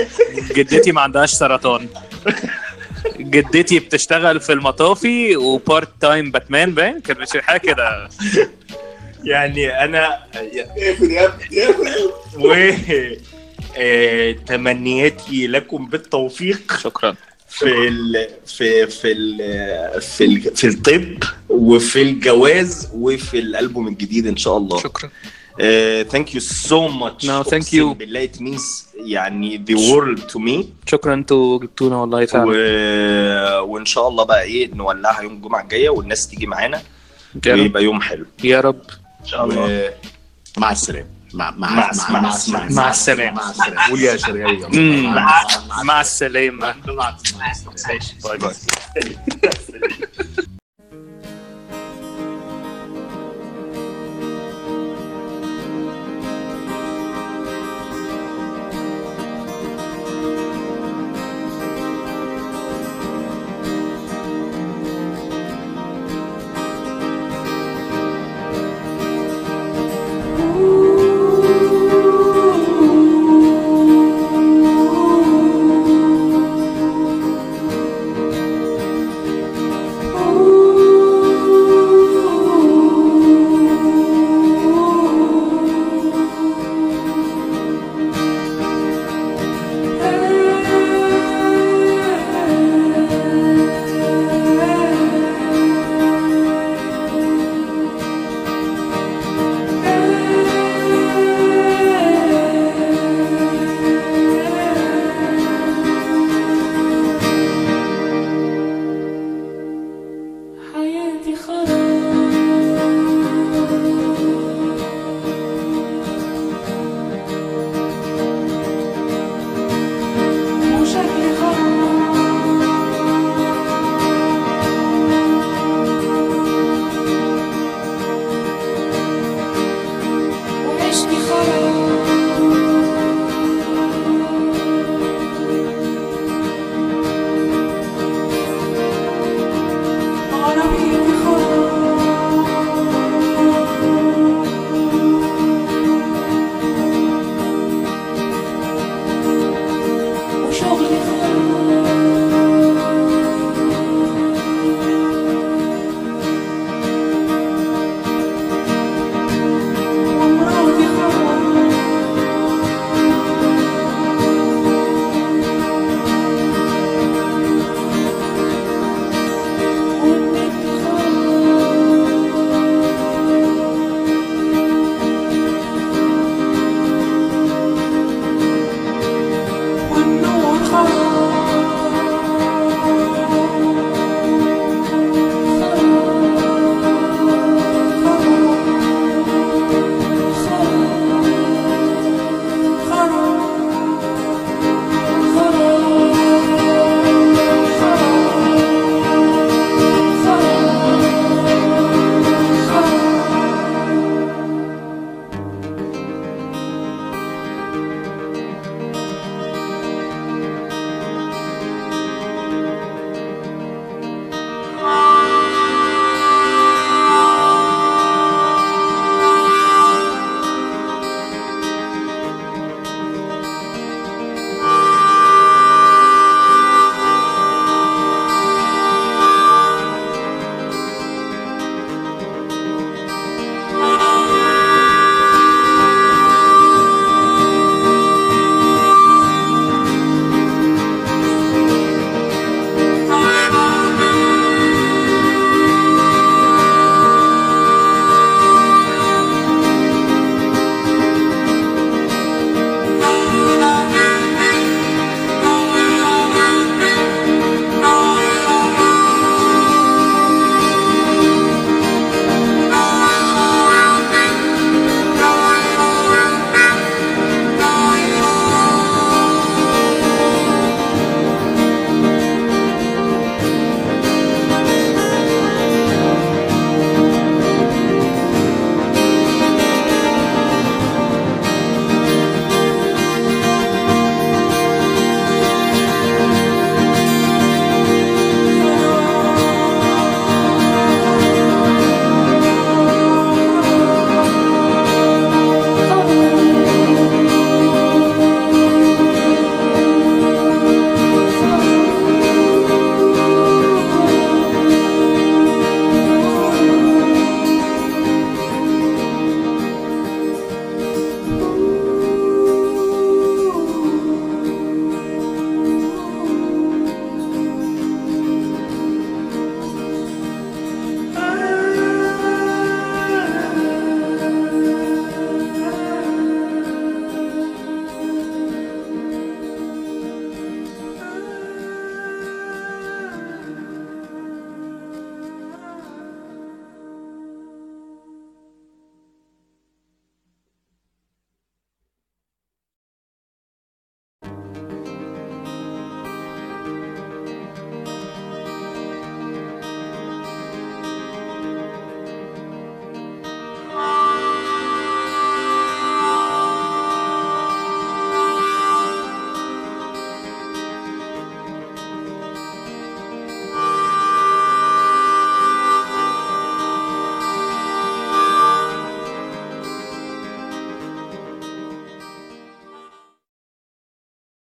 [0.56, 1.88] جدتي ما عندهاش سرطان.
[3.18, 8.08] جدتي بتشتغل في المطافي و part time Batman باين؟ كان مش حاجة كده.
[9.24, 12.54] يعني أنا اقفل يا ابني اقفل و
[13.78, 16.76] آه، تمنياتي لكم بالتوفيق.
[16.78, 17.14] شكرا.
[17.58, 18.28] في ال...
[18.46, 20.00] في في ال...
[20.00, 20.56] في ال...
[20.56, 24.78] في الطب وفي الجواز وفي الألبوم الجديد إن شاء الله.
[24.78, 25.10] شكرا.
[26.02, 27.84] Thank you so much No, thank you.
[27.98, 28.62] بالله it means
[29.04, 30.64] يعني the world to me.
[30.86, 32.26] شكرا أنتوا جبتونا والله و...
[32.26, 36.82] فعلا وإن شاء الله بقى إيه نولعها يوم الجمعه الجاية والناس تيجي معانا
[37.46, 38.26] ويبقى يوم حلو.
[38.44, 38.80] يا رب.
[39.20, 39.86] إن شاء الله.
[39.86, 39.90] و...
[40.58, 41.15] مع السلامة.
[41.36, 41.90] مع مع مع-
[42.48, 43.40] مع مع- السلامة